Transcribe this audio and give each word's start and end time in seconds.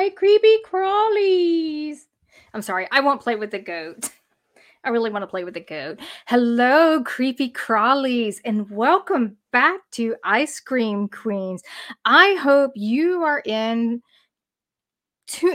My 0.00 0.08
creepy 0.08 0.56
crawlies. 0.64 2.06
I'm 2.54 2.62
sorry, 2.62 2.88
I 2.90 3.00
won't 3.00 3.20
play 3.20 3.36
with 3.36 3.50
the 3.50 3.58
goat. 3.58 4.08
I 4.84 4.88
really 4.88 5.10
want 5.10 5.24
to 5.24 5.26
play 5.26 5.44
with 5.44 5.52
the 5.52 5.60
goat. 5.60 6.00
Hello, 6.26 7.02
creepy 7.04 7.50
crawlies, 7.50 8.36
and 8.46 8.70
welcome 8.70 9.36
back 9.52 9.80
to 9.90 10.16
I-Scream 10.24 11.08
Queens. 11.08 11.62
I 12.06 12.32
hope 12.36 12.72
you 12.76 13.24
are 13.24 13.42
in. 13.44 14.00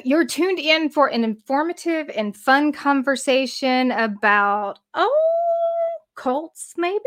You're 0.03 0.27
tuned 0.27 0.59
in 0.59 0.91
for 0.91 1.07
an 1.07 1.23
informative 1.23 2.11
and 2.15 2.37
fun 2.37 2.71
conversation 2.71 3.89
about 3.89 4.77
oh 4.93 5.89
cults, 6.13 6.75
maybe. 6.77 6.99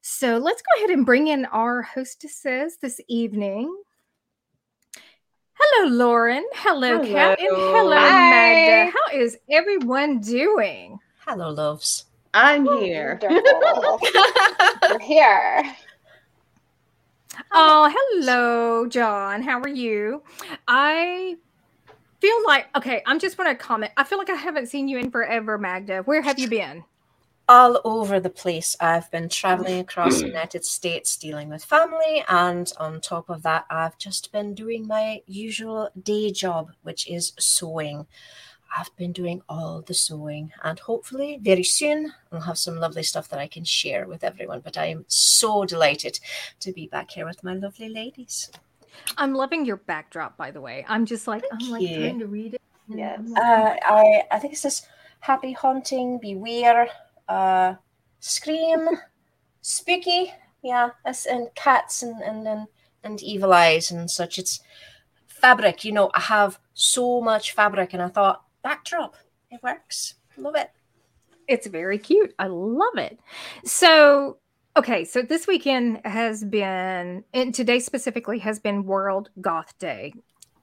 So 0.00 0.38
let's 0.38 0.62
go 0.62 0.78
ahead 0.78 0.96
and 0.96 1.04
bring 1.04 1.28
in 1.28 1.44
our 1.52 1.82
hostesses 1.82 2.78
this 2.80 2.98
evening. 3.08 3.76
Hello, 5.78 5.94
Lauren. 5.94 6.44
Hello, 6.54 7.00
Kat. 7.00 7.38
And 7.38 7.48
hello, 7.54 7.96
Hi. 7.96 8.30
Magda. 8.30 8.92
How 8.92 9.18
is 9.18 9.36
everyone 9.50 10.20
doing? 10.20 10.98
Hello, 11.26 11.50
loves. 11.50 12.06
I'm 12.32 12.64
here. 12.64 13.18
Wonderful. 13.22 14.00
We're 14.88 14.98
here. 15.00 15.76
Oh, 17.52 17.92
hello, 17.94 18.86
John. 18.88 19.42
How 19.42 19.60
are 19.60 19.68
you? 19.68 20.22
I 20.66 21.36
feel 22.22 22.46
like, 22.46 22.68
okay, 22.74 23.02
I'm 23.04 23.18
just 23.18 23.36
want 23.36 23.50
to 23.50 23.54
comment. 23.62 23.92
I 23.98 24.04
feel 24.04 24.16
like 24.16 24.30
I 24.30 24.34
haven't 24.34 24.68
seen 24.68 24.88
you 24.88 24.96
in 24.98 25.10
forever, 25.10 25.58
Magda. 25.58 26.02
Where 26.04 26.22
have 26.22 26.38
you 26.38 26.48
been? 26.48 26.84
All 27.48 27.80
over 27.84 28.18
the 28.18 28.28
place. 28.30 28.74
I've 28.80 29.08
been 29.12 29.28
traveling 29.28 29.78
across 29.78 30.18
the 30.18 30.26
United 30.26 30.64
States 30.64 31.16
dealing 31.16 31.48
with 31.48 31.64
family, 31.64 32.24
and 32.28 32.72
on 32.78 33.00
top 33.00 33.30
of 33.30 33.42
that, 33.44 33.66
I've 33.70 33.96
just 33.98 34.32
been 34.32 34.52
doing 34.52 34.84
my 34.88 35.22
usual 35.26 35.90
day 36.02 36.32
job, 36.32 36.72
which 36.82 37.08
is 37.08 37.34
sewing. 37.38 38.06
I've 38.76 38.90
been 38.96 39.12
doing 39.12 39.42
all 39.48 39.80
the 39.82 39.94
sewing, 39.94 40.50
and 40.64 40.76
hopefully, 40.80 41.38
very 41.40 41.62
soon, 41.62 42.12
I'll 42.32 42.40
have 42.40 42.58
some 42.58 42.80
lovely 42.80 43.04
stuff 43.04 43.28
that 43.28 43.38
I 43.38 43.46
can 43.46 43.62
share 43.64 44.08
with 44.08 44.24
everyone. 44.24 44.58
But 44.58 44.76
I 44.76 44.86
am 44.86 45.04
so 45.06 45.64
delighted 45.64 46.18
to 46.58 46.72
be 46.72 46.88
back 46.88 47.12
here 47.12 47.26
with 47.26 47.44
my 47.44 47.54
lovely 47.54 47.88
ladies. 47.88 48.50
I'm 49.18 49.34
loving 49.34 49.64
your 49.64 49.76
backdrop, 49.76 50.36
by 50.36 50.50
the 50.50 50.60
way. 50.60 50.84
I'm 50.88 51.06
just 51.06 51.28
like, 51.28 51.44
I'm 51.52 51.70
like 51.70 51.82
you. 51.82 51.96
trying 52.00 52.18
to 52.18 52.26
read 52.26 52.54
it. 52.54 52.62
and 52.88 52.98
Yes. 52.98 53.20
I'm 53.20 53.36
Uh, 53.36 53.76
I 53.84 54.22
I 54.32 54.38
think 54.40 54.52
it 54.52 54.58
says 54.58 54.88
happy 55.20 55.52
haunting, 55.52 56.18
beware, 56.18 56.88
uh, 57.28 57.74
scream, 58.20 58.88
spooky, 59.60 60.32
yeah, 60.62 60.90
and 61.04 61.48
cats 61.54 62.02
and 62.02 62.22
and 62.22 62.46
and 62.46 62.66
and 63.02 63.22
evil 63.22 63.52
eyes 63.52 63.90
and 63.90 64.10
such. 64.10 64.38
It's 64.38 64.60
fabric, 65.28 65.84
you 65.84 65.92
know. 65.92 66.10
I 66.14 66.20
have 66.20 66.58
so 66.74 67.20
much 67.20 67.52
fabric, 67.52 67.92
and 67.92 68.02
I 68.02 68.08
thought 68.08 68.44
backdrop, 68.62 69.16
it 69.50 69.62
works. 69.62 70.14
Love 70.36 70.56
it. 70.56 70.70
It's 71.48 71.66
very 71.66 71.98
cute. 71.98 72.34
I 72.38 72.48
love 72.48 72.96
it. 72.96 73.20
So, 73.64 74.38
okay, 74.76 75.04
so 75.04 75.22
this 75.22 75.46
weekend 75.46 76.00
has 76.04 76.44
been, 76.44 77.24
and 77.32 77.54
today 77.54 77.78
specifically 77.78 78.40
has 78.40 78.58
been 78.58 78.84
World 78.84 79.30
Goth 79.40 79.78
Day. 79.78 80.14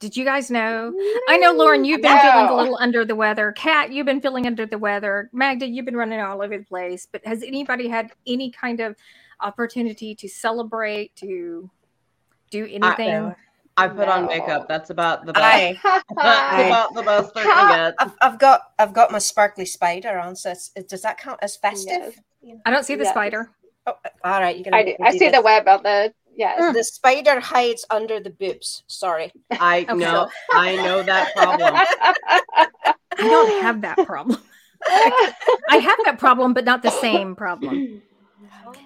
Did 0.04 0.18
you 0.18 0.26
guys 0.26 0.52
know? 0.52 0.94
I 1.30 1.38
know, 1.38 1.54
Lauren, 1.54 1.84
mm, 1.84 1.88
you've 1.88 2.02
been 2.02 2.20
feeling 2.20 2.46
a 2.50 2.54
little 2.54 2.78
under 2.82 3.06
the 3.06 3.16
weather. 3.16 3.54
Kat, 3.54 3.94
you've 3.94 4.06
been 4.06 4.20
feeling 4.20 4.46
under 4.46 4.66
the 4.66 4.78
weather. 4.78 5.30
Magda, 5.32 5.66
you've 5.66 5.86
been 5.86 5.96
running 5.96 6.20
all 6.20 6.42
over 6.42 6.58
the 6.58 6.66
place. 6.66 7.08
But 7.10 7.26
has 7.26 7.42
anybody 7.42 7.88
had 7.88 8.12
any 8.28 8.52
kind 8.52 8.82
of 8.82 8.98
opportunity 9.40 10.14
to 10.16 10.28
celebrate, 10.28 11.16
to 11.18 11.70
do 12.52 12.68
anything? 12.70 13.34
I 13.78 13.88
put 13.88 14.10
on 14.10 14.28
makeup. 14.28 14.68
That's 14.68 14.90
about 14.90 15.26
the 15.26 15.32
best. 15.32 15.46
I 15.46 16.02
That's 16.16 16.54
about 16.66 16.94
the 16.96 17.04
best 17.04 17.32
I 17.38 17.46
can 17.46 17.68
get. 17.70 17.96
I've, 17.98 18.12
I've 18.22 18.40
got 18.40 18.62
I've 18.78 18.94
got 18.94 19.10
my 19.10 19.20
sparkly 19.20 19.66
spider 19.66 20.20
on. 20.20 20.36
So 20.36 20.52
it's, 20.52 20.70
does 20.90 21.04
that 21.04 21.18
count 21.18 21.40
as 21.42 21.56
festive? 21.56 22.20
I 22.66 22.72
don't 22.72 22.84
see 22.84 22.96
the 22.96 23.04
Yes. 23.06 23.14
spider. 23.14 23.52
Oh, 23.88 23.94
all 24.26 24.42
right, 24.42 24.56
you're 24.58 24.66
gonna. 24.66 24.78
I, 24.78 24.84
do, 24.84 24.96
I 25.02 25.12
do 25.14 25.20
see 25.20 25.30
the 25.30 25.42
web 25.42 25.68
on 25.68 25.84
the 25.84 26.14
yes. 26.36 26.76
The 26.76 26.84
spider 26.84 27.40
hides 27.40 27.86
under 27.90 28.20
the 28.20 28.30
boobs. 28.30 28.84
Sorry. 28.88 29.32
I 29.52 29.86
Okay. 29.90 29.94
know. 29.94 30.30
I 30.54 30.76
know 30.76 31.04
that 31.04 31.34
problem. 31.34 31.76
I 33.20 33.30
don't 33.30 33.62
have 33.62 33.82
that 33.82 33.98
problem. 34.06 34.40
I 34.86 35.78
have 35.78 36.00
that 36.06 36.20
problem, 36.20 36.54
but 36.54 36.66
not 36.66 36.82
the 36.82 36.92
same 36.92 37.36
problem. 37.36 38.02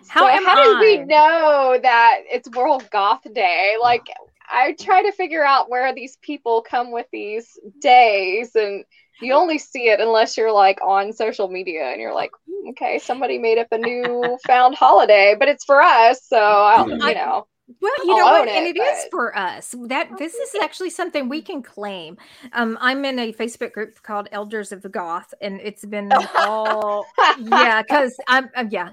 How 0.07 0.21
so 0.21 0.29
am 0.29 0.43
how 0.45 0.55
did 0.55 0.79
we 0.79 1.05
know 1.05 1.79
that 1.81 2.21
it's 2.31 2.49
World 2.49 2.89
Goth 2.91 3.21
Day? 3.33 3.75
Like 3.81 4.07
I 4.49 4.73
try 4.79 5.03
to 5.03 5.11
figure 5.11 5.43
out 5.43 5.69
where 5.69 5.93
these 5.93 6.17
people 6.21 6.61
come 6.61 6.91
with 6.91 7.07
these 7.11 7.59
days 7.81 8.55
and 8.55 8.85
you 9.21 9.33
only 9.33 9.57
see 9.57 9.89
it 9.89 9.99
unless 9.99 10.37
you're 10.37 10.51
like 10.51 10.79
on 10.83 11.13
social 11.13 11.47
media 11.47 11.91
and 11.91 12.01
you're 12.01 12.13
like, 12.13 12.31
"Hmm, 12.49 12.69
okay, 12.69 12.99
somebody 12.99 13.37
made 13.37 13.57
up 13.57 13.67
a 13.71 13.77
new 13.77 14.37
found 14.47 14.75
holiday, 14.75 15.35
but 15.37 15.47
it's 15.47 15.65
for 15.65 15.81
us, 15.81 16.23
so 16.25 16.37
I'll, 16.37 16.89
you 16.89 16.97
know. 16.97 17.47
Well, 17.81 17.91
you 18.05 18.11
I'll 18.13 18.17
know 18.17 18.25
what, 18.25 18.41
own 18.43 18.47
and 18.47 18.65
it, 18.65 18.77
it 18.77 18.79
is 18.81 19.03
but- 19.03 19.11
for 19.11 19.37
us. 19.37 19.75
That 19.87 20.17
this 20.17 20.33
is 20.35 20.55
actually 20.61 20.89
something 20.89 21.27
we 21.27 21.41
can 21.41 21.61
claim. 21.61 22.17
Um, 22.53 22.77
I'm 22.79 23.03
in 23.03 23.19
a 23.19 23.33
Facebook 23.33 23.73
group 23.73 24.01
called 24.03 24.29
Elders 24.31 24.71
of 24.71 24.81
the 24.81 24.89
Goth, 24.89 25.33
and 25.41 25.59
it's 25.61 25.83
been 25.83 26.09
all 26.37 27.05
yeah, 27.39 27.81
because 27.81 28.15
I'm 28.27 28.49
uh, 28.55 28.65
yeah, 28.69 28.91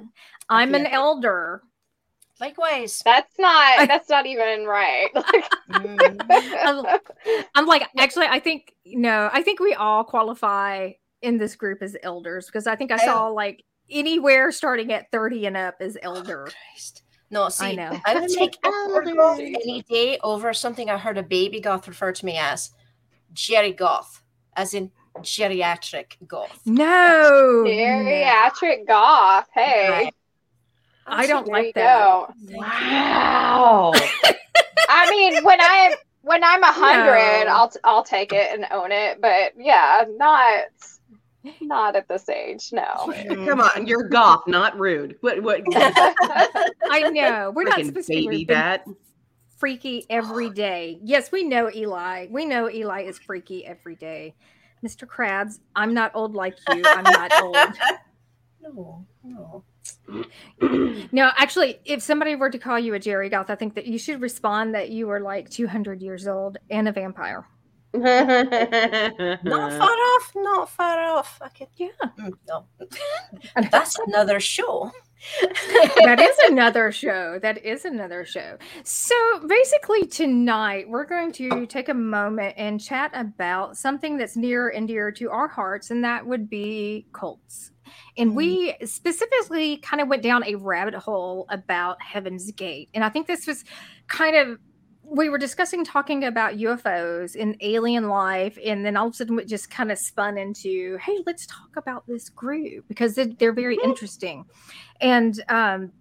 I'm 0.48 0.74
an 0.74 0.86
elder. 0.86 1.62
Likewise. 2.40 3.00
That's 3.04 3.38
not 3.38 3.78
I- 3.80 3.86
that's 3.86 4.08
not 4.08 4.26
even 4.26 4.66
right. 4.66 5.08
Mm. 5.70 6.98
I'm 7.54 7.66
like 7.66 7.88
actually, 7.98 8.26
I 8.26 8.38
think 8.38 8.74
no, 8.86 9.30
I 9.32 9.42
think 9.42 9.60
we 9.60 9.74
all 9.74 10.04
qualify 10.04 10.90
in 11.22 11.38
this 11.38 11.56
group 11.56 11.82
as 11.82 11.96
elders 12.02 12.46
because 12.46 12.66
I 12.66 12.76
think 12.76 12.90
I 12.92 12.96
I- 12.96 13.04
saw 13.04 13.28
like 13.28 13.64
anywhere 13.90 14.52
starting 14.52 14.92
at 14.92 15.10
30 15.10 15.46
and 15.46 15.56
up 15.56 15.76
is 15.80 15.98
elder. 16.02 16.46
Christ. 16.70 17.02
No, 17.30 17.48
see, 17.48 17.74
know. 17.74 17.98
I 18.04 18.14
would 18.20 18.30
take 18.30 18.56
an 18.62 18.72
elder 18.72 19.18
elder. 19.20 19.42
any 19.42 19.82
day 19.88 20.18
over 20.22 20.52
something 20.54 20.88
I 20.90 20.98
heard 20.98 21.18
a 21.18 21.22
baby 21.22 21.60
goth 21.60 21.88
refer 21.88 22.12
to 22.12 22.26
me 22.26 22.36
as 22.36 22.70
Jerry 23.32 23.72
Goth, 23.72 24.22
as 24.56 24.74
in 24.74 24.92
geriatric 25.18 26.16
goth. 26.28 26.60
No, 26.64 27.62
no. 27.64 27.64
Geriatric 27.64 28.86
goth. 28.86 29.48
Hey. 29.52 29.88
Right. 29.90 30.14
I 31.06 31.26
don't 31.26 31.47
There 31.47 31.54
like 31.54 31.75
that. 31.75 32.28
Wow. 32.50 33.92
I 34.88 35.10
mean, 35.10 35.42
when 35.44 35.59
I'm 35.60 35.92
when 36.22 36.42
I'm 36.42 36.62
a 36.62 36.72
hundred, 36.72 37.47
No. 37.47 37.53
I'll 37.53 37.72
I'll 37.84 38.04
take 38.04 38.32
it 38.32 38.48
and 38.53 38.66
own 38.70 38.91
it. 38.92 39.20
But 39.20 39.53
yeah, 39.59 40.04
not 40.16 40.64
not 41.60 41.97
at 41.97 42.09
this 42.09 42.28
age. 42.28 42.70
No. 42.72 43.12
Come 43.28 43.60
on, 43.60 43.87
you're 43.87 44.09
goth, 44.09 44.44
not 44.47 44.78
rude. 44.78 45.16
What? 45.20 45.43
What? 45.43 45.62
I 45.70 47.11
know 47.12 47.52
we're 47.55 47.64
not 47.64 47.78
Freaking 47.78 47.87
supposed 47.87 48.06
to 48.08 48.12
be 48.12 48.26
baby 48.26 48.37
rude, 48.38 48.49
but 48.49 48.55
that. 48.55 48.87
freaky 49.58 50.06
every 50.08 50.50
day. 50.50 50.99
Yes, 51.02 51.31
we 51.31 51.44
know 51.44 51.70
Eli. 51.75 52.28
We 52.31 52.46
know 52.46 52.70
Eli 52.70 53.02
is 53.02 53.19
freaky 53.19 53.67
every 53.67 53.96
day. 53.96 54.34
Mr. 54.84 55.06
Krabs, 55.06 55.61
I'm 55.75 55.94
not 55.94 56.12
old 56.14 56.34
like 56.34 56.56
you. 56.70 56.82
I'm 56.84 57.05
not 57.05 57.32
old. 57.43 57.56
No, 58.62 59.06
no. 59.23 59.64
No, 61.12 61.30
actually, 61.36 61.78
if 61.84 62.02
somebody 62.02 62.34
were 62.34 62.50
to 62.50 62.58
call 62.58 62.78
you 62.78 62.94
a 62.94 62.98
Jerry 62.98 63.28
Goth, 63.28 63.50
I 63.50 63.54
think 63.54 63.74
that 63.74 63.86
you 63.86 63.98
should 63.98 64.20
respond 64.20 64.74
that 64.74 64.90
you 64.90 65.06
were 65.06 65.20
like 65.20 65.48
200 65.50 66.02
years 66.02 66.26
old 66.26 66.58
and 66.70 66.88
a 66.88 66.92
vampire. 66.92 67.46
Not 67.94 69.38
far 69.44 69.88
off, 69.88 70.32
not 70.34 70.68
far 70.68 70.98
off. 71.00 71.38
I 71.40 71.48
could, 71.48 71.68
Yeah. 71.76 71.88
Mm, 72.18 72.32
no. 72.48 72.66
That's 73.70 73.96
another 74.06 74.40
show. 74.40 74.90
That 76.05 76.21
is 76.21 76.38
another 76.50 76.93
show. 76.93 77.38
That 77.41 77.65
is 77.65 77.85
another 77.85 78.25
show. 78.25 78.56
So 78.82 79.15
basically, 79.47 80.06
tonight 80.06 80.88
we're 80.88 81.05
going 81.05 81.32
to 81.32 81.67
take 81.67 81.88
a 81.88 81.94
moment 81.94 82.55
and 82.56 82.81
chat 82.81 83.11
about 83.15 83.76
something 83.76 84.17
that's 84.17 84.37
near 84.37 84.69
and 84.69 84.87
dear 84.87 85.11
to 85.12 85.31
our 85.31 85.49
hearts, 85.49 85.91
and 85.91 86.05
that 86.05 86.26
would 86.26 86.49
be 86.49 87.06
cults. 87.12 87.71
And 88.17 88.35
we 88.35 88.73
mm. 88.73 88.88
specifically 88.88 89.79
kind 89.79 90.00
of 90.00 90.09
went 90.09 90.23
down 90.23 90.44
a 90.44 90.55
rabbit 90.55 90.94
hole 90.94 91.47
about 91.49 92.00
Heaven's 92.03 92.50
Gate. 92.53 92.88
And 92.94 93.05
I 93.05 93.09
think 93.09 93.26
this 93.26 93.47
was 93.47 93.65
kind 94.09 94.37
of 94.37 94.59
we 95.04 95.28
were 95.28 95.38
discussing 95.38 95.84
talking 95.84 96.24
about 96.24 96.54
UFOs 96.54 97.40
and 97.40 97.56
alien 97.60 98.08
life, 98.08 98.58
and 98.64 98.84
then 98.84 98.96
all 98.96 99.08
of 99.08 99.12
a 99.12 99.16
sudden 99.16 99.38
it 99.38 99.48
just 99.48 99.70
kind 99.70 99.92
of 99.92 99.98
spun 99.98 100.38
into, 100.38 100.98
hey, 100.98 101.18
let's 101.26 101.46
talk 101.46 101.76
about 101.76 102.06
this 102.06 102.28
group 102.28 102.86
because 102.88 103.14
they- 103.14 103.34
they're 103.38 103.52
very 103.52 103.78
interesting. 103.84 104.44
And 105.00 105.42
um, 105.48 105.92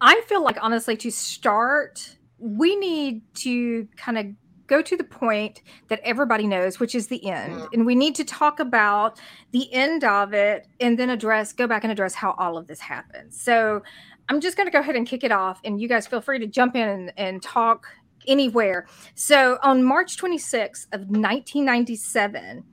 I 0.00 0.20
feel 0.22 0.42
like 0.42 0.58
honestly, 0.62 0.96
to 0.98 1.10
start, 1.10 2.16
we 2.38 2.76
need 2.76 3.22
to 3.34 3.86
kind 3.96 4.18
of 4.18 4.26
go 4.66 4.80
to 4.80 4.96
the 4.96 5.04
point 5.04 5.62
that 5.88 6.00
everybody 6.04 6.46
knows, 6.46 6.80
which 6.80 6.94
is 6.94 7.08
the 7.08 7.24
end. 7.26 7.52
Mm. 7.52 7.68
And 7.74 7.86
we 7.86 7.94
need 7.94 8.14
to 8.14 8.24
talk 8.24 8.60
about 8.60 9.20
the 9.52 9.70
end 9.72 10.04
of 10.04 10.32
it 10.32 10.66
and 10.80 10.98
then 10.98 11.10
address, 11.10 11.52
go 11.52 11.66
back 11.66 11.84
and 11.84 11.92
address 11.92 12.14
how 12.14 12.34
all 12.38 12.56
of 12.56 12.66
this 12.66 12.80
happened. 12.80 13.34
So 13.34 13.82
I'm 14.28 14.40
just 14.40 14.56
going 14.56 14.66
to 14.66 14.72
go 14.72 14.80
ahead 14.80 14.96
and 14.96 15.06
kick 15.06 15.22
it 15.22 15.32
off, 15.32 15.60
and 15.64 15.78
you 15.80 15.86
guys 15.88 16.06
feel 16.06 16.22
free 16.22 16.38
to 16.38 16.46
jump 16.46 16.76
in 16.76 16.88
and, 16.88 17.12
and 17.18 17.42
talk 17.42 17.86
anywhere. 18.26 18.86
So 19.14 19.58
on 19.62 19.84
March 19.84 20.16
26th 20.16 20.86
of 20.92 21.00
1997, 21.08 22.64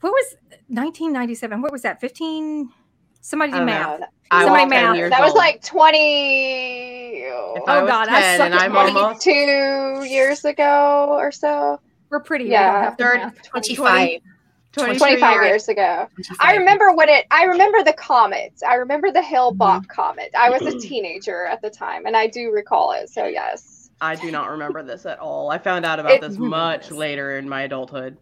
what 0.00 0.10
was 0.12 0.34
1997? 0.68 1.60
What 1.62 1.72
was 1.72 1.82
that? 1.82 2.00
15? 2.00 2.70
Somebody 3.20 3.52
I 3.52 3.58
do 3.58 3.64
math. 3.66 4.00
know. 4.00 4.06
I 4.30 4.44
Somebody 4.44 4.64
was 4.64 4.72
10 4.72 4.82
math. 4.84 4.96
years 4.96 5.10
That 5.10 5.20
was 5.20 5.30
old. 5.32 5.38
like 5.38 5.62
20. 5.62 5.98
If 7.22 7.32
Oh, 7.32 7.64
I 7.66 7.82
was 7.82 7.90
God, 7.90 8.08
I 8.08 8.20
10 8.20 8.38
suck 8.38 8.46
and 8.46 8.54
at 8.54 8.60
I'm 8.62 8.72
math. 8.72 8.96
almost 8.96 9.22
22 9.24 10.04
years 10.08 10.44
ago 10.44 11.08
or 11.10 11.30
so. 11.32 11.80
We're 12.10 12.20
pretty. 12.20 12.46
Yeah. 12.46 12.60
Yeah. 12.72 12.82
Have 12.84 12.96
to 12.96 13.04
Third- 13.04 13.44
25. 13.44 14.20
22 14.72 14.98
25 14.98 15.32
years. 15.34 15.46
years 15.46 15.68
ago. 15.68 16.06
25. 16.14 16.36
I 16.40 16.56
remember 16.56 16.92
when 16.94 17.08
it. 17.08 17.26
I 17.32 17.44
remember 17.44 17.82
the 17.82 17.92
comet. 17.92 18.52
I 18.66 18.74
remember 18.76 19.10
the 19.10 19.20
Hale 19.22 19.52
Bopp 19.52 19.80
Mm-hmm. 19.82 19.90
comet. 19.90 20.30
I 20.38 20.48
was 20.48 20.62
a 20.62 20.78
teenager 20.78 21.44
at 21.46 21.60
the 21.60 21.70
time, 21.70 22.06
and 22.06 22.16
I 22.16 22.28
do 22.28 22.52
recall 22.52 22.92
it. 22.92 23.10
So 23.10 23.26
yes. 23.26 23.79
I 24.00 24.14
do 24.16 24.30
not 24.30 24.50
remember 24.50 24.82
this 24.82 25.04
at 25.06 25.18
all. 25.18 25.50
I 25.50 25.58
found 25.58 25.84
out 25.84 26.00
about 26.00 26.12
It- 26.12 26.20
this 26.22 26.38
much 26.38 26.88
this. 26.88 26.96
later 26.96 27.36
in 27.38 27.48
my 27.48 27.62
adulthood. 27.62 28.16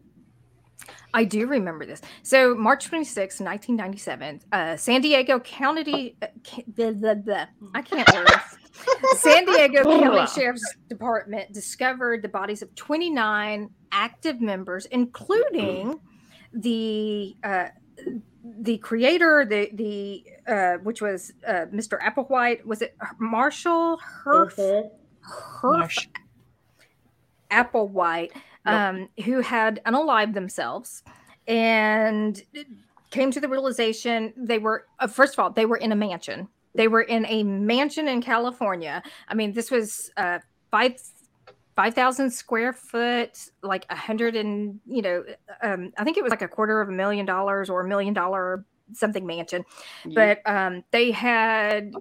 I 1.14 1.24
do 1.24 1.46
remember 1.46 1.86
this. 1.86 2.02
So 2.22 2.54
March 2.54 2.86
26, 2.86 3.40
1997, 3.40 4.40
uh, 4.52 4.76
San 4.76 5.00
Diego 5.00 5.40
County, 5.40 6.16
uh, 6.20 6.26
ca- 6.44 6.64
blah, 6.68 6.90
blah, 6.92 7.14
blah. 7.14 7.46
I 7.74 7.82
can't 7.82 8.08
words. 8.12 8.30
San 9.16 9.44
Diego 9.46 9.82
County 9.84 10.26
Sheriff's 10.26 10.76
Department 10.88 11.52
discovered 11.52 12.22
the 12.22 12.28
bodies 12.28 12.62
of 12.62 12.74
29 12.74 13.70
active 13.90 14.40
members, 14.40 14.86
including 14.86 15.98
the 16.52 17.36
uh, 17.42 17.68
the 18.60 18.78
creator, 18.78 19.44
the 19.48 19.70
the 19.72 20.24
uh, 20.46 20.74
which 20.82 21.00
was 21.02 21.32
uh, 21.46 21.66
Mr. 21.72 21.98
Applewhite. 22.00 22.64
Was 22.64 22.82
it 22.82 22.96
Marshall 23.18 23.98
Herff? 24.24 24.90
Herff. 25.28 26.06
Applewhite, 27.50 28.32
um, 28.66 29.08
who 29.24 29.40
had 29.40 29.80
unalived 29.86 30.34
themselves 30.34 31.02
and 31.46 32.42
came 33.10 33.30
to 33.30 33.40
the 33.40 33.48
realization 33.48 34.34
they 34.36 34.58
were, 34.58 34.86
uh, 34.98 35.06
first 35.06 35.32
of 35.32 35.38
all, 35.38 35.50
they 35.50 35.64
were 35.64 35.78
in 35.78 35.92
a 35.92 35.96
mansion. 35.96 36.48
They 36.74 36.88
were 36.88 37.02
in 37.02 37.24
a 37.26 37.42
mansion 37.42 38.06
in 38.06 38.20
California. 38.20 39.02
I 39.28 39.34
mean, 39.34 39.52
this 39.52 39.70
was 39.70 40.10
uh, 40.16 40.38
five. 40.70 40.96
5,000 41.76 42.28
square 42.32 42.72
foot, 42.72 43.38
like 43.62 43.86
a 43.88 43.94
hundred 43.94 44.34
and, 44.34 44.80
you 44.84 45.00
know, 45.00 45.22
um, 45.62 45.92
I 45.96 46.02
think 46.02 46.16
it 46.16 46.24
was 46.24 46.30
like 46.30 46.42
a 46.42 46.48
quarter 46.48 46.80
of 46.80 46.88
a 46.88 46.92
million 46.92 47.24
dollars 47.24 47.70
or 47.70 47.82
a 47.82 47.88
million 47.88 48.12
dollar 48.12 48.64
something 48.94 49.26
mansion 49.26 49.64
but 50.14 50.40
um, 50.46 50.82
they 50.90 51.10
had 51.10 51.92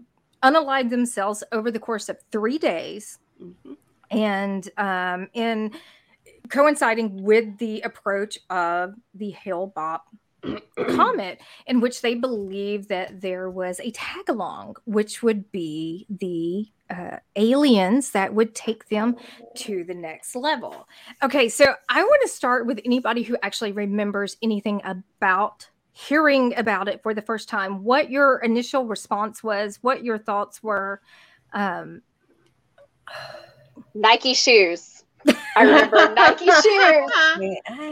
unalived 0.44 0.90
themselves 0.90 1.44
over 1.52 1.72
the 1.72 1.80
course 1.80 2.10
of 2.10 2.18
three 2.32 2.58
days 2.58 3.20
Mhm. 3.42 3.78
and 4.12 4.70
um, 4.78 5.28
in 5.34 5.72
coinciding 6.50 7.22
with 7.24 7.58
the 7.58 7.82
approach 7.82 8.40
of 8.50 8.96
the 9.14 9.32
Hale 9.32 9.72
Bopp 9.76 10.02
comet, 10.96 11.42
in 11.66 11.82
which 11.82 12.02
they 12.02 12.14
believed 12.16 12.90
that 12.90 13.22
there 13.22 13.50
was 13.50 13.80
a 13.80 13.92
tag 13.92 14.30
along, 14.30 14.76
which 14.86 15.22
would 15.24 15.52
be 15.52 16.06
the 16.10 16.68
uh, 16.94 17.18
aliens 17.36 18.12
that 18.12 18.34
would 18.34 18.56
take 18.56 18.88
them 18.88 19.18
to 19.56 19.84
the 19.84 19.94
next 19.94 20.36
level. 20.36 20.88
Okay, 21.22 21.50
so 21.50 21.74
I 21.90 22.02
want 22.04 22.22
to 22.22 22.30
start 22.30 22.66
with 22.66 22.80
anybody 22.86 23.24
who 23.24 23.36
actually 23.44 23.74
remembers 23.74 24.38
anything 24.42 24.80
about 24.86 25.68
hearing 25.98 26.56
about 26.58 26.88
it 26.88 27.02
for 27.02 27.14
the 27.16 27.22
first 27.22 27.50
time, 27.50 27.84
what 27.84 28.12
your 28.12 28.38
initial 28.40 28.86
response 28.86 29.44
was, 29.44 29.80
what 29.82 30.04
your 30.04 30.20
thoughts 30.20 30.62
were. 30.62 31.02
Um, 31.54 32.02
Nike 33.96 34.36
shoes. 34.36 35.04
I 35.56 35.64
remember 35.64 36.14
Nike 36.16 36.46
shoes. 36.46 37.12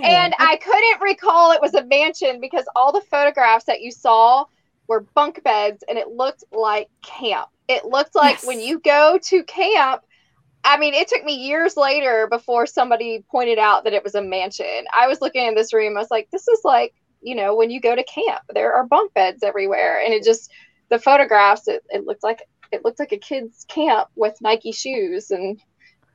And 0.03 0.35
I 0.37 0.59
couldn't 0.61 1.01
recall 1.01 1.51
it 1.51 1.61
was 1.61 1.73
a 1.73 1.83
mansion 1.85 2.39
because 2.39 2.65
all 2.75 2.91
the 2.91 3.01
photographs 3.01 3.65
that 3.65 3.81
you 3.81 3.91
saw 3.91 4.45
were 4.87 5.01
bunk 5.15 5.43
beds 5.43 5.83
and 5.89 5.97
it 5.97 6.09
looked 6.09 6.43
like 6.51 6.89
camp. 7.03 7.47
It 7.67 7.85
looked 7.85 8.13
like 8.13 8.35
Yes. 8.35 8.45
when 8.45 8.59
you 8.59 8.79
go 8.79 9.17
to 9.23 9.43
camp, 9.45 10.03
I 10.63 10.77
mean, 10.77 10.93
it 10.93 11.07
took 11.07 11.23
me 11.23 11.33
years 11.33 11.75
later 11.75 12.27
before 12.29 12.67
somebody 12.67 13.25
pointed 13.31 13.57
out 13.57 13.83
that 13.83 13.93
it 13.93 14.03
was 14.03 14.13
a 14.13 14.21
mansion. 14.21 14.85
I 14.95 15.07
was 15.07 15.21
looking 15.21 15.45
in 15.47 15.55
this 15.55 15.73
room, 15.73 15.97
I 15.97 15.99
was 15.99 16.11
like, 16.11 16.29
this 16.31 16.47
is 16.47 16.61
like, 16.63 16.93
you 17.25 17.35
know, 17.35 17.55
when 17.55 17.71
you 17.71 17.81
go 17.81 17.95
to 17.95 18.03
camp, 18.03 18.43
there 18.53 18.73
are 18.75 18.85
bunk 18.85 19.13
beds 19.13 19.41
everywhere. 19.41 19.99
And 20.03 20.13
it 20.13 20.23
just, 20.23 20.51
the 20.89 20.99
photographs, 20.99 21.67
it, 21.67 21.83
it 21.89 22.05
looked 22.05 22.23
like, 22.23 22.43
it 22.71 22.85
looked 22.85 22.99
like 22.99 23.11
a 23.11 23.17
kid's 23.17 23.65
camp 23.67 24.09
with 24.15 24.35
Nike 24.41 24.71
shoes. 24.71 25.31
And 25.31 25.59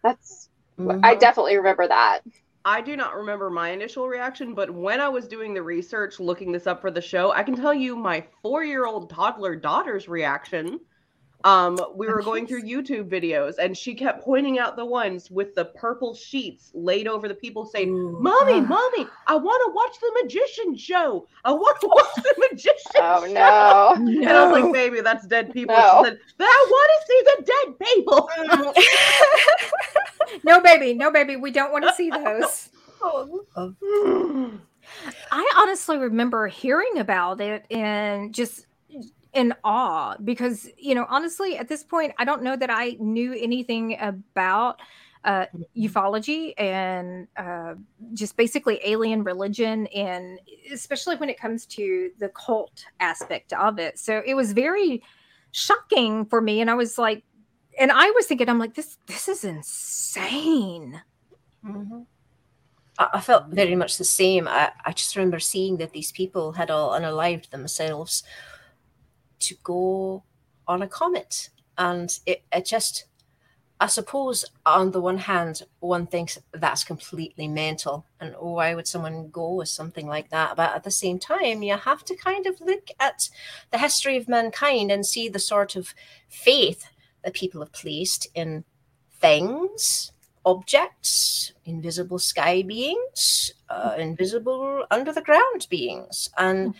that's, 0.04 0.48
Mhm. 0.78 1.00
I 1.02 1.16
definitely 1.16 1.56
remember 1.56 1.88
that. 1.88 2.20
I 2.64 2.80
do 2.80 2.96
not 2.96 3.16
remember 3.16 3.50
my 3.50 3.70
initial 3.70 4.08
reaction, 4.08 4.54
but 4.54 4.70
when 4.70 5.00
I 5.00 5.08
was 5.08 5.26
doing 5.26 5.52
the 5.52 5.62
research, 5.62 6.20
looking 6.20 6.52
this 6.52 6.66
up 6.66 6.80
for 6.80 6.90
the 6.90 7.00
show, 7.00 7.32
I 7.32 7.42
can 7.42 7.56
tell 7.56 7.74
you 7.74 7.96
my 7.96 8.24
four-year-old 8.42 9.10
toddler 9.10 9.56
daughter's 9.56 10.08
reaction. 10.08 10.80
Um, 11.44 11.78
we 11.94 12.06
were 12.06 12.20
going 12.22 12.46
through 12.46 12.62
YouTube 12.64 13.08
videos, 13.08 13.56
and 13.58 13.76
she 13.76 13.94
kept 13.94 14.22
pointing 14.22 14.58
out 14.58 14.76
the 14.76 14.84
ones 14.84 15.30
with 15.30 15.54
the 15.54 15.64
purple 15.66 16.14
sheets 16.14 16.70
laid 16.74 17.08
over 17.08 17.28
the 17.28 17.34
people, 17.34 17.64
saying, 17.64 17.90
Ooh. 17.90 18.18
"Mommy, 18.20 18.60
mommy, 18.60 19.06
I 19.26 19.36
want 19.36 19.62
to 19.66 19.72
watch 19.74 19.98
the 20.00 20.22
magician 20.22 20.76
show. 20.76 21.26
I 21.44 21.52
want 21.52 21.80
to 21.80 21.86
watch 21.88 22.14
the 22.16 22.34
magician 22.50 22.74
Oh 22.96 23.26
show." 23.26 23.32
no. 23.32 24.20
And 24.20 24.28
I 24.28 24.50
was 24.50 24.62
like, 24.62 24.72
"Baby, 24.72 25.00
that's 25.00 25.26
dead 25.26 25.52
people." 25.52 25.74
No. 25.74 26.02
She 26.04 26.10
said, 26.10 26.18
"But 26.36 26.44
I 26.44 26.66
want 26.68 26.90
to 26.96 27.06
see 27.06 27.22
the 27.24 27.42
dead 27.52 27.78
people." 27.86 28.30
no, 30.44 30.60
baby, 30.60 30.94
no, 30.94 31.10
baby, 31.10 31.36
we 31.36 31.50
don't 31.50 31.72
want 31.72 31.84
to 31.84 31.94
see 31.94 32.10
those. 32.10 32.68
Oh. 33.02 34.52
I 35.32 35.52
honestly 35.56 35.96
remember 35.96 36.48
hearing 36.48 36.98
about 36.98 37.40
it 37.40 37.64
and 37.70 38.34
just 38.34 38.66
in 39.32 39.54
awe 39.64 40.16
because, 40.24 40.68
you 40.76 40.94
know, 40.94 41.06
honestly, 41.08 41.56
at 41.56 41.68
this 41.68 41.84
point, 41.84 42.12
I 42.18 42.24
don't 42.24 42.42
know 42.42 42.56
that 42.56 42.70
I 42.70 42.96
knew 42.98 43.32
anything 43.34 43.96
about 44.00 44.80
uh, 45.24 45.46
ufology 45.76 46.54
and 46.58 47.28
uh, 47.36 47.74
just 48.14 48.36
basically 48.36 48.80
alien 48.84 49.22
religion, 49.22 49.86
and 49.88 50.40
especially 50.72 51.16
when 51.16 51.28
it 51.28 51.38
comes 51.38 51.66
to 51.66 52.10
the 52.18 52.28
cult 52.30 52.84
aspect 53.00 53.52
of 53.52 53.78
it. 53.78 53.98
So 53.98 54.22
it 54.24 54.34
was 54.34 54.52
very 54.52 55.02
shocking 55.52 56.24
for 56.24 56.40
me. 56.40 56.60
And 56.60 56.70
I 56.70 56.74
was 56.74 56.96
like, 56.96 57.22
and 57.78 57.92
I 57.92 58.10
was 58.10 58.26
thinking, 58.26 58.48
I'm 58.48 58.58
like, 58.58 58.74
this, 58.74 58.98
this 59.06 59.28
is 59.28 59.44
insane. 59.44 61.00
Mhm. 61.64 62.06
I, 62.98 63.08
I 63.14 63.20
felt 63.20 63.48
very 63.48 63.76
much 63.76 63.98
the 63.98 64.04
same. 64.04 64.48
I, 64.48 64.72
I 64.84 64.92
just 64.92 65.16
remember 65.16 65.38
seeing 65.38 65.76
that 65.78 65.92
these 65.92 66.12
people 66.12 66.52
had 66.52 66.70
all 66.70 66.90
unalived 66.90 67.50
themselves 67.50 68.22
to 69.40 69.54
go 69.62 70.24
on 70.66 70.82
a 70.82 70.88
comet. 70.88 71.50
And 71.76 72.16
it, 72.26 72.42
it 72.52 72.64
just, 72.66 73.06
I 73.80 73.86
suppose, 73.86 74.44
on 74.66 74.90
the 74.90 75.00
one 75.00 75.18
hand, 75.18 75.62
one 75.80 76.06
thinks 76.06 76.38
that's 76.52 76.84
completely 76.84 77.48
mental. 77.48 78.04
And 78.20 78.34
oh, 78.38 78.52
why 78.52 78.74
would 78.74 78.86
someone 78.86 79.30
go 79.30 79.54
with 79.54 79.68
something 79.68 80.06
like 80.06 80.30
that? 80.30 80.56
But 80.56 80.74
at 80.74 80.84
the 80.84 80.90
same 80.90 81.18
time, 81.18 81.62
you 81.62 81.76
have 81.76 82.04
to 82.04 82.14
kind 82.16 82.46
of 82.46 82.60
look 82.60 82.88
at 82.98 83.28
the 83.70 83.78
history 83.78 84.16
of 84.16 84.28
mankind 84.28 84.90
and 84.90 85.04
see 85.04 85.28
the 85.28 85.38
sort 85.38 85.76
of 85.76 85.94
faith 86.28 86.86
that 87.24 87.34
people 87.34 87.60
have 87.60 87.72
placed 87.72 88.28
in 88.34 88.64
things 89.20 90.12
objects, 90.44 91.52
invisible 91.64 92.18
sky 92.18 92.62
beings, 92.62 93.52
uh, 93.68 93.94
invisible 93.98 94.84
under 94.90 95.12
the 95.12 95.22
ground 95.22 95.66
beings. 95.68 96.30
And 96.36 96.74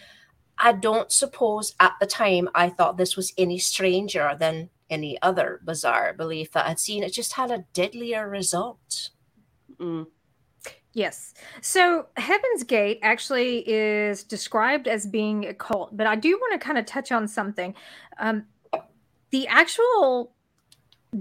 I 0.61 0.73
don't 0.73 1.11
suppose 1.11 1.75
at 1.81 1.95
the 2.01 2.07
time 2.07 2.49
I 2.55 2.69
thought 2.69 2.99
this 2.99 3.17
was 3.17 3.33
any 3.39 3.59
stranger 3.59 4.37
than 4.39 4.71
any 4.91 5.21
other 5.23 5.61
bizarre 5.65 6.13
belief 6.13 6.53
that 6.53 6.67
I'd 6.67 6.79
seen. 6.79 7.03
It 7.03 7.13
just 7.13 7.33
had 7.33 7.51
a 7.51 7.65
deadlier 7.73 8.29
result. 8.29 9.11
Mm. 9.79 10.07
Yes. 10.93 11.35
So 11.63 12.07
Heaven's 12.17 12.65
Gate 12.65 12.99
actually 13.03 13.65
is 13.67 14.25
described 14.25 14.89
as 14.89 15.07
being 15.07 15.47
a 15.47 15.55
cult, 15.55 15.97
but 15.97 16.07
I 16.07 16.17
do 16.17 16.37
want 16.37 16.61
to 16.61 16.65
kind 16.65 16.79
of 16.79 16.85
touch 16.85 17.13
on 17.13 17.29
something. 17.29 17.75
Um, 18.19 18.45
the 19.31 19.47
actual 19.47 20.35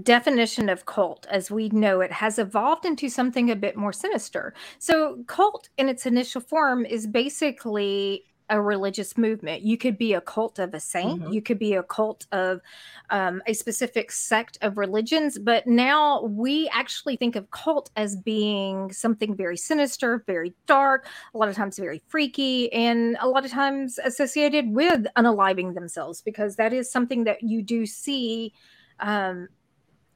definition 0.02 0.68
of 0.68 0.86
cult 0.86 1.26
as 1.30 1.50
we 1.50 1.68
know 1.70 2.00
it 2.00 2.12
has 2.12 2.38
evolved 2.38 2.84
into 2.84 3.08
something 3.08 3.50
a 3.50 3.56
bit 3.56 3.76
more 3.76 3.92
sinister. 3.92 4.54
So, 4.78 5.22
cult 5.26 5.68
in 5.78 5.88
its 5.88 6.06
initial 6.06 6.40
form 6.40 6.84
is 6.84 7.06
basically 7.06 8.24
a 8.50 8.60
religious 8.60 9.16
movement. 9.16 9.62
You 9.62 9.78
could 9.78 9.96
be 9.96 10.12
a 10.12 10.20
cult 10.20 10.58
of 10.58 10.74
a 10.74 10.80
saint, 10.80 11.22
Mhm. 11.22 11.32
you 11.32 11.40
could 11.40 11.58
be 11.58 11.74
a 11.74 11.82
cult 11.82 12.26
of 12.32 12.60
um, 13.08 13.42
a 13.46 13.54
specific 13.54 14.12
sect 14.12 14.58
of 14.62 14.76
religions, 14.76 15.38
but 15.38 15.66
now 15.66 16.22
we 16.24 16.68
actually 16.68 17.16
think 17.16 17.34
of 17.36 17.50
cult 17.50 17.90
as 17.96 18.14
being 18.16 18.92
something 18.92 19.34
very 19.34 19.56
sinister, 19.56 20.22
very 20.26 20.54
dark, 20.66 21.06
a 21.34 21.38
lot 21.38 21.48
of 21.48 21.56
times 21.56 21.78
very 21.78 22.02
freaky, 22.06 22.72
and 22.72 23.16
a 23.20 23.28
lot 23.28 23.44
of 23.44 23.50
times 23.50 23.98
associated 24.04 24.70
with 24.72 25.06
unaliving 25.16 25.74
themselves 25.74 26.22
because 26.22 26.56
that 26.56 26.72
is 26.72 26.90
something 26.90 27.24
that 27.24 27.42
you 27.42 27.62
do 27.62 27.86
see 27.86 28.52
um, 29.00 29.48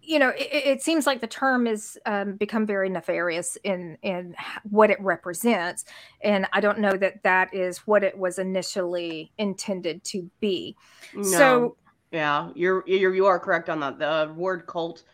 you 0.07 0.19
know, 0.19 0.31
it, 0.31 0.49
it, 0.53 0.83
seems 0.83 1.07
like 1.07 1.21
the 1.21 1.27
term 1.27 1.67
has 1.67 1.97
um, 2.07 2.37
become 2.37 2.67
very 2.67 2.89
nefarious 2.89 3.57
in 3.65 3.97
in 4.03 4.35
what 4.71 4.91
it 4.91 5.01
represents, 5.01 5.85
and 6.23 6.47
I 6.53 6.61
don't 6.61 6.79
know 6.79 6.97
that 6.97 7.23
that 7.23 7.55
is 7.55 7.79
what 7.79 8.05
it 8.05 8.17
was 8.17 8.39
initially 8.39 9.33
intended 9.39 10.05
to 10.05 10.31
be. 10.41 10.77
No. 11.15 11.23
So, 11.23 11.77
yeah, 12.11 12.51
you're 12.55 12.85
you're 12.87 13.15
you 13.15 13.27
are 13.27 13.39
correct 13.39 13.69
on 13.69 13.81
that. 13.81 13.99
The 13.99 14.33
word 14.35 14.67
cult, 14.67 15.05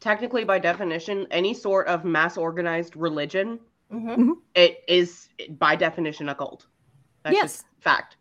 technically 0.00 0.44
by 0.44 0.58
definition, 0.58 1.26
any 1.30 1.54
sort 1.54 1.86
of 1.88 2.04
mass 2.04 2.36
organized 2.36 2.96
religion, 2.96 3.60
Mhm. 3.92 4.34
it 4.54 4.82
is 4.88 5.28
by 5.58 5.76
definition 5.76 6.28
a 6.28 6.34
cult. 6.34 6.66
That's 7.22 7.34
yes, 7.34 7.42
just 7.42 7.64
fact. 7.80 8.16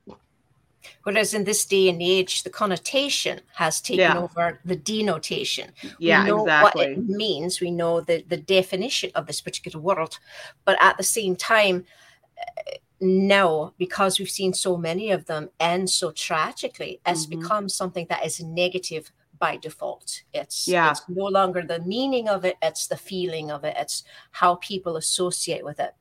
Whereas 1.03 1.33
in 1.33 1.43
this 1.43 1.65
day 1.65 1.89
and 1.89 2.01
age, 2.01 2.43
the 2.43 2.49
connotation 2.49 3.41
has 3.55 3.81
taken 3.81 3.99
Yeah. 3.99 4.19
over 4.19 4.59
the 4.65 4.75
denotation. 4.75 5.71
Yeah, 5.99 6.23
we 6.23 6.29
know 6.29 6.43
exactly. 6.43 6.81
what 6.81 6.91
it 6.91 7.09
means. 7.09 7.61
We 7.61 7.71
know 7.71 8.01
the, 8.01 8.23
the 8.27 8.37
definition 8.37 9.11
of 9.15 9.25
this 9.27 9.41
particular 9.41 9.79
world. 9.79 10.19
But 10.65 10.77
at 10.81 10.97
the 10.97 11.03
same 11.03 11.35
time, 11.35 11.85
uh, 12.39 12.77
now, 12.99 13.73
because 13.77 14.17
we've 14.17 14.29
seen 14.29 14.53
so 14.53 14.75
many 14.75 15.11
of 15.11 15.25
them 15.25 15.49
end 15.59 15.89
so 15.89 16.11
tragically, 16.11 16.99
it's 17.05 17.25
Mhm. 17.27 17.29
become 17.39 17.69
something 17.69 18.07
that 18.09 18.25
is 18.25 18.39
negative 18.39 19.11
by 19.39 19.55
default. 19.57 20.23
It's, 20.33 20.67
Yeah. 20.67 20.89
it's 20.91 21.01
no 21.07 21.25
longer 21.27 21.61
the 21.61 21.79
meaning 21.79 22.27
of 22.27 22.43
it, 22.43 22.57
it's 22.59 22.87
the 22.87 22.97
feeling 22.97 23.51
of 23.51 23.63
it, 23.63 23.75
it's 23.77 24.03
how 24.31 24.55
people 24.55 24.97
associate 24.97 25.63
with 25.63 25.79
it. 25.79 25.93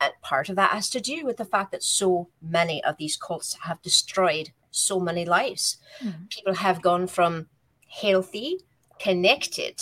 And 0.00 0.12
part 0.22 0.48
of 0.48 0.56
that 0.56 0.70
has 0.70 0.88
to 0.90 1.00
do 1.00 1.24
with 1.24 1.36
the 1.36 1.44
fact 1.44 1.70
that 1.72 1.82
so 1.82 2.28
many 2.40 2.82
of 2.84 2.96
these 2.96 3.16
cults 3.16 3.56
have 3.62 3.82
destroyed 3.82 4.52
so 4.70 5.00
many 5.00 5.24
lives. 5.24 5.78
Mhm. 6.00 6.28
People 6.30 6.54
have 6.54 6.82
gone 6.82 7.06
from 7.06 7.48
healthy, 7.88 8.60
connected 8.98 9.80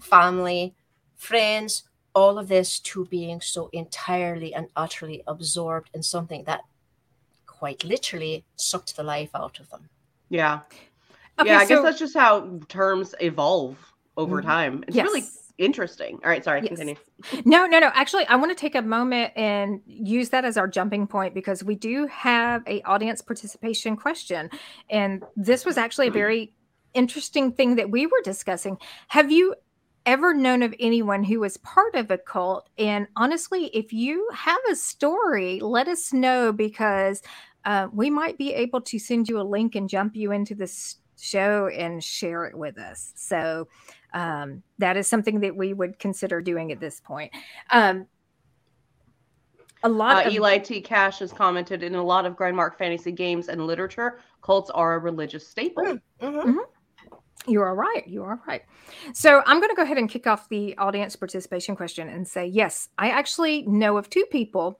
family, 0.00 0.74
friends, 1.16 1.84
all 2.14 2.38
of 2.38 2.48
this 2.48 2.78
to 2.80 3.06
being 3.06 3.40
so 3.40 3.70
entirely 3.72 4.54
and 4.54 4.68
utterly 4.76 5.22
absorbed 5.26 5.90
in 5.94 6.02
something 6.02 6.44
that 6.44 6.62
quite 7.46 7.84
literally 7.84 8.44
sucked 8.56 8.96
the 8.96 9.02
life 9.02 9.30
out 9.34 9.60
of 9.60 9.70
them. 9.70 9.88
Yeah. 10.28 10.60
Okay, 11.38 11.48
yeah, 11.50 11.58
I 11.58 11.64
guess 11.64 11.82
that's 11.82 11.98
just 11.98 12.14
how 12.14 12.60
terms 12.68 13.14
evolve 13.20 13.78
over 14.16 14.42
Mhm. 14.42 14.46
time. 14.46 14.84
It's 14.86 14.96
yes. 14.96 15.06
really 15.06 15.24
interesting. 15.62 16.18
All 16.24 16.30
right, 16.30 16.44
sorry, 16.44 16.60
Yes. 16.62 16.68
continue. 16.68 16.96
No, 17.44 17.66
no, 17.66 17.78
no. 17.78 17.90
Actually, 17.94 18.26
I 18.26 18.36
want 18.36 18.50
to 18.50 18.54
take 18.54 18.74
a 18.74 18.82
moment 18.82 19.32
and 19.36 19.80
use 19.86 20.30
that 20.30 20.44
as 20.44 20.56
our 20.56 20.66
jumping 20.68 21.06
point 21.06 21.34
because 21.34 21.62
we 21.62 21.74
do 21.76 22.06
have 22.08 22.62
a 22.66 22.82
audience 22.82 23.22
participation 23.22 23.96
question, 23.96 24.50
and 24.90 25.22
this 25.36 25.64
was 25.64 25.76
actually 25.78 26.08
a 26.08 26.12
very 26.12 26.52
interesting 26.94 27.52
thing 27.52 27.76
that 27.76 27.90
we 27.90 28.06
were 28.06 28.20
discussing. 28.24 28.76
Have 29.08 29.30
you 29.30 29.54
ever 30.04 30.34
known 30.34 30.62
of 30.62 30.74
anyone 30.80 31.22
who 31.22 31.40
was 31.40 31.56
part 31.58 31.94
of 31.94 32.10
a 32.10 32.18
cult? 32.18 32.68
And 32.76 33.06
honestly, 33.16 33.66
if 33.66 33.92
you 33.92 34.28
have 34.34 34.60
a 34.70 34.74
story, 34.74 35.60
let 35.60 35.86
us 35.88 36.12
know 36.12 36.52
because 36.52 37.22
uh, 37.64 37.86
we 37.92 38.10
might 38.10 38.36
be 38.36 38.52
able 38.52 38.80
to 38.80 38.98
send 38.98 39.28
you 39.28 39.40
a 39.40 39.42
link 39.42 39.74
and 39.76 39.88
jump 39.88 40.16
you 40.16 40.32
into 40.32 40.54
this 40.54 40.96
show 41.20 41.68
and 41.68 42.02
share 42.02 42.44
it 42.46 42.58
with 42.58 42.78
us. 42.78 43.12
So 43.14 43.68
um, 44.14 44.62
that 44.78 44.96
is 44.96 45.08
something 45.08 45.40
that 45.40 45.56
we 45.56 45.72
would 45.72 45.98
consider 45.98 46.40
doing 46.40 46.72
at 46.72 46.80
this 46.80 47.00
point. 47.00 47.32
Um, 47.70 48.06
a 49.82 49.88
lot 49.88 50.24
Uh, 50.24 50.28
of 50.28 50.34
Eli 50.34 50.58
T. 50.58 50.80
Cash 50.80 51.18
has 51.18 51.32
commented 51.32 51.82
in 51.82 51.94
a 51.94 52.02
lot 52.02 52.24
of 52.24 52.36
Grimdark 52.36 52.76
fantasy 52.78 53.10
games 53.10 53.48
and 53.48 53.66
literature, 53.66 54.20
cults 54.40 54.70
are 54.70 54.94
a 54.94 54.98
religious 54.98 55.46
staple. 55.46 55.98
Mhm. 56.20 56.58
You 57.48 57.60
are 57.62 57.74
right. 57.74 58.06
You 58.06 58.22
are 58.22 58.40
right. 58.46 58.62
So 59.12 59.42
I'm 59.46 59.58
going 59.58 59.70
to 59.70 59.74
go 59.74 59.82
ahead 59.82 59.98
and 59.98 60.08
kick 60.08 60.28
off 60.28 60.48
the 60.48 60.78
audience 60.78 61.16
participation 61.16 61.74
question 61.74 62.08
and 62.08 62.26
say, 62.28 62.46
yes, 62.46 62.88
I 62.98 63.08
actually 63.10 63.62
know 63.62 63.96
of 63.96 64.08
two 64.08 64.24
people 64.30 64.78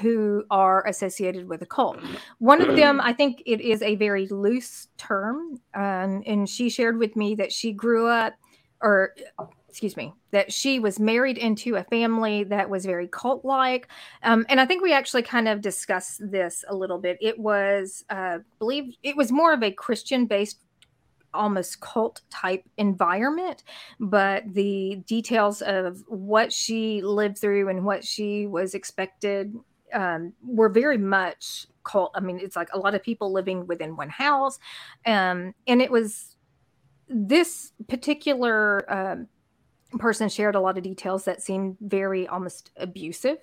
who 0.00 0.44
are 0.50 0.86
associated 0.86 1.48
with 1.48 1.62
a 1.62 1.66
cult. 1.66 1.98
One 2.38 2.60
of 2.60 2.76
them, 2.76 3.00
I 3.00 3.14
think 3.14 3.42
it 3.46 3.62
is 3.62 3.80
a 3.82 3.94
very 3.96 4.28
loose 4.28 4.88
term. 4.98 5.58
Um, 5.74 6.22
and 6.26 6.48
she 6.48 6.68
shared 6.68 6.98
with 6.98 7.16
me 7.16 7.34
that 7.36 7.50
she 7.50 7.72
grew 7.72 8.06
up, 8.06 8.34
or 8.82 9.14
excuse 9.70 9.96
me, 9.96 10.12
that 10.32 10.52
she 10.52 10.80
was 10.80 10.98
married 10.98 11.38
into 11.38 11.76
a 11.76 11.84
family 11.84 12.42
that 12.44 12.68
was 12.68 12.84
very 12.84 13.06
cult 13.06 13.44
like. 13.44 13.88
Um, 14.24 14.44
and 14.48 14.60
I 14.60 14.66
think 14.66 14.82
we 14.82 14.92
actually 14.92 15.22
kind 15.22 15.46
of 15.46 15.60
discussed 15.60 16.20
this 16.30 16.64
a 16.68 16.74
little 16.74 16.98
bit. 16.98 17.18
It 17.20 17.38
was, 17.38 18.04
uh, 18.10 18.38
believe 18.58 18.94
it 19.04 19.16
was 19.16 19.30
more 19.30 19.52
of 19.52 19.62
a 19.62 19.70
Christian 19.70 20.26
based 20.26 20.58
almost 21.32 21.80
cult 21.80 22.22
type 22.28 22.64
environment 22.76 23.62
but 24.00 24.42
the 24.52 25.00
details 25.06 25.62
of 25.62 26.02
what 26.08 26.52
she 26.52 27.00
lived 27.02 27.38
through 27.38 27.68
and 27.68 27.84
what 27.84 28.04
she 28.04 28.48
was 28.48 28.74
expected 28.74 29.54
um, 29.92 30.32
were 30.44 30.68
very 30.68 30.98
much 30.98 31.68
cult 31.84 32.10
i 32.16 32.20
mean 32.20 32.40
it's 32.42 32.56
like 32.56 32.68
a 32.72 32.78
lot 32.78 32.96
of 32.96 33.02
people 33.04 33.32
living 33.32 33.64
within 33.68 33.94
one 33.94 34.08
house 34.08 34.58
um, 35.06 35.54
and 35.68 35.80
it 35.80 35.92
was 35.92 36.29
this 37.10 37.72
particular 37.88 38.90
um, 38.90 39.28
person 39.98 40.28
shared 40.28 40.54
a 40.54 40.60
lot 40.60 40.78
of 40.78 40.84
details 40.84 41.24
that 41.24 41.42
seemed 41.42 41.76
very 41.80 42.26
almost 42.28 42.70
abusive 42.76 43.38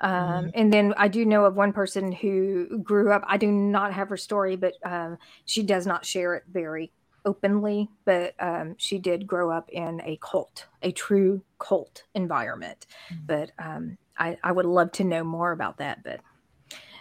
um, 0.00 0.50
and 0.54 0.72
then 0.72 0.92
I 0.96 1.08
do 1.08 1.24
know 1.24 1.44
of 1.44 1.56
one 1.56 1.72
person 1.72 2.12
who 2.12 2.78
grew 2.78 3.12
up. 3.12 3.22
I 3.26 3.36
do 3.36 3.50
not 3.50 3.92
have 3.92 4.08
her 4.08 4.16
story, 4.16 4.56
but 4.56 4.74
um, 4.84 5.18
she 5.44 5.62
does 5.62 5.86
not 5.86 6.04
share 6.04 6.34
it 6.34 6.44
very 6.52 6.92
openly. 7.24 7.88
But 8.04 8.34
um, 8.38 8.74
she 8.76 8.98
did 8.98 9.26
grow 9.26 9.50
up 9.50 9.70
in 9.70 10.00
a 10.04 10.18
cult, 10.20 10.66
a 10.82 10.92
true 10.92 11.42
cult 11.58 12.02
environment. 12.14 12.86
But 13.24 13.52
um, 13.58 13.96
I, 14.18 14.36
I 14.42 14.52
would 14.52 14.66
love 14.66 14.92
to 14.92 15.04
know 15.04 15.24
more 15.24 15.52
about 15.52 15.78
that. 15.78 16.02
But 16.02 16.20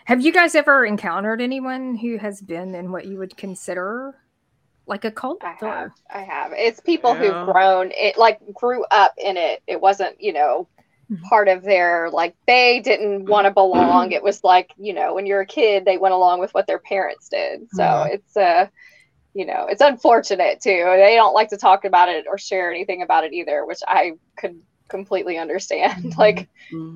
have 0.06 0.22
you 0.24 0.32
guys 0.32 0.54
ever 0.56 0.86
encountered 0.86 1.42
anyone 1.42 1.96
who 1.96 2.18
has 2.18 2.42
been 2.42 2.76
in 2.76 2.92
what 2.92 3.06
you 3.06 3.18
would 3.18 3.38
consider 3.38 4.16
like 4.88 5.06
a 5.06 5.12
cult? 5.12 5.44
I 5.44 5.56
or- 5.62 5.68
have. 5.70 5.92
I 6.14 6.22
have. 6.22 6.52
It's 6.54 6.80
people 6.80 7.16
Yeah. 7.16 7.32
who've 7.34 7.54
grown 7.54 7.92
it, 7.94 8.18
like 8.18 8.40
grew 8.54 8.84
up 8.92 9.14
in 9.18 9.38
it. 9.38 9.62
It 9.68 9.80
wasn't, 9.82 10.20
you 10.22 10.34
know, 10.34 10.68
Mhm. 11.12 11.22
part 11.30 11.48
of 11.50 11.64
their 11.64 12.10
like 12.12 12.36
they 12.48 12.80
didn't 12.80 13.26
want 13.26 13.46
to 13.46 13.52
belong. 13.52 14.12
It 14.12 14.24
was 14.24 14.44
like, 14.44 14.72
you 14.78 14.94
know, 14.94 15.14
when 15.14 15.26
you're 15.26 15.42
a 15.42 15.46
kid, 15.46 15.86
they 15.86 15.98
went 15.98 16.14
along 16.14 16.40
with 16.40 16.54
what 16.54 16.68
their 16.68 16.80
parents 16.80 17.30
did. 17.30 17.70
So 17.72 17.84
Mhm. 17.84 18.14
it's 18.14 18.38
uh 18.38 18.68
you 19.34 19.46
know, 19.46 19.66
it's 19.70 19.82
unfortunate 19.82 20.62
too. 20.62 20.84
They 20.98 21.16
don't 21.16 21.34
like 21.34 21.50
to 21.50 21.58
talk 21.58 21.86
about 21.86 22.10
it 22.10 22.26
or 22.28 22.38
share 22.38 22.72
anything 22.72 23.02
about 23.02 23.24
it 23.24 23.34
either, 23.34 23.66
which 23.66 23.80
I 23.88 24.14
could 24.38 24.62
completely 24.90 25.38
understand. 25.38 26.14
Like 26.18 26.50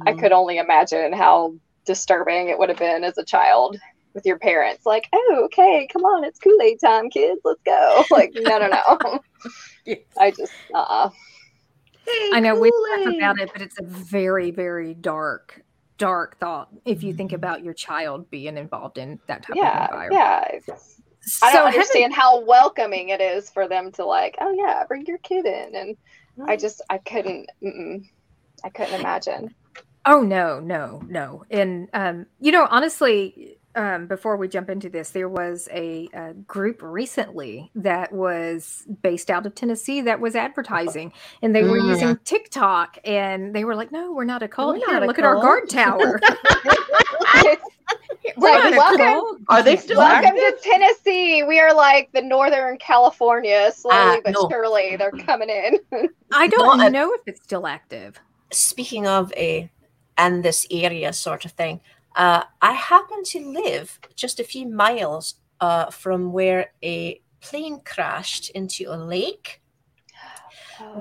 I 0.06 0.14
Mhm. 0.14 0.20
could 0.20 0.32
only 0.32 0.58
imagine 0.58 1.14
how 1.14 1.56
disturbing 1.86 2.50
it 2.50 2.60
would 2.60 2.70
have 2.70 2.78
been 2.78 3.04
as 3.04 3.18
a 3.18 3.26
child 3.26 3.78
with 4.18 4.26
your 4.26 4.40
parents. 4.40 4.84
Like, 4.86 5.08
oh, 5.14 5.42
okay, 5.46 5.88
come 5.94 6.02
on, 6.04 6.24
it's 6.26 6.40
Kool 6.40 6.60
Aid 6.62 6.80
time, 6.84 7.10
kids, 7.10 7.40
let's 7.46 7.62
go. 7.64 8.04
Like, 8.12 8.32
no, 8.36 8.58
no, 8.58 8.68
no. 8.68 9.20
I 10.20 10.32
just, 10.32 10.52
uh, 10.74 10.80
uh 10.80 11.10
Hey, 12.06 12.30
I 12.34 12.40
know 12.40 12.56
we 12.60 12.72
laugh 12.96 13.14
about 13.16 13.40
it, 13.40 13.50
but 13.54 13.62
it's 13.62 13.78
a 13.80 13.84
very, 13.84 14.50
very 14.50 14.94
dark, 14.96 15.62
dark 15.98 16.40
thought 16.40 16.70
if 16.86 17.04
you 17.04 17.14
think 17.14 17.32
Mhm. 17.32 17.36
about 17.36 17.64
your 17.64 17.74
child 17.74 18.30
being 18.32 18.58
involved 18.58 18.98
in 18.98 19.20
that 19.28 19.44
type 19.44 19.56
of 19.58 19.58
environment. 19.92 20.14
yeah. 20.14 20.48
It's, 20.54 21.02
I 21.44 21.52
don't 21.52 21.66
having- 21.66 21.74
understand 21.80 22.14
how 22.14 22.40
welcoming 22.46 23.10
it 23.10 23.22
is 23.22 23.50
for 23.52 23.68
them 23.68 23.92
to 23.94 24.06
like, 24.06 24.36
oh 24.42 24.52
yeah, 24.58 24.84
bring 24.88 25.06
your 25.06 25.18
kid 25.20 25.46
in, 25.46 25.76
and 25.76 25.98
I 26.48 26.56
Mm. 26.56 26.62
just, 26.62 26.82
I 26.90 26.98
couldn't, 27.00 27.50
I 28.64 28.70
couldn't 28.70 29.00
imagine. 29.00 29.54
Oh 30.06 30.22
no, 30.22 30.62
no, 30.62 31.04
no. 31.10 31.44
And 31.52 31.90
um, 31.94 32.26
you 32.40 32.52
know, 32.54 32.66
honestly, 32.72 33.60
um, 33.78 34.08
before 34.08 34.36
we 34.36 34.48
jump 34.50 34.70
into 34.70 34.90
this, 34.90 35.12
there 35.12 35.30
was 35.30 35.70
a, 35.72 36.10
a 36.14 36.34
group 36.34 36.82
recently 36.82 37.72
that 37.76 38.12
was 38.12 38.86
based 39.02 39.30
out 39.30 39.46
of 39.46 39.56
Tennessee 39.56 40.02
that 40.02 40.20
was 40.20 40.36
advertising, 40.36 41.14
and 41.42 41.56
they 41.56 41.64
were 41.64 41.80
Mm. 41.80 41.90
using 41.90 42.18
TikTok, 42.26 42.98
and 43.06 43.54
they 43.56 43.64
were 43.64 43.76
like, 43.76 43.92
"No, 43.92 44.12
we're 44.12 44.26
not 44.26 44.42
a 44.44 44.48
cult. 44.48 44.74
We're 44.76 44.86
Here, 44.86 44.94
not 44.96 45.04
a 45.04 45.06
look 45.06 45.20
at 45.20 45.26
our 45.26 45.36
guard 45.40 45.70
tower. 45.70 46.20
It's 46.26 47.62
we're 48.38 48.50
like, 48.52 48.74
not 48.74 48.74
a 48.74 48.78
welcome- 49.04 49.46
Are 49.50 49.64
they 49.64 49.78
still 49.78 49.98
Welcome 50.00 50.26
active? 50.26 50.62
to 50.62 50.70
Tennessee. 50.70 51.44
We 51.44 51.60
are 51.60 51.74
like 51.74 52.10
the 52.14 52.22
Northern 52.22 52.78
California. 52.80 53.72
Slowly 53.74 53.98
Ah, 53.98 54.18
but 54.26 54.34
no. 54.34 54.50
surely, 54.50 54.96
they're 54.98 55.12
coming 55.12 55.50
in. 55.50 55.78
I 56.34 56.48
don't 56.48 56.78
Not 56.80 56.88
a- 56.88 56.90
know 56.90 57.14
if 57.14 57.22
it's 57.28 57.42
still 57.44 57.68
active. 57.68 58.20
speaking 58.52 59.08
of 59.08 59.32
a 59.34 59.70
and 60.18 60.44
this 60.44 60.66
area 60.72 61.14
sort 61.14 61.46
of 61.46 61.52
thing, 61.52 61.80
uh, 62.18 62.44
I 62.62 62.74
happen 62.74 63.24
to 63.26 63.40
live 63.52 64.00
just 64.16 64.40
a 64.40 64.44
few 64.44 64.68
miles 64.68 65.36
uh, 65.62 65.90
from 65.92 66.32
where 66.34 66.72
a 66.84 67.22
plane 67.40 67.80
crashed 67.86 68.50
into 68.52 68.92
a 68.92 68.98
lake, 68.98 69.62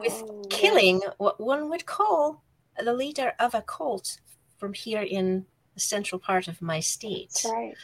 with 0.00 0.22
Oh, 0.28 0.42
killing 0.50 1.00
what 1.18 1.40
one 1.40 1.68
would 1.70 1.86
call 1.86 2.42
the 2.82 2.92
leader 2.92 3.32
of 3.38 3.54
a 3.54 3.62
cult 3.62 4.18
from 4.58 4.72
here 4.72 5.02
in 5.02 5.46
the 5.74 5.80
central 5.80 6.18
part 6.18 6.48
of 6.48 6.60
my 6.62 6.80
state. 6.80 7.30
That's 7.32 7.44
right. 7.46 7.74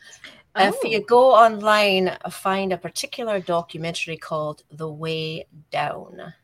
If 0.56 0.76
Oh. 0.84 0.88
you 0.88 1.00
go 1.04 1.32
online, 1.34 2.16
find 2.30 2.72
a 2.72 2.78
particular 2.78 3.40
documentary 3.40 4.16
called 4.18 4.62
The 4.70 4.90
Way 4.90 5.46
Down. 5.70 6.34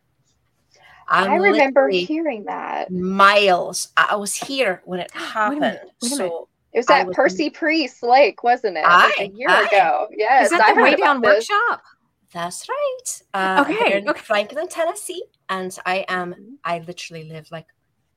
I'm 1.10 1.30
I 1.30 1.36
remember 1.36 1.88
hearing 1.88 2.44
that. 2.44 2.90
miles. 2.90 3.88
I 3.96 4.16
was 4.16 4.34
here 4.34 4.82
when 4.84 5.00
it 5.00 5.10
happened. 5.14 5.60
minute, 5.60 5.80
wait 6.02 6.12
a 6.12 6.16
minute. 6.16 6.30
So 6.30 6.48
It 6.72 6.78
was 6.80 6.88
I 6.90 7.00
at 7.00 7.06
was- 7.06 7.16
Percy 7.16 7.50
Priest 7.50 8.02
Lake, 8.02 8.42
wasn't 8.42 8.76
it? 8.76 8.82
Like 8.82 9.18
a 9.20 9.28
year 9.28 9.48
aye. 9.48 9.66
ago. 9.72 10.08
Yes, 10.16 10.46
Is 10.46 10.50
that 10.58 10.62
I 10.68 10.74
the 10.74 10.82
Weigh 10.82 10.94
Down 10.96 11.20
this. 11.20 11.48
workshop? 11.48 11.82
that's 12.32 12.68
right. 12.68 13.22
Uh, 13.32 13.64
Okay, 13.66 13.98
in 13.98 14.08
okay. 14.08 14.20
Franklin, 14.20 14.68
Tennessee, 14.68 15.22
and 15.48 15.76
I 15.86 16.04
am. 16.08 16.58
I 16.62 16.80
literally 16.80 17.24
live 17.24 17.50
like 17.50 17.66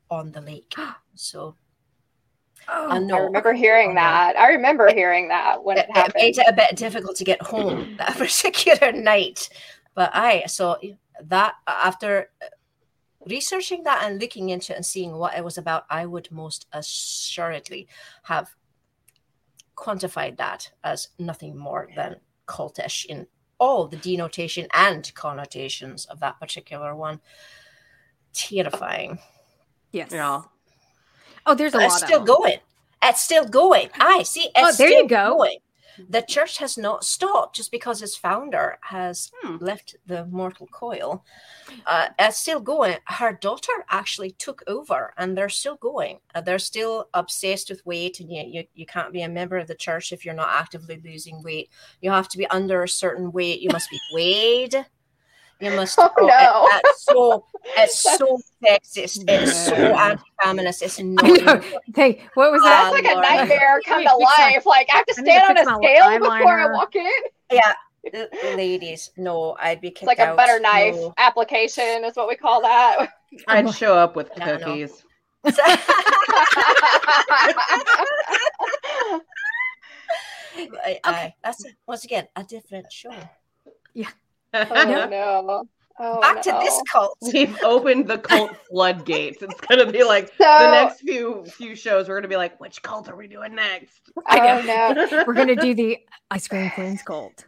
on 0.09 0.31
the 0.31 0.41
lake. 0.41 0.73
So 1.15 1.55
Oh, 2.69 2.87
I. 2.89 2.95
I 2.97 3.19
remember 3.19 3.53
hearing 3.53 3.95
that. 3.95 4.37
I 4.37 4.49
remember 4.49 4.93
hearing 4.93 5.29
that 5.29 5.63
when 5.63 5.77
it, 5.77 5.85
it 5.85 5.89
it 5.89 5.95
happened. 5.95 6.13
made 6.15 6.37
it 6.37 6.45
a 6.47 6.53
bit 6.53 6.75
difficult 6.75 7.15
to 7.17 7.23
get 7.23 7.41
home 7.41 7.95
that 7.97 8.15
particular 8.17 8.91
night. 8.91 9.49
But 9.95 10.11
I 10.13 10.43
so 10.45 10.77
that 11.23 11.55
after 11.67 12.29
researching 13.27 13.83
that 13.83 14.03
and 14.03 14.19
looking 14.19 14.49
into 14.49 14.73
it 14.73 14.75
and 14.77 14.85
seeing 14.85 15.13
what 15.17 15.35
it 15.37 15.43
was 15.43 15.57
about, 15.57 15.85
I 15.89 16.05
would 16.05 16.31
most 16.31 16.67
assuredly 16.73 17.87
have 18.23 18.49
quantified 19.75 20.37
that 20.37 20.71
as 20.83 21.09
nothing 21.19 21.57
more 21.57 21.89
than 21.95 22.17
cultish 22.47 23.05
in 23.05 23.27
all 23.57 23.87
the 23.87 23.97
denotation 23.97 24.67
and 24.73 25.11
connotations 25.13 26.05
of 26.05 26.19
that 26.19 26.39
particular 26.39 26.95
one. 26.95 27.19
Terrifying. 28.33 29.19
yes. 29.91 30.09
Yeah. 30.11 30.41
Oh, 31.45 31.55
there's 31.55 31.73
a 31.73 31.77
But 31.77 31.83
lot. 31.83 31.91
it's 31.93 32.05
still 32.05 32.19
them. 32.19 32.25
going. 32.27 32.57
It's 33.03 33.21
still 33.21 33.45
going. 33.45 33.89
I 33.99 34.23
see. 34.23 34.49
It's 34.55 34.55
Oh, 34.55 34.71
there 34.77 34.89
you 34.89 35.07
go. 35.07 35.37
Going. 35.37 35.57
The 36.09 36.21
church 36.21 36.57
has 36.57 36.77
not 36.77 37.03
stopped 37.03 37.55
just 37.55 37.71
because 37.71 38.01
its 38.01 38.15
founder 38.15 38.77
has 38.81 39.31
Hmm. 39.41 39.57
left 39.59 39.95
the 40.05 40.25
mortal 40.25 40.67
coil. 40.67 41.23
Uh, 41.85 42.09
it's 42.19 42.37
still 42.37 42.59
going. 42.59 42.97
Her 43.05 43.33
daughter 43.33 43.85
actually 43.89 44.31
took 44.31 44.63
over, 44.67 45.13
and 45.17 45.37
they're 45.37 45.49
still 45.49 45.75
going. 45.77 46.19
Uh, 46.35 46.41
they're 46.41 46.59
still 46.59 47.09
obsessed 47.13 47.69
with 47.69 47.85
weight, 47.85 48.19
and 48.19 48.31
you, 48.31 48.43
you 48.43 48.63
you 48.73 48.85
can't 48.85 49.13
be 49.13 49.21
a 49.21 49.29
member 49.29 49.57
of 49.57 49.67
the 49.67 49.75
church 49.75 50.11
if 50.11 50.25
you're 50.25 50.33
not 50.33 50.49
actively 50.51 51.01
losing 51.03 51.41
weight. 51.43 51.69
You 52.01 52.11
have 52.11 52.27
to 52.29 52.37
be 52.37 52.47
under 52.47 52.83
a 52.83 52.89
certain 52.89 53.31
weight. 53.31 53.61
You 53.61 53.69
must 53.71 53.89
be 53.89 53.99
weighed. 54.13 54.85
You 55.61 55.71
must. 55.71 55.97
Oh, 55.99 56.09
it- 56.17 56.25
no. 56.25 56.67
it's 56.89 57.03
so 57.05 57.45
it's 57.77 57.99
so 58.17 58.39
sexist. 58.63 59.23
It's 59.27 59.65
so 59.67 59.75
anti-feminist. 59.75 60.81
It's 60.81 60.99
not. 60.99 61.23
I 61.23 61.79
Hey, 61.95 62.23
what 62.33 62.51
was 62.51 62.61
that? 62.63 62.85
Ah, 62.87 62.91
that's 62.91 63.03
like 63.05 63.05
a 63.15 63.21
nightmare 63.21 63.79
come 63.85 64.03
to 64.03 64.15
life. 64.15 64.65
Like 64.65 64.87
I 64.91 64.97
have 64.97 65.05
to 65.05 65.13
I 65.13 65.15
to 65.15 65.21
stand 65.21 65.57
on 65.59 65.67
a 65.67 65.75
scale 65.77 66.19
before 66.19 66.59
I 66.59 66.71
walk 66.73 66.95
in. 66.95 67.05
Yeah, 67.51 67.73
ladies, 68.55 69.11
no, 69.17 69.55
I'd 69.59 69.81
be 69.81 69.89
kicked 69.91 70.03
It's 70.03 70.07
like 70.07 70.19
a 70.19 70.29
out. 70.31 70.37
butter 70.37 70.59
knife 70.59 70.95
No. 70.95 71.13
application 71.17 72.03
is 72.05 72.15
what 72.15 72.27
we 72.27 72.35
call 72.35 72.61
that. 72.61 73.09
I'd 73.47 73.71
show 73.75 73.95
up 73.95 74.15
with 74.15 74.31
Yeah, 74.37 74.43
I 74.43 74.51
know. 74.57 74.57
cookies. 74.65 75.03
I, 80.85 80.99
I, 81.03 81.33
that's 81.43 81.63
once 81.87 82.03
again 82.03 82.27
a 82.35 82.43
different 82.43 82.91
show. 82.91 83.13
Oh 84.53 84.63
no. 85.09 85.67
Oh, 86.03 86.19
Back 86.21 86.41
to 86.43 86.51
this 86.63 86.81
cult. 86.91 87.17
We've 87.33 87.55
opened 87.63 88.07
the 88.07 88.17
cult 88.17 88.55
floodgates. 88.69 89.41
It's 89.43 89.59
gonna 89.61 89.91
be 89.91 90.03
like 90.03 90.29
So, 90.37 90.43
the 90.45 90.71
next 90.71 91.01
few 91.01 91.45
few 91.45 91.75
shows. 91.75 92.07
We're 92.09 92.17
gonna 92.17 92.27
be 92.27 92.37
like, 92.37 92.59
which 92.59 92.81
cult 92.81 93.07
are 93.09 93.15
we 93.15 93.27
doing 93.27 93.55
next? 93.55 94.01
oh 94.29 94.61
no. 94.65 95.23
We're 95.27 95.33
gonna 95.33 95.55
do 95.55 95.73
the 95.75 95.99
I-Scream 96.31 96.71
Queens 96.71 97.01
cult. 97.03 97.45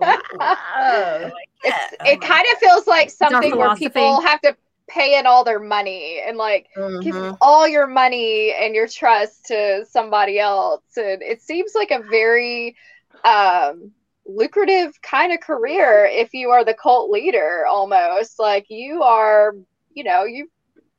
Oh. 0.00 0.18
Oh, 0.40 1.30
It's, 1.64 1.96
yeah. 2.04 2.12
it 2.12 2.20
kind 2.20 2.46
of 2.52 2.58
feels 2.58 2.86
like 2.86 3.10
something 3.10 3.56
where 3.56 3.74
people 3.74 4.20
have 4.20 4.40
to 4.42 4.56
pay 4.88 5.18
in 5.18 5.26
all 5.26 5.42
their 5.42 5.58
money 5.58 6.22
and 6.24 6.36
like 6.36 6.68
give 6.76 7.14
Mhm. 7.14 7.36
all 7.40 7.66
your 7.66 7.88
money 7.88 8.52
and 8.52 8.72
your 8.74 8.86
trust 8.86 9.46
to 9.46 9.84
somebody 9.90 10.38
else 10.38 10.82
and 10.96 11.22
it 11.22 11.42
seems 11.42 11.74
like 11.74 11.90
a 11.90 12.00
very 12.08 12.76
um 13.24 13.90
lucrative 14.28 14.92
kind 15.02 15.32
of 15.32 15.40
career 15.40 16.06
if 16.10 16.34
you 16.34 16.50
are 16.50 16.64
the 16.64 16.74
cult 16.74 17.10
leader 17.10 17.64
almost 17.68 18.38
like 18.38 18.66
you 18.68 19.02
are 19.02 19.54
you 19.94 20.04
know 20.04 20.24
you 20.24 20.48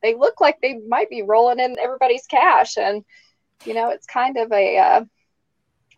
they 0.02 0.16
look 0.16 0.40
like 0.40 0.58
they 0.62 0.78
might 0.88 1.10
be 1.10 1.22
rolling 1.24 1.60
in 1.60 1.76
everybody's 1.80 2.26
cash 2.28 2.78
and 2.78 3.04
you 3.66 3.74
know 3.74 3.90
it's 3.90 4.06
kind 4.06 4.38
of 4.38 4.52
a 4.52 4.78
uh, 4.78 5.06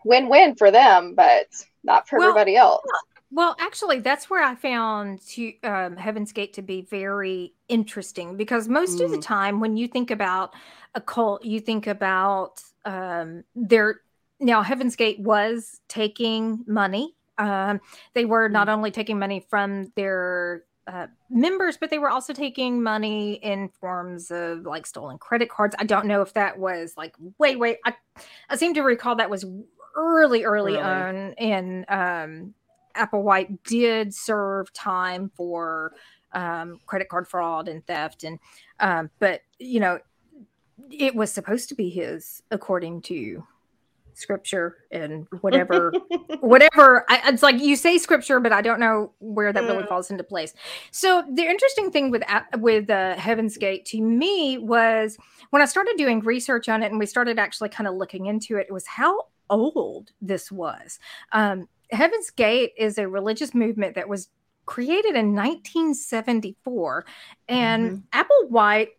win-win 0.06 0.56
for 0.56 0.72
them 0.72 1.14
but 1.16 1.48
not 1.84 2.08
for 2.08 2.18
Well, 2.18 2.30
everybody 2.30 2.56
else 2.56 2.86
Well, 3.32 3.56
actually, 3.60 4.00
that's 4.00 4.30
where 4.30 4.44
I 4.44 4.56
found 4.56 5.22
um, 5.64 5.98
Heaven's 5.98 6.32
Gate 6.32 6.54
to 6.54 6.64
be 6.64 6.82
very 6.82 7.54
interesting 7.68 8.38
because 8.38 8.68
most 8.68 9.00
of 9.00 9.12
the 9.12 9.18
Mm. 9.18 9.22
time, 9.22 9.60
when 9.60 9.78
you 9.78 9.88
think 9.88 10.10
about 10.10 10.54
a 10.96 11.02
cult, 11.02 11.46
you 11.46 11.60
think 11.60 11.86
about 11.88 12.62
um, 12.86 13.44
their. 13.56 14.02
Now, 14.40 14.64
Heaven's 14.64 14.96
Gate 14.96 15.20
was 15.20 15.80
taking 15.88 16.64
money. 16.66 17.16
Um, 17.40 17.82
they 18.14 18.26
were 18.26 18.50
not 18.50 18.70
only 18.70 18.92
taking 18.92 19.18
money 19.18 19.40
from 19.50 19.92
their 19.96 20.64
uh, 20.86 21.08
members, 21.30 21.78
but 21.78 21.90
they 21.90 22.00
were 22.00 22.10
also 22.10 22.34
taking 22.34 22.82
money 22.82 23.34
in 23.34 23.70
forms 23.80 24.32
of 24.32 24.66
like 24.66 24.86
stolen 24.86 25.18
credit 25.18 25.50
cards. 25.50 25.76
I 25.80 25.84
don't 25.86 26.06
know 26.06 26.22
if 26.22 26.34
that 26.34 26.58
was 26.58 26.96
like 26.98 27.16
way, 27.38 27.56
way. 27.56 27.78
I, 27.86 27.94
I 28.50 28.56
seem 28.56 28.74
to 28.74 28.82
recall 28.82 29.16
that 29.16 29.30
was 29.30 29.46
early, 29.96 30.44
early, 30.44 30.76
Early. 30.76 30.84
on 30.84 31.34
in 31.34 31.86
um, 31.90 32.54
Applewhite 32.96 33.60
did 33.64 34.14
serve 34.14 34.72
time 34.74 35.32
for 35.36 35.94
um, 36.34 36.80
credit 36.86 37.10
card 37.10 37.28
fraud 37.28 37.68
and 37.68 37.86
theft, 37.86 38.24
and 38.24 38.40
um, 38.80 39.10
but 39.20 39.42
you 39.60 39.80
know, 39.80 40.00
it 40.90 41.16
was 41.16 41.32
supposed 41.32 41.70
to 41.70 41.76
be 41.76 41.90
his 41.90 42.42
according 42.52 43.02
to 43.04 43.46
scripture 44.20 44.78
and 44.92 45.28
whatever 45.42 45.94
whatever 46.42 47.06
I, 47.10 47.22
it's 47.26 47.44
like 47.44 47.60
you 47.60 47.76
say 47.76 47.98
scripture 47.98 48.40
but 48.40 48.52
i 48.52 48.62
don't 48.62 48.80
know 48.80 49.12
where 49.20 49.52
that 49.54 49.64
really 49.64 49.86
falls 49.86 50.12
into 50.12 50.24
place. 50.24 50.54
So 50.92 51.24
the 51.32 51.44
interesting 51.44 51.92
thing 51.92 52.12
with 52.12 52.24
with 52.58 52.90
uh, 52.90 53.16
heaven's 53.16 53.58
gate 53.58 53.86
to 53.86 54.02
me 54.02 54.58
was 54.58 55.18
when 55.50 55.62
i 55.62 55.66
started 55.66 55.96
doing 55.98 56.20
research 56.20 56.70
on 56.70 56.84
it 56.84 56.92
and 56.92 57.00
we 57.00 57.06
started 57.06 57.40
actually 57.40 57.70
kind 57.70 57.88
of 57.88 57.96
looking 57.96 58.28
into 58.28 58.58
it 58.58 58.68
it 58.70 58.74
was 58.74 58.86
how 58.86 59.26
old 59.50 60.12
this 60.22 60.52
was. 60.52 61.00
Um, 61.32 61.68
heaven's 61.92 62.30
gate 62.30 62.74
is 62.78 62.98
a 62.98 63.08
religious 63.08 63.54
movement 63.54 63.96
that 63.96 64.08
was 64.08 64.30
created 64.66 65.16
in 65.16 65.34
1974 65.34 67.06
and 67.48 68.04
applewhite 68.14 68.90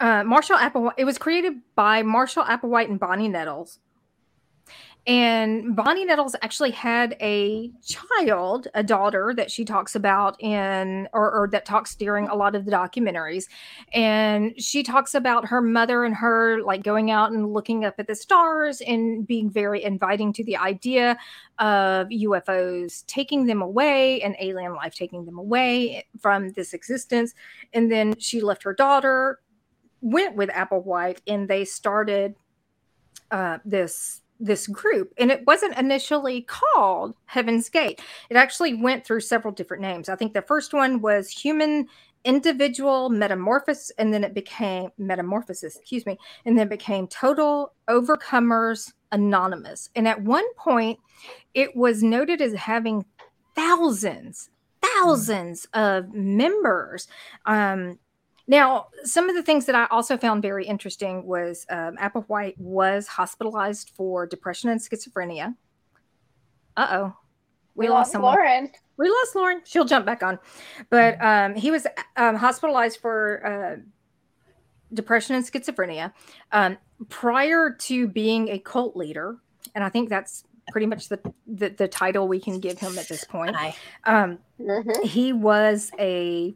uh, 0.00 0.24
marshall 0.24 0.56
applewhite 0.56 0.94
it 0.96 1.04
was 1.04 1.16
created 1.16 1.54
by 1.76 2.02
marshall 2.02 2.42
applewhite 2.42 2.90
and 2.90 2.98
bonnie 2.98 3.28
nettles 3.28 3.78
and 5.06 5.76
Bonnie 5.76 6.06
Nettles 6.06 6.34
actually 6.40 6.70
had 6.70 7.14
a 7.20 7.70
child, 7.84 8.68
a 8.72 8.82
daughter 8.82 9.34
that 9.36 9.50
she 9.50 9.62
talks 9.66 9.94
about 9.94 10.42
in, 10.42 11.08
or, 11.12 11.30
or, 11.30 11.48
that 11.48 11.66
talks 11.66 11.94
during 11.94 12.26
a 12.28 12.34
lot 12.34 12.54
of 12.54 12.64
the 12.64 12.70
documentaries. 12.70 13.44
And 13.92 14.54
she 14.58 14.82
talks 14.82 15.14
about 15.14 15.46
her 15.46 15.60
mother 15.60 16.04
and 16.04 16.14
her 16.14 16.62
like 16.62 16.82
going 16.82 17.10
out 17.10 17.32
and 17.32 17.52
looking 17.52 17.84
up 17.84 17.96
at 17.98 18.06
the 18.06 18.14
stars 18.14 18.80
and 18.80 19.26
being 19.26 19.50
very 19.50 19.84
inviting 19.84 20.32
to 20.32 20.44
the 20.44 20.56
idea 20.56 21.18
of 21.58 22.08
UFOs 22.08 23.04
taking 23.06 23.44
them 23.44 23.60
away 23.60 24.22
and 24.22 24.34
alien 24.40 24.74
life 24.74 24.94
taking 24.94 25.26
them 25.26 25.38
away 25.38 26.06
from 26.18 26.52
this 26.52 26.72
existence. 26.72 27.34
And 27.74 27.92
then 27.92 28.14
she 28.18 28.40
left 28.40 28.62
her 28.62 28.72
daughter, 28.72 29.40
went 30.00 30.34
with 30.34 30.48
Applewhite, 30.48 31.18
and 31.26 31.46
they 31.46 31.66
started 31.66 32.36
uh, 33.30 33.58
this 33.66 34.22
this 34.40 34.66
group 34.66 35.12
and 35.18 35.30
it 35.30 35.46
wasn't 35.46 35.76
initially 35.78 36.42
called 36.42 37.14
heaven's 37.26 37.68
gate. 37.68 38.00
It 38.30 38.36
actually 38.36 38.74
went 38.74 39.04
through 39.04 39.20
several 39.20 39.52
different 39.52 39.82
names. 39.82 40.08
I 40.08 40.16
think 40.16 40.34
the 40.34 40.42
first 40.42 40.72
one 40.72 41.00
was 41.00 41.30
human 41.30 41.86
individual 42.24 43.10
metamorphosis 43.10 43.92
and 43.98 44.12
then 44.12 44.24
it 44.24 44.32
became 44.32 44.90
metamorphosis 44.96 45.76
excuse 45.76 46.06
me 46.06 46.18
and 46.46 46.58
then 46.58 46.68
became 46.68 47.06
total 47.06 47.72
overcomers 47.88 48.92
anonymous. 49.12 49.90
And 49.94 50.08
at 50.08 50.22
one 50.22 50.52
point 50.54 50.98
it 51.52 51.76
was 51.76 52.02
noted 52.02 52.40
as 52.40 52.54
having 52.54 53.04
thousands 53.54 54.50
thousands 54.82 55.66
of 55.72 56.12
members 56.12 57.08
um 57.46 57.98
now, 58.46 58.88
some 59.04 59.28
of 59.30 59.34
the 59.36 59.42
things 59.42 59.66
that 59.66 59.74
I 59.74 59.86
also 59.90 60.16
found 60.16 60.42
very 60.42 60.66
interesting 60.66 61.24
was 61.26 61.64
um, 61.70 61.96
Applewhite 61.96 62.58
was 62.58 63.06
hospitalized 63.06 63.90
for 63.96 64.26
depression 64.26 64.68
and 64.70 64.80
schizophrenia. 64.80 65.54
Uh 66.76 66.88
oh, 66.90 67.16
we, 67.74 67.88
lost 67.88 68.12
someone. 68.12 68.34
Lauren. 68.34 68.70
We 68.96 69.08
lost 69.08 69.34
Lauren. 69.34 69.60
She'll 69.64 69.84
jump 69.84 70.04
back 70.06 70.22
on, 70.22 70.38
but 70.90 71.22
um, 71.24 71.54
he 71.54 71.70
was 71.70 71.86
um, 72.16 72.36
hospitalized 72.36 72.98
for 73.00 73.46
uh, 73.46 73.76
depression 74.92 75.36
and 75.36 75.44
schizophrenia 75.44 76.12
um, 76.52 76.76
prior 77.08 77.70
to 77.70 78.08
being 78.08 78.48
a 78.48 78.58
cult 78.58 78.96
leader, 78.96 79.36
and 79.74 79.82
I 79.84 79.88
think 79.88 80.08
that's 80.08 80.44
pretty 80.70 80.86
much 80.86 81.08
the 81.08 81.20
the, 81.46 81.70
the 81.70 81.88
title 81.88 82.26
we 82.28 82.40
can 82.40 82.58
give 82.60 82.78
him 82.78 82.98
at 82.98 83.08
this 83.08 83.24
point. 83.24 83.56
Um, 84.04 84.38
Mhm. 84.60 85.02
he 85.04 85.32
was 85.32 85.90
a 85.98 86.54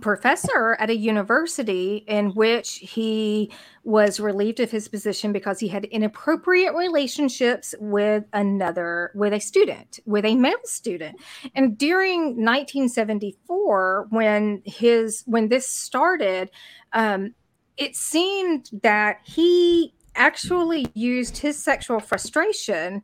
professor 0.00 0.76
at 0.78 0.90
a 0.90 0.96
university 0.96 2.04
in 2.06 2.30
which 2.30 2.74
he 2.76 3.50
was 3.84 4.20
relieved 4.20 4.60
of 4.60 4.70
his 4.70 4.86
position 4.86 5.32
because 5.32 5.58
he 5.58 5.68
had 5.68 5.86
inappropriate 5.86 6.74
relationships 6.74 7.74
with 7.80 8.24
another 8.34 9.10
with 9.14 9.32
a 9.32 9.40
student 9.40 9.98
with 10.04 10.26
a 10.26 10.34
male 10.34 10.54
student. 10.64 11.18
And 11.54 11.78
during 11.78 12.20
1974 12.44 14.08
when 14.10 14.62
his 14.66 15.22
when 15.26 15.48
this 15.48 15.68
started 15.68 16.50
um, 16.92 17.34
it 17.78 17.96
seemed 17.96 18.68
that 18.82 19.20
he 19.24 19.94
actually 20.14 20.86
used 20.94 21.38
his 21.38 21.62
sexual 21.62 22.00
frustration 22.00 23.02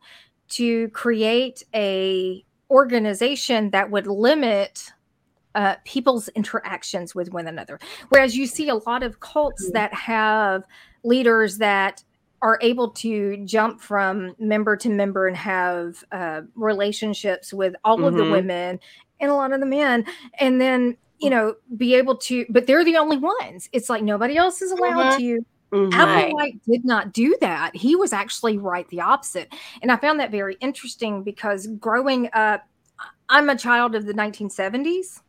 to 0.49 0.89
create 0.89 1.63
a 1.73 2.45
organization 2.69 3.71
that 3.71 3.89
would 3.89 4.07
limit 4.07 4.91
uh, 5.55 5.75
people's 5.85 6.27
interactions 6.29 7.15
with 7.15 7.31
one 7.31 7.47
another. 7.47 7.79
Whereas 8.09 8.37
you 8.37 8.45
see 8.45 8.69
a 8.69 8.75
lot 8.75 9.03
of 9.03 9.19
cults 9.21 9.65
mm-hmm. 9.65 9.73
that 9.73 9.93
have 9.93 10.63
leaders 11.03 11.57
that 11.57 12.03
are 12.41 12.59
able 12.61 12.89
to 12.91 13.37
jump 13.45 13.81
from 13.81 14.35
member 14.37 14.75
to 14.77 14.89
member 14.89 15.27
and 15.27 15.35
have 15.35 16.03
uh, 16.11 16.41
relationships 16.55 17.53
with 17.53 17.73
all 17.83 17.97
mm-hmm. 17.97 18.05
of 18.05 18.13
the 18.13 18.23
mm-hmm. 18.23 18.31
women 18.33 18.79
and 19.19 19.31
a 19.31 19.33
lot 19.33 19.53
of 19.53 19.61
the 19.61 19.65
men, 19.65 20.05
and 20.39 20.59
then 20.59 20.97
you 21.19 21.29
know 21.29 21.55
be 21.77 21.95
able 21.95 22.17
to. 22.17 22.45
But 22.49 22.67
they're 22.67 22.85
the 22.85 22.97
only 22.97 23.17
ones. 23.17 23.69
It's 23.71 23.89
like 23.89 24.03
nobody 24.03 24.37
else 24.37 24.61
is 24.61 24.71
allowed 24.71 25.13
mm-hmm. 25.13 25.19
to. 25.19 25.45
Mm-hmm. 25.71 25.99
Applewhite 25.99 26.59
did 26.69 26.85
not 26.85 27.11
do 27.11 27.35
that. 27.41 27.75
He 27.75 27.95
was 27.95 28.13
actually 28.13 28.57
right 28.57 28.87
the 28.89 29.01
opposite. 29.01 29.53
And 29.81 29.91
I 29.91 29.97
found 29.97 30.19
that 30.19 30.31
very 30.31 30.55
interesting 30.61 31.23
because 31.23 31.67
growing 31.67 32.29
up, 32.33 32.65
I'm 33.29 33.49
a 33.49 33.57
child 33.57 33.95
of 33.95 34.05
the 34.05 34.13
1970s. 34.13 35.21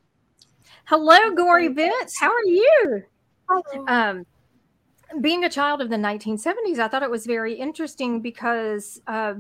Hello, 0.86 1.30
Gory 1.34 1.66
Vince. 1.66 2.16
How 2.18 2.30
are 2.30 2.44
you? 2.46 3.02
Um, 3.88 4.24
being 5.20 5.44
a 5.44 5.48
child 5.48 5.80
of 5.80 5.90
the 5.90 5.96
1970s, 5.96 6.78
I 6.78 6.86
thought 6.86 7.02
it 7.02 7.10
was 7.10 7.26
very 7.26 7.54
interesting 7.54 8.20
because, 8.20 9.00
uh, 9.08 9.34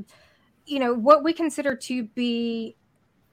you 0.66 0.80
know, 0.80 0.92
what 0.92 1.22
we 1.22 1.32
consider 1.32 1.76
to 1.76 2.02
be 2.02 2.76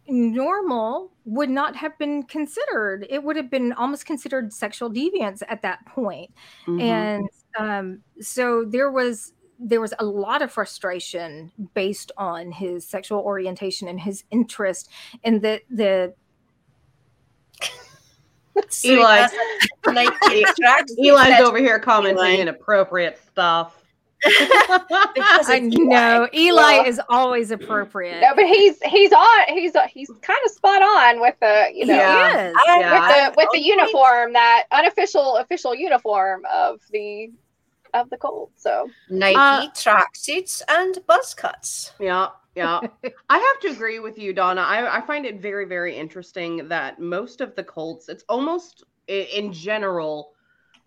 normal 0.08 1.12
would 1.26 1.50
not 1.50 1.76
have 1.76 1.98
been 1.98 2.22
considered. 2.22 3.08
It 3.10 3.24
would 3.24 3.36
have 3.36 3.50
been 3.50 3.74
almost 3.74 4.06
considered 4.06 4.54
sexual 4.54 4.92
deviance 4.92 5.42
at 5.48 5.64
that 5.64 5.84
point. 5.88 6.32
Mm-hmm. 6.68 6.82
And 6.82 7.30
um, 7.58 8.00
so 8.22 8.64
there 8.64 8.92
was 8.92 9.34
there 9.60 9.82
was 9.82 9.94
a 9.98 10.06
lot 10.06 10.42
of 10.42 10.52
frustration 10.52 11.52
based 11.74 12.12
on 12.18 12.52
his 12.52 12.86
sexual 12.86 13.20
orientation 13.22 13.88
and 13.88 14.00
his 14.00 14.24
interest 14.30 14.90
in 15.24 15.40
the 15.40 15.62
the 15.70 16.14
Eli, 18.86 19.28
Eli's 21.00 21.42
over 21.42 21.58
here 21.58 21.80
commenting 21.80 22.26
Eli. 22.26 22.42
inappropriate 22.42 23.20
stuff. 23.32 23.84
I 24.26 25.60
know 25.62 26.30
Eli. 26.34 26.74
Eli 26.74 26.88
is 26.88 27.02
always 27.10 27.52
appropriate. 27.52 28.22
No, 28.22 28.34
but 28.36 28.46
he's 28.46 28.82
he's 28.84 29.12
on 29.12 29.48
he's 29.50 29.74
he's 29.92 30.10
kind 30.22 30.40
of 30.46 30.52
spot 30.52 30.82
on 30.82 31.20
with 31.20 31.36
the 31.42 31.66
you 31.74 31.86
know 31.86 31.96
yeah. 31.96 32.48
with 32.48 32.56
yeah. 32.80 33.30
the 33.30 33.34
with 33.36 33.50
the 33.52 33.62
uniform 33.62 34.34
that 34.34 34.64
unofficial 34.72 35.38
official 35.38 35.76
uniform 35.76 36.44
of 36.52 36.80
the 36.92 37.32
of 37.94 38.10
the 38.10 38.18
cult. 38.18 38.52
So 38.56 38.90
Nike 39.10 39.36
uh, 39.36 39.68
tracksuits 39.72 40.62
and 40.70 41.00
buzz 41.06 41.34
cuts. 41.34 41.92
Yeah, 42.00 42.30
yeah. 42.56 42.80
I 43.30 43.38
have 43.38 43.60
to 43.62 43.70
agree 43.70 44.00
with 44.00 44.18
you, 44.18 44.34
Donna. 44.34 44.62
I, 44.62 44.98
I 44.98 45.02
find 45.02 45.26
it 45.26 45.42
very, 45.42 45.66
very 45.66 45.96
interesting 45.96 46.68
that 46.68 47.00
most 47.00 47.42
of 47.42 47.56
the 47.56 47.64
cults, 47.64 48.10
it's 48.10 48.24
almost 48.30 48.84
in 49.08 49.52
general, 49.52 50.34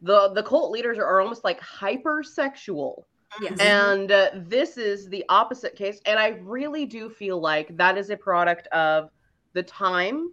the 0.03 0.31
the 0.35 0.43
cult 0.43 0.71
leaders 0.71 0.99
are 0.99 1.21
almost 1.21 1.45
like 1.45 1.61
hypersexual. 1.61 3.05
Yes. 3.41 3.59
And 3.59 4.11
uh, 4.13 4.31
this 4.35 4.79
is 4.79 5.09
the 5.09 5.25
opposite 5.29 5.77
case. 5.77 6.01
And 6.07 6.19
I 6.19 6.29
really 6.43 6.87
do 6.87 7.11
feel 7.11 7.41
like 7.41 7.77
that 7.77 7.99
is 7.99 8.11
a 8.11 8.17
product 8.17 8.67
of 8.69 9.11
the 9.53 9.63
time, 9.63 10.31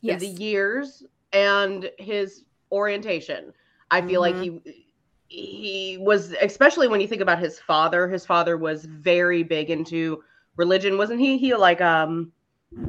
yes. 0.00 0.20
the 0.20 0.28
years, 0.28 1.04
and 1.32 1.90
his 1.98 2.44
orientation. 2.72 3.52
I 3.90 4.00
feel 4.00 4.22
mm-hmm. 4.22 4.40
like 4.40 4.62
he 4.64 4.86
he 5.28 5.98
was 6.00 6.34
especially 6.40 6.86
when 6.86 7.00
you 7.00 7.08
think 7.08 7.20
about 7.20 7.40
his 7.40 7.58
father 7.58 8.08
his 8.08 8.24
father 8.24 8.56
was 8.56 8.84
very 8.84 9.42
big 9.42 9.70
into 9.70 10.22
religion 10.56 10.98
wasn't 10.98 11.20
he 11.20 11.38
he 11.38 11.54
like 11.54 11.80
um 11.80 12.32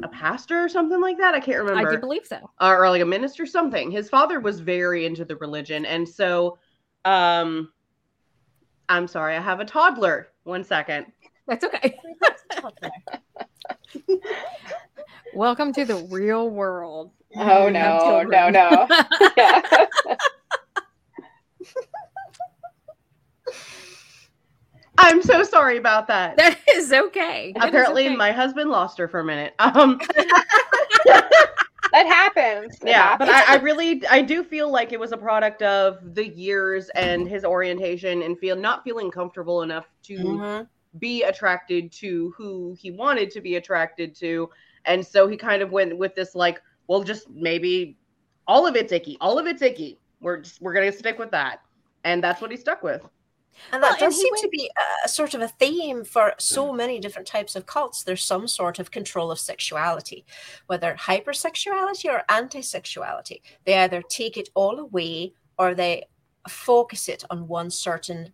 a 0.02 0.08
pastor 0.08 0.64
or 0.64 0.68
something 0.68 1.00
like 1.00 1.18
that? 1.18 1.34
I 1.34 1.40
can't 1.40 1.58
remember 1.58 1.88
i 1.88 1.94
do 1.94 1.98
believe 1.98 2.26
so. 2.26 2.50
Or, 2.60 2.84
or 2.84 2.90
like 2.90 3.02
a 3.02 3.06
minister 3.06 3.46
something. 3.46 3.90
His 3.90 4.08
father 4.08 4.40
was 4.40 4.60
very 4.60 5.06
into 5.06 5.24
the 5.24 5.36
religion. 5.36 5.86
And 5.86 6.08
so 6.08 6.58
um 7.04 7.72
i'm 8.88 9.06
sorry 9.06 9.36
i 9.36 9.40
have 9.40 9.60
a 9.60 9.64
toddler. 9.64 10.28
One 10.44 10.64
second. 10.64 11.06
That's 11.46 11.64
okay. 11.64 11.98
Welcome 15.34 15.72
to 15.74 15.84
the 15.84 16.06
real 16.10 16.50
world. 16.50 17.12
Oh 17.36 17.68
no 17.68 18.22
no 18.22 18.50
no. 18.50 18.88
Yeah. 19.36 19.86
I'm 24.98 25.22
so 25.22 25.44
sorry 25.44 25.76
about 25.76 26.08
that. 26.08 26.36
That 26.36 26.58
is 26.74 26.92
okay. 26.92 27.52
That 27.54 27.68
Apparently, 27.68 28.04
is 28.04 28.08
okay. 28.08 28.16
my 28.16 28.32
husband 28.32 28.68
lost 28.68 28.98
her 28.98 29.06
for 29.06 29.20
a 29.20 29.24
minute. 29.24 29.54
Um, 29.60 30.00
that 31.06 31.30
happens. 31.92 32.76
That 32.80 32.88
yeah, 32.88 33.02
happens. 33.10 33.30
but 33.30 33.34
I, 33.34 33.54
I, 33.54 33.56
really, 33.62 34.04
I 34.08 34.22
do 34.22 34.42
feel 34.42 34.70
like 34.70 34.92
it 34.92 34.98
was 34.98 35.12
a 35.12 35.16
product 35.16 35.62
of 35.62 36.14
the 36.14 36.26
years 36.26 36.88
and 36.90 37.28
his 37.28 37.44
orientation, 37.44 38.22
and 38.22 38.36
feel 38.38 38.56
not 38.56 38.82
feeling 38.82 39.10
comfortable 39.10 39.62
enough 39.62 39.86
to 40.02 40.18
mm-hmm. 40.18 40.64
be 40.98 41.22
attracted 41.22 41.92
to 41.92 42.34
who 42.36 42.76
he 42.78 42.90
wanted 42.90 43.30
to 43.30 43.40
be 43.40 43.54
attracted 43.54 44.16
to, 44.16 44.50
and 44.84 45.06
so 45.06 45.28
he 45.28 45.36
kind 45.36 45.62
of 45.62 45.70
went 45.70 45.96
with 45.96 46.16
this 46.16 46.34
like, 46.34 46.60
well, 46.88 47.04
just 47.04 47.30
maybe 47.30 47.96
all 48.48 48.66
of 48.66 48.74
it's 48.74 48.92
icky, 48.92 49.16
all 49.20 49.38
of 49.38 49.46
it's 49.46 49.62
icky. 49.62 50.00
We're 50.20 50.38
just 50.40 50.60
we're 50.60 50.74
gonna 50.74 50.90
stick 50.90 51.20
with 51.20 51.30
that, 51.30 51.60
and 52.02 52.22
that's 52.22 52.40
what 52.40 52.50
he 52.50 52.56
stuck 52.56 52.82
with. 52.82 53.02
And 53.72 53.82
that 53.82 54.00
well, 54.00 54.10
does 54.10 54.16
seem 54.16 54.32
went... 54.32 54.42
to 54.42 54.48
be 54.48 54.70
a 55.04 55.08
sort 55.08 55.34
of 55.34 55.40
a 55.40 55.48
theme 55.48 56.04
for 56.04 56.34
so 56.38 56.72
many 56.72 56.98
different 56.98 57.28
types 57.28 57.56
of 57.56 57.66
cults. 57.66 58.02
There's 58.02 58.24
some 58.24 58.48
sort 58.48 58.78
of 58.78 58.90
control 58.90 59.30
of 59.30 59.38
sexuality, 59.38 60.24
whether 60.66 60.94
hypersexuality 60.94 62.06
or 62.06 62.22
anti-sexuality. 62.28 63.42
They 63.64 63.78
either 63.78 64.02
take 64.08 64.36
it 64.36 64.48
all 64.54 64.78
away 64.78 65.32
or 65.58 65.74
they 65.74 66.06
focus 66.48 67.08
it 67.08 67.24
on 67.30 67.48
one 67.48 67.70
certain 67.70 68.32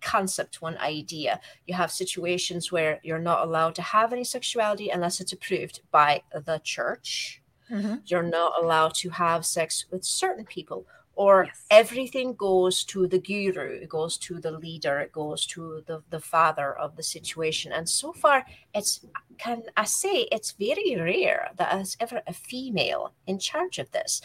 concept, 0.00 0.62
one 0.62 0.76
idea. 0.78 1.40
You 1.66 1.74
have 1.74 1.90
situations 1.90 2.70
where 2.70 3.00
you're 3.02 3.18
not 3.18 3.46
allowed 3.46 3.74
to 3.76 3.82
have 3.82 4.12
any 4.12 4.24
sexuality 4.24 4.90
unless 4.90 5.20
it's 5.20 5.32
approved 5.32 5.80
by 5.90 6.22
the 6.32 6.60
church. 6.62 7.42
Mm-hmm. 7.70 7.96
You're 8.06 8.22
not 8.22 8.52
allowed 8.62 8.94
to 8.96 9.10
have 9.10 9.44
sex 9.44 9.86
with 9.90 10.04
certain 10.04 10.44
people 10.44 10.86
or 11.16 11.46
yes. 11.46 11.64
everything 11.70 12.34
goes 12.34 12.84
to 12.84 13.08
the 13.08 13.18
guru 13.18 13.80
it 13.82 13.88
goes 13.88 14.16
to 14.18 14.38
the 14.38 14.50
leader 14.52 15.00
it 15.00 15.10
goes 15.10 15.46
to 15.46 15.82
the, 15.86 16.02
the 16.10 16.20
father 16.20 16.74
of 16.74 16.94
the 16.94 17.02
situation 17.02 17.72
and 17.72 17.88
so 17.88 18.12
far 18.12 18.44
it's 18.74 19.04
can 19.38 19.62
i 19.76 19.84
say 19.84 20.28
it's 20.30 20.52
very 20.52 20.94
rare 20.96 21.48
that 21.56 21.72
there's 21.72 21.96
ever 21.98 22.22
a 22.26 22.32
female 22.32 23.12
in 23.26 23.38
charge 23.38 23.78
of 23.78 23.90
this 23.90 24.20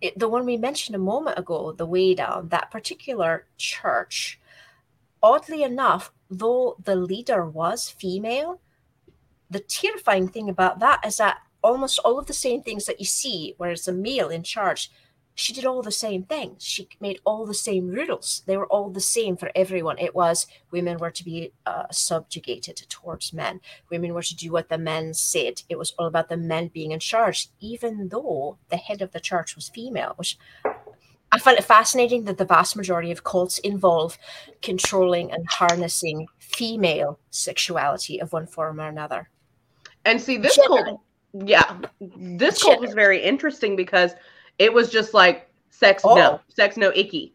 it, 0.00 0.18
the 0.18 0.28
one 0.28 0.46
we 0.46 0.56
mentioned 0.56 0.96
a 0.96 0.98
moment 0.98 1.38
ago 1.38 1.72
the 1.72 1.86
way 1.86 2.14
down 2.14 2.48
that 2.48 2.70
particular 2.70 3.46
church 3.58 4.40
oddly 5.22 5.62
enough 5.62 6.12
though 6.30 6.76
the 6.82 6.96
leader 6.96 7.44
was 7.44 7.90
female 7.90 8.60
the 9.50 9.60
terrifying 9.60 10.28
thing 10.28 10.48
about 10.48 10.78
that 10.78 11.04
is 11.04 11.18
that 11.18 11.38
almost 11.62 11.98
all 12.00 12.18
of 12.18 12.26
the 12.26 12.32
same 12.32 12.62
things 12.62 12.86
that 12.86 12.98
you 12.98 13.06
see 13.06 13.54
where 13.58 13.70
it's 13.70 13.88
a 13.88 13.92
male 13.92 14.28
in 14.28 14.42
charge 14.42 14.90
she 15.34 15.52
did 15.52 15.64
all 15.64 15.82
the 15.82 15.90
same 15.90 16.24
things. 16.24 16.62
She 16.62 16.88
made 17.00 17.20
all 17.24 17.46
the 17.46 17.54
same 17.54 17.88
rules. 17.88 18.42
They 18.46 18.56
were 18.56 18.66
all 18.66 18.90
the 18.90 19.00
same 19.00 19.36
for 19.36 19.50
everyone. 19.54 19.98
It 19.98 20.14
was 20.14 20.46
women 20.70 20.98
were 20.98 21.10
to 21.10 21.24
be 21.24 21.52
uh, 21.64 21.84
subjugated 21.90 22.76
towards 22.88 23.32
men. 23.32 23.60
Women 23.90 24.12
were 24.12 24.22
to 24.22 24.36
do 24.36 24.52
what 24.52 24.68
the 24.68 24.78
men 24.78 25.14
said. 25.14 25.62
It 25.68 25.78
was 25.78 25.94
all 25.98 26.06
about 26.06 26.28
the 26.28 26.36
men 26.36 26.68
being 26.68 26.92
in 26.92 27.00
charge, 27.00 27.48
even 27.60 28.08
though 28.08 28.58
the 28.68 28.76
head 28.76 29.00
of 29.00 29.12
the 29.12 29.20
church 29.20 29.56
was 29.56 29.70
female, 29.70 30.12
which 30.16 30.36
I 31.30 31.38
find 31.38 31.58
it 31.58 31.64
fascinating 31.64 32.24
that 32.24 32.36
the 32.36 32.44
vast 32.44 32.76
majority 32.76 33.10
of 33.10 33.24
cults 33.24 33.58
involve 33.60 34.18
controlling 34.60 35.32
and 35.32 35.46
harnessing 35.48 36.26
female 36.38 37.18
sexuality 37.30 38.20
of 38.20 38.34
one 38.34 38.46
form 38.46 38.80
or 38.80 38.88
another. 38.88 39.30
And 40.04 40.20
see, 40.20 40.36
this 40.36 40.58
cult, 40.66 41.00
yeah, 41.32 41.78
this 42.00 42.62
cult 42.62 42.80
was 42.80 42.92
very 42.92 43.22
interesting 43.22 43.76
because– 43.76 44.12
it 44.62 44.72
was 44.72 44.90
just 44.90 45.12
like 45.12 45.48
sex 45.70 46.02
oh. 46.04 46.14
no, 46.14 46.40
sex 46.48 46.76
no 46.76 46.92
icky. 46.94 47.34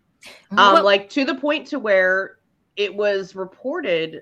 Um, 0.52 0.58
well, 0.58 0.84
like 0.84 1.10
to 1.10 1.26
the 1.26 1.36
point 1.36 1.68
to 1.68 1.80
where 1.80 2.38
it 2.78 2.96
was 2.96 3.36
reported. 3.36 4.22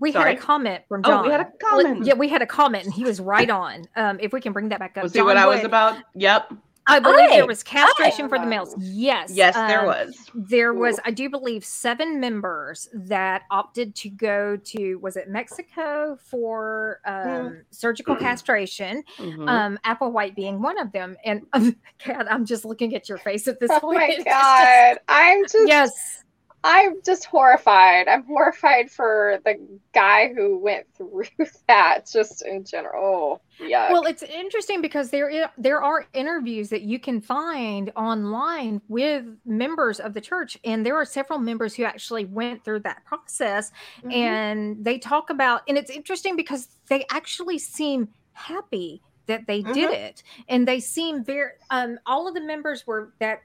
We 0.00 0.12
sorry. 0.12 0.30
had 0.30 0.38
a 0.38 0.40
comment 0.40 0.84
from 0.88 1.02
John. 1.02 1.20
Oh, 1.20 1.22
we 1.26 1.32
had 1.32 1.40
a 1.42 1.52
comment. 1.60 2.06
Yeah, 2.06 2.14
we 2.14 2.28
had 2.28 2.40
a 2.40 2.46
comment, 2.46 2.84
and 2.86 2.94
he 2.94 3.04
was 3.04 3.20
right 3.20 3.50
on. 3.50 3.84
Um, 3.96 4.18
if 4.20 4.32
we 4.32 4.40
can 4.40 4.54
bring 4.54 4.70
that 4.70 4.78
back 4.78 4.96
up, 4.96 5.08
see 5.10 5.20
what 5.20 5.36
I 5.36 5.46
was 5.46 5.64
about. 5.64 5.98
Yep. 6.14 6.52
I 6.88 7.00
believe 7.00 7.30
Aye. 7.30 7.36
there 7.36 7.46
was 7.46 7.62
castration 7.62 8.26
Aye. 8.26 8.28
for 8.28 8.38
the 8.38 8.46
males. 8.46 8.74
Yes. 8.78 9.30
Yes, 9.32 9.54
there 9.54 9.80
um, 9.80 9.86
was. 9.86 10.30
There 10.34 10.72
was, 10.74 11.00
I 11.04 11.10
do 11.10 11.28
believe, 11.28 11.64
seven 11.64 12.20
members 12.20 12.88
that 12.94 13.42
opted 13.50 13.94
to 13.96 14.08
go 14.10 14.56
to, 14.56 14.94
was 14.96 15.16
it 15.16 15.28
Mexico 15.28 16.16
for 16.20 17.00
um, 17.04 17.62
surgical 17.70 18.14
castration? 18.26 19.02
Mhm. 19.18 19.48
Um, 19.48 19.78
Applewhite 19.84 20.36
being 20.36 20.62
one 20.62 20.78
of 20.78 20.92
them. 20.92 21.16
And 21.24 21.42
um, 21.52 21.76
Kat, 21.98 22.30
I'm 22.30 22.44
just 22.44 22.64
looking 22.64 22.94
at 22.94 23.08
your 23.08 23.18
face 23.18 23.48
at 23.48 23.58
this 23.58 23.70
Oh 23.72 23.80
point. 23.80 23.98
my 23.98 24.06
It's 24.10 24.16
just- 24.18 24.26
god. 24.26 24.98
I'm 25.08 25.42
just 25.44 25.68
yes. 25.68 26.22
I'm 26.64 27.00
just 27.04 27.26
horrified. 27.26 28.08
I'm 28.08 28.24
horrified 28.24 28.90
for 28.90 29.38
the 29.44 29.56
guy 29.94 30.32
who 30.34 30.58
went 30.58 30.86
through 30.96 31.24
that 31.68 32.08
just 32.10 32.44
in 32.44 32.64
general. 32.64 33.40
Oh, 33.60 33.64
yeah. 33.64 33.92
Well, 33.92 34.02
it's 34.04 34.22
interesting 34.22 34.82
because 34.82 35.10
there 35.10 35.50
there 35.56 35.82
are 35.82 36.06
interviews 36.12 36.68
that 36.70 36.82
you 36.82 36.98
can 36.98 37.20
find 37.20 37.92
online 37.96 38.80
with 38.88 39.24
members 39.44 40.00
of 40.00 40.12
the 40.14 40.20
church, 40.20 40.58
and 40.64 40.84
there 40.84 40.96
are 40.96 41.04
several 41.04 41.38
members 41.38 41.74
who 41.74 41.84
actually 41.84 42.24
went 42.24 42.64
through 42.64 42.80
that 42.80 43.04
process, 43.04 43.70
Mm-hmm. 43.98 44.10
and 44.12 44.84
they 44.84 44.98
talk 44.98 45.30
about, 45.30 45.62
and 45.68 45.78
it's 45.78 45.90
interesting 45.90 46.36
because 46.36 46.68
they 46.88 47.04
actually 47.10 47.58
seem 47.58 48.08
happy 48.32 49.00
that 49.26 49.46
they 49.46 49.62
did 49.62 49.90
it, 49.90 50.22
and 50.48 50.66
they 50.68 50.80
seem 50.80 51.24
very. 51.24 51.52
Um, 51.70 51.98
all 52.06 52.28
of 52.28 52.34
the 52.34 52.40
members 52.40 52.86
were 52.86 53.12
that 53.20 53.42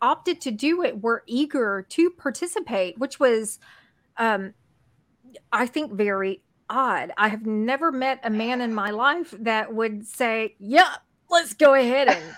opted 0.00 0.40
to 0.42 0.50
do 0.50 0.82
it 0.82 1.02
were 1.02 1.22
eager 1.26 1.86
to 1.90 2.10
participate, 2.10 2.98
which 2.98 3.18
was, 3.20 3.58
um, 4.16 4.54
I 5.52 5.66
think, 5.66 5.92
very 5.92 6.42
odd. 6.68 7.12
I 7.16 7.28
have 7.28 7.46
never 7.46 7.92
met 7.92 8.20
a 8.24 8.30
man 8.30 8.60
in 8.60 8.74
my 8.74 8.90
life 8.90 9.34
that 9.40 9.74
would 9.74 10.06
say, 10.06 10.56
"Yeah, 10.58 10.96
let's 11.30 11.54
go 11.54 11.74
ahead 11.74 12.08
and." 12.08 12.22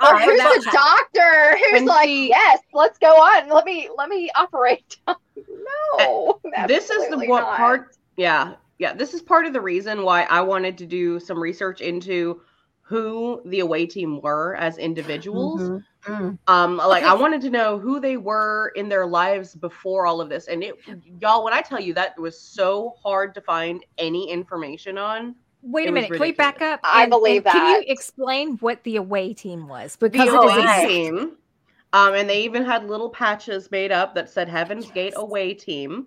Or 0.00 0.14
offer 0.14 0.24
who's 0.30 0.38
that 0.38 0.62
the 0.64 0.70
doctor 0.72 1.58
who's 1.58 1.78
And 1.80 1.86
like, 1.86 2.06
see- 2.06 2.28
yes, 2.30 2.60
let's 2.72 2.96
go 2.98 3.08
on. 3.08 3.50
Let 3.50 3.66
me 3.66 3.90
let 3.94 4.08
me 4.08 4.30
operate. 4.34 4.96
no, 5.06 6.40
this 6.66 6.88
is 6.88 7.10
the 7.10 7.18
what 7.26 7.42
not. 7.42 7.56
part 7.56 7.96
yeah 8.16 8.54
yeah 8.78 8.92
this 8.92 9.14
is 9.14 9.22
part 9.22 9.46
of 9.46 9.52
the 9.52 9.60
reason 9.60 10.02
why 10.02 10.22
i 10.24 10.40
wanted 10.40 10.76
to 10.78 10.86
do 10.86 11.20
some 11.20 11.38
research 11.38 11.80
into 11.80 12.40
who 12.82 13.40
the 13.46 13.60
away 13.60 13.86
team 13.86 14.20
were 14.20 14.56
as 14.56 14.78
individuals 14.78 15.60
Mhm. 15.60 15.84
Mm. 16.06 16.38
um 16.46 16.76
like 16.78 17.04
i 17.04 17.12
wanted 17.12 17.42
to 17.42 17.50
know 17.50 17.78
who 17.78 18.00
they 18.00 18.16
were 18.16 18.72
in 18.74 18.88
their 18.88 19.04
lives 19.06 19.54
before 19.54 20.06
all 20.06 20.22
of 20.22 20.30
this 20.30 20.48
and 20.48 20.62
it 20.64 20.74
y'all 21.20 21.44
when 21.44 21.52
i 21.52 21.60
tell 21.60 21.78
you 21.78 21.92
that 21.92 22.14
it 22.16 22.20
was 22.20 22.40
so 22.40 22.94
hard 23.02 23.34
to 23.34 23.42
find 23.42 23.84
any 23.98 24.30
information 24.30 24.96
on 24.96 25.34
Wait 25.62 25.88
a 25.88 25.92
was 25.92 25.94
minute. 26.04 26.12
Can 26.12 26.20
we 26.22 26.32
back 26.32 26.54
ridiculous. 26.54 26.72
up? 26.72 26.80
I 26.84 27.04
believe 27.06 27.44
that. 27.44 27.52
Can 27.52 27.82
you 27.82 27.84
explain 27.86 28.56
what 28.60 28.82
the 28.84 28.96
away 28.96 29.34
team 29.34 29.68
was? 29.68 29.94
the 29.96 30.08
Because 30.08 30.28
it 30.28 30.34
away 30.34 30.46
is 30.54 30.58
exact- 30.58 30.88
team 30.88 31.32
um 31.92 32.14
and 32.14 32.30
they 32.30 32.42
even 32.44 32.64
had 32.64 32.88
little 32.88 33.10
patches 33.10 33.70
made 33.70 33.92
up 33.92 34.14
that 34.14 34.30
said 34.30 34.48
heaven's 34.48 34.90
gate 34.90 35.12
away 35.16 35.52
team 35.52 36.06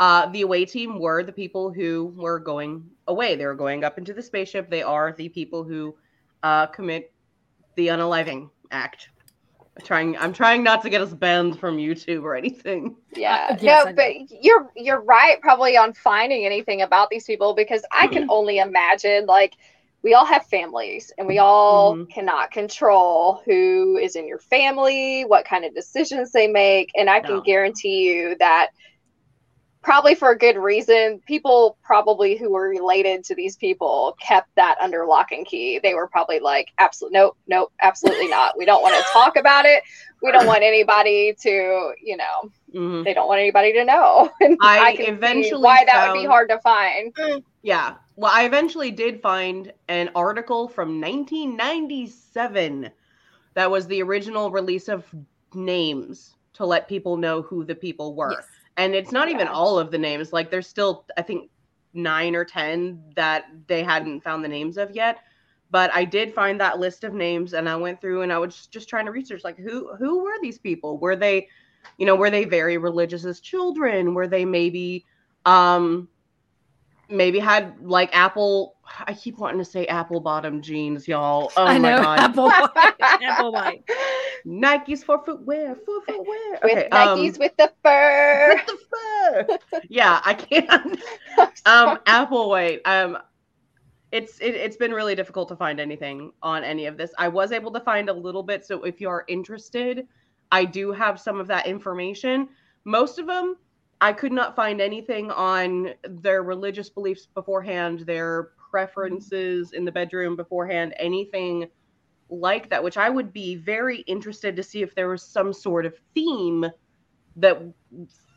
uh 0.00 0.24
the 0.30 0.40
away 0.40 0.64
team 0.64 0.98
were 0.98 1.22
the 1.22 1.32
people 1.32 1.70
who 1.70 2.06
were 2.16 2.38
going 2.38 2.88
away 3.06 3.36
they 3.36 3.44
were 3.44 3.54
going 3.54 3.84
up 3.84 3.98
into 3.98 4.14
the 4.14 4.22
spaceship 4.22 4.70
they 4.70 4.82
are 4.82 5.12
the 5.12 5.28
people 5.28 5.62
who 5.62 5.94
uh 6.42 6.64
commit 6.68 7.12
the 7.74 7.88
unaliving 7.88 8.48
act 8.70 9.10
I'm 9.76 9.84
trying 9.84 10.16
i'm 10.18 10.32
trying 10.32 10.62
not 10.64 10.82
to 10.82 10.90
get 10.90 11.00
us 11.02 11.12
banned 11.14 11.58
from 11.58 11.76
youtube 11.76 12.22
or 12.22 12.34
anything 12.36 12.96
Yeah, 13.14 13.38
Uh, 13.48 13.56
yes, 13.60 13.86
no, 13.86 13.92
but 13.94 14.12
you're 14.30 14.70
you're 14.76 15.00
right 15.00 15.40
probably 15.40 15.76
on 15.76 15.94
finding 15.94 16.44
anything 16.44 16.82
about 16.82 17.08
these 17.10 17.24
people 17.24 17.54
because 17.54 17.82
I 17.92 18.08
can 18.08 18.24
only 18.28 18.58
imagine 18.58 19.26
like 19.26 19.54
we 20.02 20.14
all 20.14 20.26
have 20.26 20.44
families 20.46 21.12
and 21.16 21.26
we 21.26 21.38
all 21.38 22.00
Mhm. 22.00 22.08
cannot 22.12 22.50
control 22.50 23.42
who 23.46 23.96
is 23.96 24.16
in 24.16 24.26
your 24.28 24.38
family, 24.38 25.22
what 25.22 25.46
kind 25.46 25.64
of 25.64 25.74
decisions 25.74 26.32
they 26.32 26.46
make, 26.48 26.90
and 26.96 27.08
I 27.08 27.20
can 27.20 27.40
No. 27.40 27.42
guarantee 27.42 28.02
you 28.02 28.36
that 28.38 28.68
probably 29.86 30.16
for 30.16 30.32
a 30.32 30.36
good 30.36 30.56
reason, 30.56 31.20
people 31.28 31.78
probably 31.84 32.36
who 32.36 32.50
were 32.50 32.68
related 32.68 33.22
to 33.22 33.36
these 33.36 33.54
people 33.56 34.16
kept 34.20 34.52
that 34.56 34.76
under 34.80 35.06
lock 35.06 35.30
and 35.30 35.46
key. 35.46 35.78
They 35.80 35.94
were 35.94 36.08
probably 36.08 36.40
like, 36.40 36.72
absolutely, 36.78 37.16
nope, 37.20 37.36
nope, 37.46 37.72
absolutely 37.80 38.26
not. 38.26 38.58
We 38.58 38.64
don't 38.64 38.82
want 38.82 38.96
to 38.96 39.04
talk 39.12 39.36
about 39.36 39.64
it. 39.64 39.84
We 40.24 40.32
don't 40.32 40.48
want 40.48 40.64
anybody 40.64 41.36
to, 41.40 41.92
you 42.02 42.16
know, 42.16 42.50
Mhm. 42.74 43.04
they 43.04 43.14
don't 43.14 43.28
want 43.28 43.38
anybody 43.38 43.72
to 43.74 43.84
know. 43.84 44.28
And 44.40 44.58
I 44.60 44.96
eventually 44.98 45.62
why 45.62 45.84
that 45.86 46.12
would 46.12 46.18
be 46.20 46.26
hard 46.26 46.48
to 46.48 46.58
find. 46.58 47.14
yeah 47.62 47.94
well 48.16 48.32
i 48.34 48.44
eventually 48.44 48.90
did 48.90 49.22
find 49.22 49.72
an 49.88 50.10
article 50.16 50.66
from 50.68 51.00
1997 51.00 52.90
that 53.54 53.70
was 53.70 53.86
the 53.86 54.02
original 54.02 54.50
release 54.50 54.88
of 54.88 55.04
names 55.54 56.34
to 56.54 56.66
let 56.66 56.88
people 56.88 57.16
know 57.16 57.40
who 57.42 57.64
the 57.64 57.74
people 57.74 58.14
were 58.16 58.32
Yes. 58.32 58.46
And 58.76 58.94
it's 58.94 59.12
not 59.12 59.28
even 59.28 59.46
Yeah. 59.46 59.52
all 59.52 59.78
of 59.78 59.90
the 59.90 59.98
names 59.98 60.32
like 60.32 60.50
there's 60.50 60.66
still 60.66 61.06
i 61.16 61.22
think 61.22 61.50
nine 61.94 62.34
or 62.34 62.44
ten 62.44 63.02
that 63.16 63.44
they 63.66 63.82
hadn't 63.82 64.20
found 64.22 64.44
the 64.44 64.48
names 64.48 64.76
of 64.76 64.90
yet 64.92 65.18
but 65.70 65.90
i 65.94 66.04
did 66.04 66.34
find 66.34 66.60
that 66.60 66.78
list 66.78 67.04
of 67.04 67.12
names 67.14 67.54
and 67.54 67.68
i 67.68 67.76
went 67.76 68.00
through 68.00 68.22
and 68.22 68.32
i 68.32 68.38
was 68.38 68.54
just, 68.54 68.72
just 68.72 68.88
trying 68.88 69.06
to 69.06 69.12
research 69.12 69.44
like 69.44 69.58
who 69.58 69.94
who 69.96 70.22
were 70.22 70.38
these 70.42 70.58
people 70.58 70.98
were 70.98 71.16
they 71.16 71.48
you 71.98 72.06
know 72.06 72.14
were 72.16 72.30
they 72.30 72.44
very 72.44 72.76
religious 72.78 73.24
as 73.24 73.40
children 73.40 74.14
were 74.14 74.26
they 74.28 74.44
maybe 74.44 75.04
um 75.46 76.08
maybe 77.08 77.38
had 77.38 77.74
like 77.80 78.10
apple 78.16 78.76
i 79.06 79.12
keep 79.14 79.38
wanting 79.38 79.58
to 79.58 79.64
say 79.64 79.86
apple 79.86 80.20
bottom 80.20 80.60
jeans 80.60 81.06
y'all 81.06 81.50
oh 81.56 81.64
I 81.66 81.78
my 81.78 81.92
know. 81.96 82.02
god 82.02 82.18
Apple 82.18 82.48
white. 82.48 82.94
Apple 83.22 83.52
white. 83.52 83.84
Nikes 84.46 85.02
for 85.02 85.22
footwear 85.24 85.74
for 85.74 86.00
footwear 86.02 86.58
With 86.62 86.72
okay, 86.72 86.88
um, 86.90 87.18
Nikes 87.18 87.38
with 87.38 87.56
the 87.56 87.72
fur. 87.82 88.54
with 88.54 88.66
the 88.66 88.78
fur. 88.90 89.80
yeah, 89.88 90.20
I 90.24 90.34
can't. 90.34 91.00
um, 91.66 91.98
Applewhite. 92.06 92.80
Um, 92.84 93.18
it's 94.12 94.38
it, 94.38 94.54
it's 94.54 94.76
been 94.76 94.92
really 94.92 95.14
difficult 95.14 95.48
to 95.48 95.56
find 95.56 95.80
anything 95.80 96.32
on 96.42 96.62
any 96.62 96.86
of 96.86 96.96
this. 96.96 97.12
I 97.18 97.28
was 97.28 97.52
able 97.52 97.72
to 97.72 97.80
find 97.80 98.08
a 98.08 98.12
little 98.12 98.42
bit, 98.42 98.64
so 98.64 98.84
if 98.84 99.00
you 99.00 99.08
are 99.08 99.24
interested, 99.28 100.06
I 100.52 100.64
do 100.64 100.92
have 100.92 101.18
some 101.20 101.40
of 101.40 101.48
that 101.48 101.66
information. 101.66 102.48
Most 102.84 103.18
of 103.18 103.26
them, 103.26 103.56
I 104.00 104.12
could 104.12 104.32
not 104.32 104.54
find 104.54 104.80
anything 104.80 105.30
on 105.32 105.94
their 106.08 106.44
religious 106.44 106.88
beliefs 106.88 107.26
beforehand, 107.26 108.00
their 108.00 108.50
preferences 108.70 109.72
in 109.72 109.84
the 109.84 109.92
bedroom 109.92 110.36
beforehand, 110.36 110.94
anything 110.98 111.66
like 112.28 112.70
that, 112.70 112.82
which 112.82 112.96
I 112.96 113.08
would 113.08 113.32
be 113.32 113.56
very 113.56 113.98
interested 114.00 114.56
to 114.56 114.62
see 114.62 114.82
if 114.82 114.94
there 114.94 115.08
was 115.08 115.22
some 115.22 115.52
sort 115.52 115.86
of 115.86 115.94
theme 116.14 116.66
that 117.36 117.62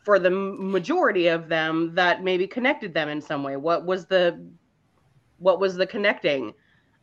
for 0.04 0.18
the 0.18 0.30
majority 0.30 1.26
of 1.28 1.48
them 1.48 1.94
that 1.94 2.22
maybe 2.22 2.46
connected 2.46 2.94
them 2.94 3.08
in 3.08 3.20
some 3.20 3.42
way. 3.42 3.56
What 3.56 3.84
was 3.84 4.06
the 4.06 4.40
what 5.38 5.58
was 5.58 5.74
the 5.74 5.86
connecting? 5.86 6.52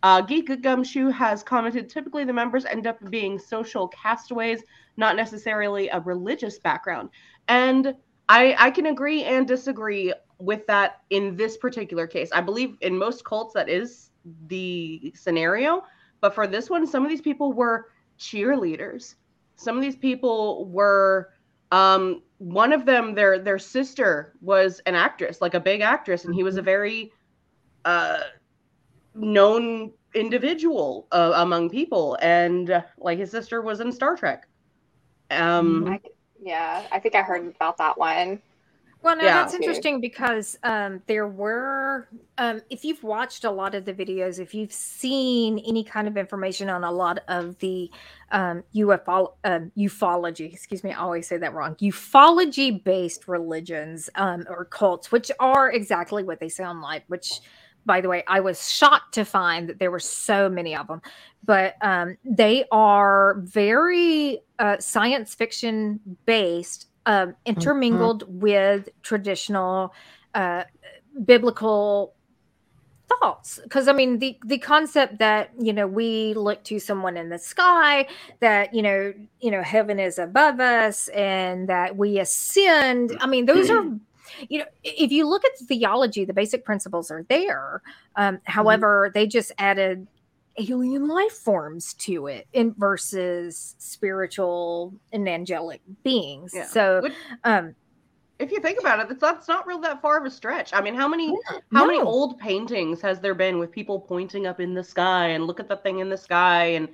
Uh, 0.04 0.22
Geek 0.22 0.62
Gumshoe 0.62 1.10
has 1.10 1.42
commented 1.42 1.90
typically 1.90 2.24
the 2.24 2.34
members 2.34 2.66
end 2.66 2.86
up 2.86 2.98
being 3.10 3.40
social 3.40 3.88
castaways, 3.88 4.62
not 4.96 5.16
necessarily 5.16 5.90
a 5.90 6.00
religious 6.02 6.60
background. 6.60 7.10
And 7.48 7.96
I, 8.30 8.56
I 8.60 8.72
can 8.72 8.88
agree 8.88 9.24
and 9.24 9.48
disagree 9.48 10.14
with 10.38 10.68
that 10.68 11.02
in 11.10 11.36
this 11.36 11.58
particular 11.58 12.06
case. 12.06 12.30
I 12.32 12.42
believe 12.42 12.78
in 12.82 12.96
most 12.96 13.26
cults 13.26 13.54
that 13.56 13.70
is 13.70 14.12
the 14.48 15.12
scenario. 15.16 15.84
But 16.22 16.34
for 16.34 16.48
this 16.48 16.70
one, 16.70 16.86
some 16.88 17.04
of 17.04 17.10
these 17.10 17.22
people 17.22 17.54
were 17.54 17.88
cheerleaders. 18.20 19.16
Some 19.56 19.76
of 19.76 19.82
these 19.82 19.96
people 19.96 20.66
were 20.66 21.30
um 21.72 22.22
one 22.38 22.72
of 22.72 22.86
them 22.86 23.14
their 23.14 23.40
their 23.40 23.60
sister 23.60 24.34
was 24.40 24.80
an 24.86 24.96
actress 24.96 25.42
like 25.42 25.54
a 25.54 25.60
big 25.60 25.82
actress 25.82 26.24
and 26.24 26.34
he 26.34 26.42
was 26.42 26.56
a 26.56 26.62
very 26.62 27.12
uh 27.84 28.20
known 29.14 29.92
individual 30.16 31.08
uh, 31.12 31.34
among 31.36 31.70
people 31.70 32.18
and 32.22 32.70
uh, 32.72 32.82
like 33.00 33.18
his 33.18 33.30
sister 33.30 33.62
was 33.62 33.82
in 33.82 33.92
star 33.92 34.16
trek 34.16 34.48
um 35.30 35.86
I, 35.90 36.00
yeah, 36.42 36.84
I 36.92 37.00
think 37.00 37.16
I 37.16 37.22
heard 37.22 37.46
about 37.56 37.78
that 37.78 37.98
one. 37.98 38.42
Well, 39.08 39.16
no, 39.16 39.24
Yeah. 39.24 39.36
that's 39.36 39.54
interesting 39.54 40.02
because 40.02 40.60
um, 40.64 41.02
there 41.08 41.30
were, 41.30 42.10
um, 42.38 42.62
if 42.70 42.84
you've 42.84 43.02
watched 43.04 43.46
a 43.46 43.50
lot 43.50 43.74
of 43.74 43.86
the 43.86 43.94
videos, 43.94 44.38
if 44.38 44.54
you've 44.54 44.74
seen 44.74 45.60
any 45.60 45.86
kind 45.86 46.10
of 46.10 46.18
information 46.18 46.70
on 46.70 46.84
a 46.84 46.92
lot 46.92 47.20
of 47.30 47.58
the 47.60 47.90
um, 48.34 48.66
UFO, 48.76 49.36
um, 49.46 49.72
ufology, 49.78 50.52
excuse 50.52 50.84
me, 50.84 50.92
I 50.92 51.00
always 51.00 51.26
say 51.26 51.38
that 51.38 51.54
wrong, 51.54 51.76
ufology 51.76 52.84
based 52.84 53.30
religions 53.30 54.10
um, 54.16 54.44
or 54.50 54.66
cults, 54.66 55.10
which 55.10 55.32
are 55.40 55.72
exactly 55.72 56.26
what 56.26 56.42
they 56.42 56.50
sound 56.50 56.82
like, 56.82 57.06
which 57.08 57.40
by 57.86 58.02
the 58.02 58.10
way, 58.10 58.26
I 58.28 58.42
was 58.42 58.70
shocked 58.70 59.14
to 59.14 59.24
find 59.24 59.70
that 59.70 59.80
there 59.80 59.90
were 59.90 60.00
so 60.00 60.50
many 60.50 60.76
of 60.76 60.88
them, 60.88 61.02
but 61.46 61.76
um, 61.82 62.18
they 62.26 62.66
are 62.74 63.36
very 63.40 64.42
uh, 64.60 64.78
science 64.80 65.34
fiction 65.34 66.02
based, 66.26 66.90
um, 67.08 67.36
intermingled 67.46 68.26
with 68.28 68.90
traditional 69.02 69.94
uh, 70.36 70.66
biblical 71.26 72.14
thoughts. 73.08 73.60
Because 73.64 73.88
i 73.88 73.94
mean 73.94 74.20
the 74.20 74.38
the 74.46 74.58
concept 74.58 75.18
that 75.20 75.52
you 75.58 75.72
know 75.72 75.88
we 75.88 76.34
look 76.34 76.64
to 76.66 76.78
someone 76.78 77.16
in 77.16 77.30
the 77.30 77.40
sky 77.40 78.06
that 78.42 78.74
you 78.74 78.82
know 78.82 79.14
you 79.40 79.50
know 79.50 79.64
heaven 79.64 79.98
is 79.98 80.20
above 80.20 80.60
us 80.60 81.08
and 81.10 81.70
that 81.70 81.96
we 81.96 82.20
ascend 82.20 83.18
i 83.22 83.26
mean 83.26 83.46
those 83.46 83.70
are 83.70 83.84
you 84.50 84.60
know 84.60 84.66
if 84.84 85.10
you 85.10 85.26
look 85.26 85.46
at 85.46 85.58
the 85.58 85.66
theology 85.66 86.26
the 86.26 86.34
basic 86.34 86.66
principles 86.66 87.10
are 87.10 87.24
there. 87.30 87.82
Um, 88.18 88.40
however 88.44 89.10
they 89.14 89.26
just 89.26 89.54
added 89.58 90.06
alien 90.58 91.08
life 91.08 91.32
forms 91.34 91.94
to 91.96 92.28
it 92.28 92.48
in 92.54 92.74
versus 92.78 93.76
spiritual 93.78 94.94
and 95.14 95.28
angelic 95.30 95.82
beings 96.04 96.52
Yeah. 96.54 96.66
so 96.66 97.02
Which- 97.02 97.14
um 97.44 97.76
if 98.40 98.52
you 98.52 98.60
think 98.60 98.80
about 98.80 99.00
it, 99.00 99.08
it's 99.10 99.48
not, 99.48 99.66
real 99.66 99.80
that 99.80 100.00
far 100.00 100.20
of 100.20 100.26
a 100.26 100.30
stretch. 100.30 100.72
I 100.72 100.80
mean, 100.80 100.94
how 100.94 101.08
many 101.08 101.36
how 101.74 101.88
many 101.88 102.00
old 102.00 102.38
paintings 102.38 103.02
has 103.02 103.20
there 103.20 103.34
been 103.34 103.58
with 103.58 103.72
people 103.72 104.00
pointing 104.00 104.46
up 104.46 104.60
in 104.60 104.76
the 104.76 104.84
sky 104.84 105.30
and 105.30 105.46
look 105.48 105.60
at 105.60 105.68
the 105.68 105.78
thing 105.78 106.00
in 106.00 106.10
the 106.10 106.18
sky 106.18 106.66
and 106.66 106.88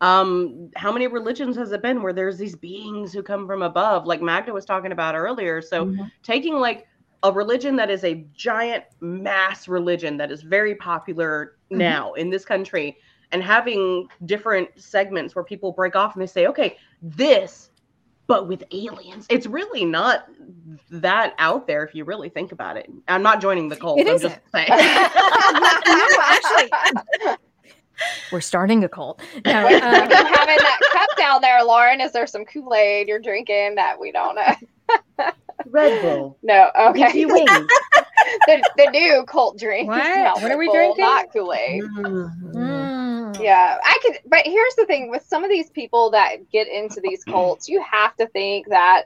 um 0.00 0.70
how 0.74 0.90
many 0.90 1.06
religions 1.06 1.56
has 1.56 1.70
it 1.70 1.82
been 1.82 2.02
where 2.02 2.12
there's 2.12 2.36
these 2.36 2.56
beings 2.56 3.12
who 3.12 3.22
come 3.22 3.46
from 3.46 3.62
above 3.62 4.06
like 4.06 4.20
Magda 4.20 4.52
was 4.52 4.64
talking 4.64 4.90
about 4.90 5.14
earlier. 5.14 5.62
So 5.62 5.86
Mhm. 5.86 6.10
taking 6.24 6.54
like 6.54 6.88
a 7.22 7.30
religion 7.32 7.76
that 7.76 7.90
is 7.90 8.02
a 8.02 8.26
giant 8.32 8.82
mass 9.00 9.68
religion 9.68 10.16
that 10.16 10.32
is 10.32 10.42
very 10.42 10.74
popular 10.74 11.58
Mhm. 11.70 11.76
now 11.78 12.12
in 12.14 12.28
this 12.28 12.44
country 12.44 12.96
and 13.32 13.42
having 13.42 14.08
different 14.26 14.68
segments 14.76 15.34
where 15.34 15.44
people 15.44 15.72
break 15.72 15.96
off 15.96 16.14
and 16.14 16.22
they 16.22 16.26
say, 16.26 16.46
okay, 16.46 16.76
this, 17.02 17.70
but 18.26 18.46
with 18.48 18.62
aliens. 18.72 19.26
It's 19.30 19.46
really 19.46 19.84
not 19.84 20.26
that 20.90 21.34
out 21.38 21.66
there 21.66 21.84
if 21.84 21.94
you 21.94 22.04
really 22.04 22.28
think 22.28 22.52
about 22.52 22.76
it. 22.76 22.90
I'm 23.08 23.22
not 23.22 23.40
joining 23.40 23.68
the 23.68 23.76
cult. 23.76 23.98
It 23.98 24.06
I'm 24.08 24.14
isn't. 24.16 24.30
just 24.30 24.40
saying. 24.52 24.68
no, 24.68 24.76
actually, 26.22 26.70
we're 28.32 28.40
starting 28.40 28.84
a 28.84 28.88
cult. 28.88 29.20
No, 29.46 29.64
Wait, 29.66 29.82
uh, 29.82 29.90
having 29.90 30.56
that 30.58 30.78
cup 30.92 31.08
down 31.18 31.40
there, 31.40 31.62
Lauren? 31.64 32.00
Is 32.00 32.12
there 32.12 32.26
some 32.26 32.44
Kool 32.44 32.74
Aid 32.74 33.08
you're 33.08 33.18
drinking 33.18 33.74
that 33.76 33.98
we 33.98 34.12
don't 34.12 34.36
know? 34.36 35.26
Red 35.70 36.00
Bull. 36.02 36.38
No, 36.42 36.70
okay. 36.78 37.00
Gives 37.12 37.14
you 37.14 37.28
wings. 37.28 37.48
the, 38.46 38.70
the 38.76 38.90
new 38.90 39.24
cult 39.26 39.58
drink. 39.58 39.88
What? 39.88 40.00
is 40.00 40.16
now 40.16 40.34
What 40.34 40.50
are 40.52 40.56
we 40.58 40.66
Bull, 40.66 40.74
drinking? 40.74 41.04
Not 41.04 41.32
Kool 41.32 41.52
Aid. 41.52 41.82
Mhm. 41.82 42.77
Mm, 43.28 43.44
Yeah, 43.44 43.78
I 43.84 43.98
could. 44.02 44.18
But 44.26 44.42
here's 44.46 44.74
the 44.76 44.86
thing: 44.86 45.10
with 45.10 45.24
some 45.26 45.44
of 45.44 45.50
these 45.50 45.70
people 45.70 46.10
that 46.12 46.50
get 46.50 46.68
into 46.68 47.00
these 47.00 47.24
cults, 47.26 47.68
you 47.68 47.82
have 47.90 48.16
to 48.16 48.28
think 48.28 48.68
that 48.68 49.04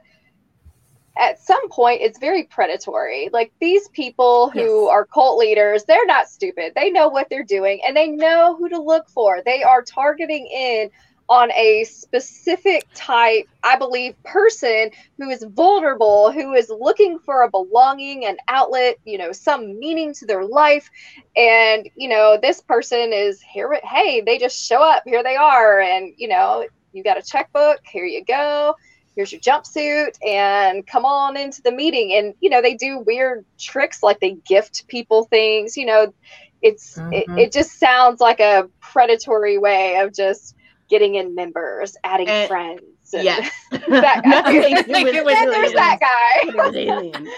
at 1.17 1.39
some 1.39 1.69
point 1.69 2.01
it's 2.01 2.19
very 2.19 2.45
predatory. 2.45 3.29
Like 3.31 3.53
these 3.61 3.87
people 3.89 4.49
who 4.49 4.87
Yes. 4.87 4.89
are 4.89 5.05
cult 5.05 5.37
leaders, 5.37 5.83
they're 5.85 6.05
not 6.07 6.27
stupid. 6.27 6.73
They 6.75 6.89
know 6.91 7.09
what 7.09 7.27
they're 7.29 7.43
doing 7.43 7.81
and 7.87 7.95
they 7.95 8.07
know 8.07 8.55
who 8.57 8.69
to 8.69 8.81
look 8.81 9.09
for. 9.09 9.41
They 9.45 9.63
are 9.63 9.83
targeting 9.83 10.47
in 10.47 10.89
on 11.29 11.51
a 11.53 11.83
specific 11.85 12.87
type, 12.93 13.45
I 13.63 13.77
believe, 13.77 14.21
person 14.23 14.91
who 15.17 15.29
is 15.29 15.43
vulnerable, 15.43 16.31
who 16.31 16.53
is 16.53 16.69
looking 16.69 17.19
for 17.19 17.43
a 17.43 17.49
belonging, 17.49 18.25
an 18.25 18.37
outlet, 18.47 18.97
you 19.05 19.17
know, 19.17 19.31
some 19.31 19.79
meaning 19.79 20.13
to 20.15 20.25
their 20.25 20.45
life. 20.45 20.89
And, 21.35 21.89
you 21.95 22.09
know, 22.09 22.37
this 22.41 22.61
person 22.61 23.13
is 23.13 23.41
here. 23.41 23.79
Hey, 23.83 24.21
they 24.21 24.37
just 24.37 24.63
show 24.65 24.83
up. 24.83 25.03
Here 25.05 25.23
they 25.23 25.35
are. 25.35 25.79
And, 25.79 26.13
you 26.17 26.27
know, 26.27 26.65
you 26.91 27.03
got 27.03 27.17
a 27.17 27.23
checkbook. 27.23 27.79
Here 27.85 28.05
you 28.05 28.23
go. 28.25 28.75
Here's 29.15 29.31
your 29.31 29.41
jumpsuit 29.41 30.17
and 30.25 30.85
come 30.85 31.05
on 31.05 31.37
into 31.37 31.61
the 31.61 31.71
meeting. 31.71 32.13
And, 32.13 32.33
you 32.39 32.49
know, 32.49 32.61
they 32.61 32.75
do 32.75 32.99
weird 32.99 33.45
tricks 33.59 34.01
like 34.01 34.19
they 34.19 34.37
gift 34.47 34.87
people 34.87 35.25
things. 35.25 35.77
You 35.77 35.85
know, 35.85 36.13
it's, 36.61 36.97
it, 37.11 37.27
Mhm. 37.29 37.39
it 37.39 37.51
just 37.51 37.79
sounds 37.79 38.19
like 38.19 38.39
a 38.39 38.69
predatory 38.81 39.57
way 39.57 39.97
of 39.97 40.13
just 40.13 40.55
getting 40.93 41.15
in 41.15 41.33
members, 41.33 41.97
adding 42.03 42.27
And- 42.27 42.47
friends. 42.47 42.81
and- 43.15 43.23
Yes. 43.23 43.51
That 43.71 44.21
guy. 44.23 44.29
Nothing 44.29 44.75
to 44.75 44.83
do 44.83 44.93
Think 44.93 45.05
with 45.07 45.15
it 45.15 45.25
was 45.25 45.33
there's 45.55 45.73
that 45.73 45.97
guy. 45.99 46.47
It 46.49 46.55
was 46.55 46.75
aliens. 46.75 47.15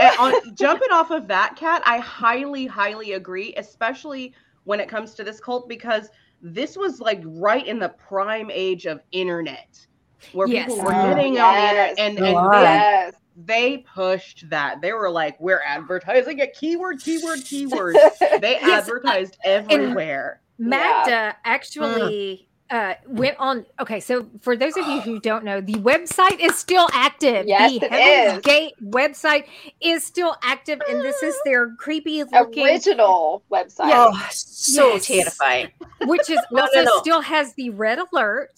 And 0.00 0.12
eh, 0.12 0.16
on, 0.18 0.54
jumping 0.56 0.90
off 0.90 1.10
of 1.12 1.28
that, 1.28 1.54
cat, 1.56 1.82
I 1.86 1.98
highly, 1.98 2.66
highly 2.66 3.12
agree, 3.12 3.54
especially 3.56 4.34
when 4.64 4.80
it 4.80 4.88
comes 4.88 5.14
to 5.14 5.22
this 5.24 5.38
cult, 5.40 5.68
because 5.68 6.08
this 6.42 6.76
was 6.76 7.00
like 7.00 7.22
right 7.24 7.64
in 7.64 7.78
the 7.78 7.90
prime 7.90 8.50
age 8.52 8.86
of 8.86 9.00
internet, 9.12 9.86
where 10.32 10.48
Yes. 10.48 10.66
people 10.68 10.84
were 10.84 10.92
Oh, 10.94 11.14
getting 11.14 11.38
on 11.38 11.54
the 11.54 11.60
internet, 11.62 11.88
yes. 11.90 11.96
and, 11.98 12.18
and 12.18 12.36
on. 12.36 12.50
they, 12.50 12.60
Yes. 12.62 13.14
they 13.44 13.78
pushed 13.94 14.50
that. 14.50 14.80
They 14.82 14.92
were 14.92 15.08
like, 15.10 15.40
"We're 15.40 15.62
advertising 15.64 16.40
a 16.40 16.46
keyword, 16.48 17.00
keyword, 17.00 17.44
keyword." 17.44 17.94
They 18.40 18.58
Yes, 18.60 18.82
advertised 18.84 19.36
everywhere. 19.44 20.40
Magda 20.58 21.36
actually 21.44 22.34
hmm. 22.36 22.55
Uh, 22.70 22.94
went 23.06 23.36
on. 23.38 23.64
Okay, 23.80 24.00
so 24.00 24.26
for 24.40 24.56
those 24.56 24.76
of 24.76 24.86
you 24.86 25.00
who 25.00 25.20
don't 25.30 25.44
know, 25.44 25.60
the 25.60 25.74
website 25.74 26.40
is 26.40 26.56
still 26.56 26.88
active. 26.92 27.46
Yes, 27.46 27.78
the 27.78 27.88
Heaven's 27.88 28.38
is. 28.38 28.42
Gate 28.44 28.72
website 28.82 29.44
is 29.80 30.04
still 30.04 30.36
active, 30.42 30.80
and 30.88 31.00
this 31.02 31.22
is 31.22 31.36
their 31.44 31.70
creepy 31.78 32.24
looking, 32.24 32.64
Original 32.64 33.42
website. 33.50 33.92
Oh, 33.94 34.12
so 34.30 34.94
Yes. 34.94 35.06
terrifying. 35.06 35.70
which 36.06 36.28
is 36.30 36.38
No, 36.50 36.58
no, 36.58 36.62
also 36.62 36.82
no. 36.82 36.90
still 37.00 37.20
has 37.20 37.54
the 37.54 37.70
red 37.70 37.98
alert. 37.98 38.50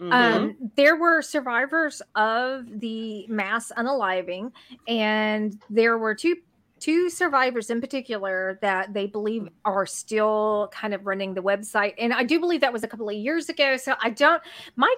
Mhm. 0.00 0.12
Um, 0.12 0.56
there 0.76 0.96
were 0.96 1.22
survivors 1.22 2.02
of 2.16 2.64
the 2.80 3.26
mass 3.28 3.70
unaliving, 3.76 4.50
and 4.88 5.56
there 5.70 5.96
were 5.98 6.14
two 6.16 6.36
two 6.82 7.08
survivors 7.08 7.70
in 7.70 7.80
particular 7.80 8.58
that 8.60 8.92
they 8.92 9.06
believe 9.06 9.48
are 9.64 9.86
still 9.86 10.68
kind 10.72 10.92
of 10.92 11.06
running 11.06 11.32
the 11.32 11.40
website. 11.42 11.94
And 11.96 12.12
I 12.12 12.24
do 12.24 12.40
believe 12.40 12.60
that 12.60 12.72
was 12.72 12.82
a 12.82 12.88
couple 12.88 13.08
of 13.08 13.14
years 13.14 13.48
ago. 13.48 13.76
So 13.76 13.94
I 14.00 14.10
don't. 14.10 14.42
My 14.74 14.92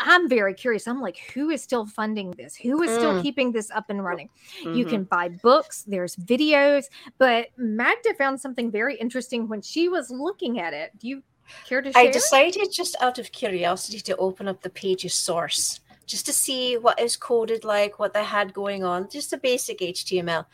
I'm 0.00 0.28
very 0.28 0.54
curious. 0.54 0.88
I'm 0.88 1.00
like, 1.00 1.18
who 1.32 1.50
is 1.50 1.62
still 1.62 1.86
funding 1.86 2.32
this? 2.32 2.56
Who 2.56 2.82
is 2.82 2.90
still 2.92 3.14
Mm. 3.14 3.22
keeping 3.22 3.52
this 3.52 3.70
up 3.70 3.90
and 3.90 4.04
running? 4.04 4.28
You 4.64 4.84
Mhm. 4.84 4.88
can 4.90 5.04
buy 5.04 5.28
books, 5.28 5.84
there's 5.84 6.16
videos, 6.16 6.86
but 7.18 7.48
Magda 7.56 8.12
found 8.14 8.40
something 8.40 8.70
very 8.70 8.96
interesting 8.96 9.46
when 9.46 9.62
she 9.62 9.88
was 9.88 10.10
looking 10.10 10.58
at 10.58 10.72
it. 10.74 10.98
Do 10.98 11.06
you 11.06 11.22
care 11.64 11.80
to 11.80 11.92
share? 11.92 12.02
I 12.02 12.08
decided 12.08 12.72
just 12.72 12.96
out 13.00 13.20
of 13.20 13.30
curiosity 13.30 14.00
to 14.00 14.16
open 14.16 14.48
up 14.48 14.62
the 14.62 14.70
page's 14.70 15.14
source 15.14 15.80
just 16.06 16.26
to 16.26 16.32
see 16.32 16.76
what 16.76 16.98
is 16.98 17.16
coded 17.16 17.62
like, 17.62 18.00
what 18.00 18.12
they 18.12 18.24
had 18.24 18.52
going 18.52 18.82
on, 18.82 19.08
just 19.08 19.32
a 19.32 19.38
basic 19.38 19.80
HTML. 19.80 20.44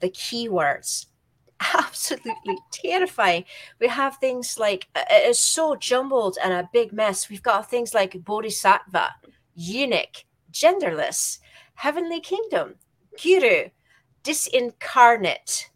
The 0.00 0.10
keywords, 0.10 1.06
absolutely 1.74 2.58
terrifying. 2.70 3.44
We 3.80 3.88
have 3.88 4.16
things 4.16 4.58
like 4.58 4.88
uh, 4.94 5.04
it 5.10 5.28
is 5.28 5.38
so 5.38 5.76
jumbled 5.76 6.38
and 6.42 6.52
a 6.52 6.68
big 6.72 6.92
mess. 6.92 7.30
We've 7.30 7.42
got 7.42 7.70
things 7.70 7.94
like 7.94 8.24
bodhisattva, 8.24 9.14
eunuch, 9.54 10.24
genderless, 10.52 11.38
heavenly 11.74 12.20
kingdom, 12.20 12.74
guru, 13.22 13.70
disincarnate, 14.22 15.66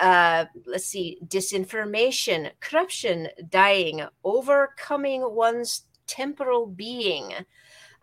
uh, 0.00 0.46
let's 0.66 0.86
see, 0.86 1.18
disinformation, 1.26 2.50
corruption, 2.60 3.28
dying, 3.48 4.02
overcoming 4.24 5.22
one's 5.34 5.82
temporal 6.06 6.66
being, 6.66 7.32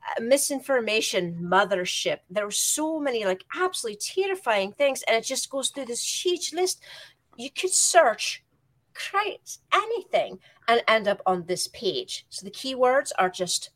Uh, 0.08 0.22
misinformation, 0.22 1.38
mothership. 1.42 2.20
There 2.30 2.46
are 2.46 2.52
so 2.52 2.98
many 2.98 3.26
like 3.26 3.44
absolutely 3.60 4.00
terrifying 4.00 4.72
things, 4.72 5.04
and 5.04 5.18
it 5.18 5.26
just 5.26 5.50
goes 5.50 5.70
through 5.70 5.86
this 5.86 6.26
huge 6.26 6.54
list. 6.54 6.82
You 7.36 7.50
could 7.52 7.74
search 7.74 8.44
Christ 8.94 9.62
anything 9.74 10.40
and 10.70 10.82
end 10.88 11.10
up 11.10 11.22
on 11.26 11.46
this 11.46 11.68
page. 11.68 12.26
So 12.30 12.46
the 12.46 12.52
keywords 12.52 13.12
are 13.20 13.30
just 13.30 13.72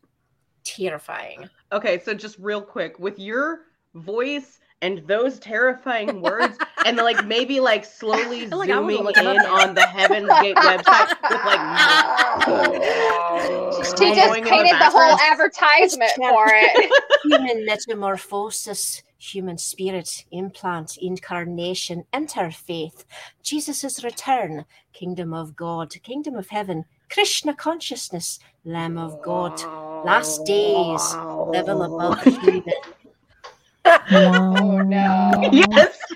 terrifying. 0.64 1.50
Okay, 1.74 2.00
so 2.00 2.14
just 2.14 2.38
real 2.40 2.62
quick, 2.62 2.98
with 2.98 3.20
your 3.20 3.64
voice 3.94 4.61
and 4.82 5.06
those 5.08 5.40
terrifying 5.40 6.22
words, 6.22 6.58
and 6.86 6.98
like 6.98 7.26
maybe 7.34 7.60
like 7.60 7.86
slowly 7.86 8.48
like 8.48 8.70
zooming 8.70 9.04
look 9.04 9.18
'em 9.18 9.28
up 9.28 9.36
in 9.36 9.46
on 9.46 9.74
the 9.76 9.82
Heaven's 9.82 10.30
Gate 10.42 10.56
website 10.70 11.16
with 11.30 11.46
like 11.46 11.60
she 13.98 14.16
just 14.16 14.38
in 14.38 14.44
the 14.44 14.50
painted 14.50 14.74
the 14.80 14.90
whole 14.90 15.18
advertisement 15.20 16.12
for 16.18 16.48
it. 16.50 16.92
human 17.24 17.66
metamorphosis, 17.66 19.04
human 19.18 19.58
spirit, 19.58 20.26
implant, 20.32 20.98
incarnation, 21.02 22.04
interfaith, 22.14 23.06
Jesus' 23.44 24.04
return, 24.04 24.66
kingdom 24.94 25.34
of 25.34 25.56
God, 25.56 25.94
kingdom 26.04 26.36
of 26.36 26.50
heaven, 26.50 26.86
Krishna 27.10 27.54
consciousness, 27.54 28.40
Lamb 28.66 28.98
of 28.98 29.22
God, 29.22 29.60
last 30.06 30.46
days, 30.46 31.16
level 31.48 31.84
above 31.84 32.24
human. 32.24 32.64
Oh 33.86 34.82
no. 34.86 35.50
Yes. 35.52 35.98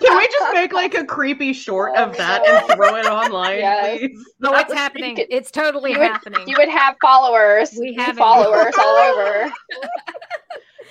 Can 0.00 0.18
we 0.18 0.26
just 0.26 0.52
make 0.54 0.72
like 0.72 0.94
a 0.94 1.04
creepy 1.04 1.52
short 1.52 1.96
of 1.96 2.16
that 2.16 2.44
and 2.46 2.76
throw 2.76 2.96
it 2.96 3.06
online, 3.06 3.58
Yes. 3.58 3.98
please? 4.00 4.24
Oh, 4.42 4.54
it's 4.56 4.72
happening. 4.72 5.16
could- 5.16 5.26
It's 5.30 5.50
totally 5.50 5.92
you 5.92 5.98
would- 5.98 6.08
happening. 6.10 6.48
You 6.48 6.56
would 6.58 6.68
have 6.68 6.96
followers. 7.00 7.74
We 7.78 7.94
have 7.94 8.16
followers 8.16 8.74
all 8.78 8.96
over. 8.98 9.52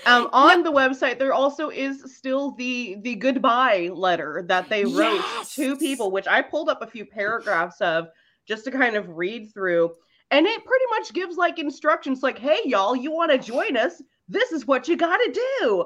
Um, 0.05 0.29
on 0.33 0.63
the 0.63 0.71
website, 0.71 1.17
there 1.17 1.33
also 1.33 1.69
is 1.69 2.15
still 2.17 2.51
the 2.51 2.97
the 3.01 3.15
goodbye 3.15 3.89
letter 3.93 4.43
that 4.47 4.67
they 4.69 4.83
wrote 4.83 5.15
Yes! 5.15 5.55
to 5.55 5.77
people, 5.77 6.11
which 6.11 6.27
I 6.27 6.41
pulled 6.41 6.69
up 6.69 6.81
a 6.81 6.87
few 6.87 7.05
paragraphs 7.05 7.79
of 7.81 8.07
just 8.47 8.65
to 8.65 8.71
kind 8.71 8.95
of 8.97 9.07
read 9.09 9.53
through. 9.53 9.91
And 10.31 10.45
it 10.45 10.65
pretty 10.65 10.85
much 10.89 11.13
gives 11.13 11.37
like 11.37 11.59
instructions 11.59 12.21
like, 12.23 12.37
hey, 12.39 12.59
y'all, 12.65 12.95
you 12.95 13.11
want 13.11 13.31
to 13.31 13.37
join 13.37 13.77
us? 13.77 14.01
This 14.27 14.51
is 14.51 14.65
what 14.65 14.87
you 14.87 14.95
got 14.97 15.17
to 15.17 15.41
do. 15.59 15.85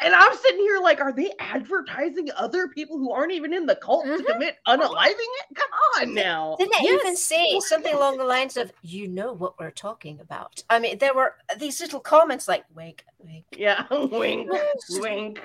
And 0.00 0.14
I'm 0.14 0.36
sitting 0.36 0.60
here 0.60 0.78
like, 0.80 1.00
are 1.00 1.12
they 1.12 1.32
advertising 1.40 2.28
other 2.36 2.68
people 2.68 2.98
who 2.98 3.10
aren't 3.10 3.32
even 3.32 3.52
in 3.52 3.66
the 3.66 3.74
cult 3.74 4.06
Mhm. 4.06 4.18
to 4.18 4.22
commit 4.32 4.56
unaliving 4.66 5.14
it? 5.16 5.56
Come 5.56 5.70
on 5.98 6.14
now. 6.14 6.54
Didn't 6.56 6.74
it 6.74 7.00
even 7.00 7.16
say 7.16 7.58
something 7.60 7.92
along 7.92 8.16
the 8.18 8.24
lines 8.24 8.56
of, 8.56 8.70
you 8.82 9.08
know 9.08 9.32
what 9.32 9.58
we're 9.58 9.72
talking 9.72 10.20
about? 10.20 10.62
I 10.70 10.78
mean, 10.78 10.98
there 10.98 11.14
were 11.14 11.34
these 11.56 11.80
little 11.80 11.98
comments 11.98 12.46
like, 12.46 12.64
wink, 12.74 13.04
wink. 13.18 13.44
Yeah, 13.56 13.86
wink, 13.90 14.48
wink. 14.90 15.40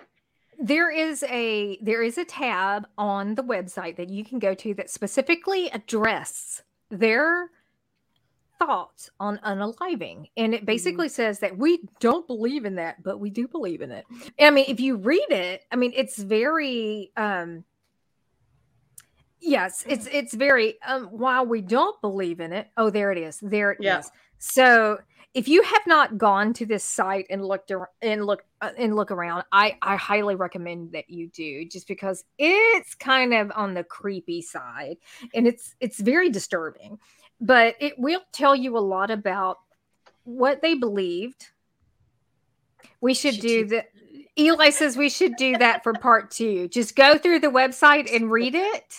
there 0.60 0.92
is 0.92 1.24
a 1.24 1.78
there 1.82 2.04
is 2.04 2.20
a 2.20 2.26
tab 2.26 2.88
on 2.96 3.34
the 3.34 3.44
website 3.44 3.96
that 3.96 4.10
you 4.10 4.24
can 4.24 4.38
go 4.38 4.54
to 4.54 4.76
that 4.76 4.90
specifically 4.92 5.68
address 5.72 6.62
their 6.92 7.50
thoughts 8.60 9.10
on 9.20 9.40
unaliving 9.46 10.30
and 10.38 10.54
it 10.54 10.66
basically 10.66 11.10
says 11.10 11.40
that 11.40 11.58
we 11.58 11.80
don't 12.00 12.28
believe 12.28 12.66
in 12.66 12.76
that 12.76 13.02
but 13.04 13.20
we 13.20 13.30
do 13.30 13.48
believe 13.48 13.82
in 13.82 13.92
it 13.92 14.06
i 14.40 14.50
mean 14.50 14.66
if 14.68 14.80
you 14.80 14.96
read 14.96 15.26
it 15.30 15.64
i 15.72 15.76
mean 15.76 15.92
it's 15.96 16.18
very 16.18 17.12
um 17.18 17.64
yes 19.40 19.84
it's 19.88 20.08
it's 20.12 20.34
very 20.34 20.76
um 20.88 21.06
while 21.08 21.46
we 21.46 21.62
don't 21.62 22.00
believe 22.02 22.40
in 22.40 22.54
it 22.54 22.70
oh 22.78 22.90
there 22.90 23.12
it 23.12 23.18
is 23.18 23.40
there 23.42 23.72
it 23.72 23.80
is. 23.80 23.86
Yeah. 23.86 24.02
so 24.40 24.98
if 25.34 25.48
you 25.48 25.64
have 25.64 25.82
not 25.88 26.18
gone 26.18 26.54
to 26.54 26.66
this 26.66 26.84
site 26.84 27.26
and 27.30 27.44
looked 27.44 27.72
ar- 27.72 27.90
and 28.02 28.26
look 28.26 28.46
uh, 28.62 28.70
and 28.78 28.96
look 28.96 29.12
around 29.12 29.44
i 29.52 29.78
i 29.82 29.96
highly 29.96 30.36
recommend 30.36 30.92
that 30.92 31.10
you 31.10 31.28
do 31.30 31.66
just 31.66 31.88
because 31.88 32.24
it's 32.38 32.96
kind 32.96 33.34
of 33.34 33.52
on 33.56 33.74
the 33.74 33.84
creepy 33.84 34.42
side 34.42 34.98
and 35.34 35.48
it's 35.48 35.76
it's 35.80 36.00
very 36.00 36.30
disturbing 36.30 37.00
but 37.44 37.76
it 37.82 38.00
will 38.00 38.22
tell 38.32 38.56
you 38.56 38.78
a 38.78 38.80
lot 38.80 39.12
about 39.12 39.60
what 40.24 40.62
they 40.62 40.74
believed. 40.76 41.50
We 43.02 43.14
should 43.14 43.36
Should 43.36 43.42
do 43.42 43.50
you- 43.50 43.66
the 43.68 43.86
eli 44.40 44.70
says 44.70 44.96
we 44.98 45.10
should 45.10 45.36
do 45.36 45.58
that 45.58 45.84
for 45.84 45.94
part 45.94 46.32
two. 46.32 46.68
Just 46.70 46.96
go 46.96 47.18
through 47.18 47.40
the 47.40 47.48
website 47.50 48.14
and 48.16 48.32
read 48.32 48.56
it 48.56 48.96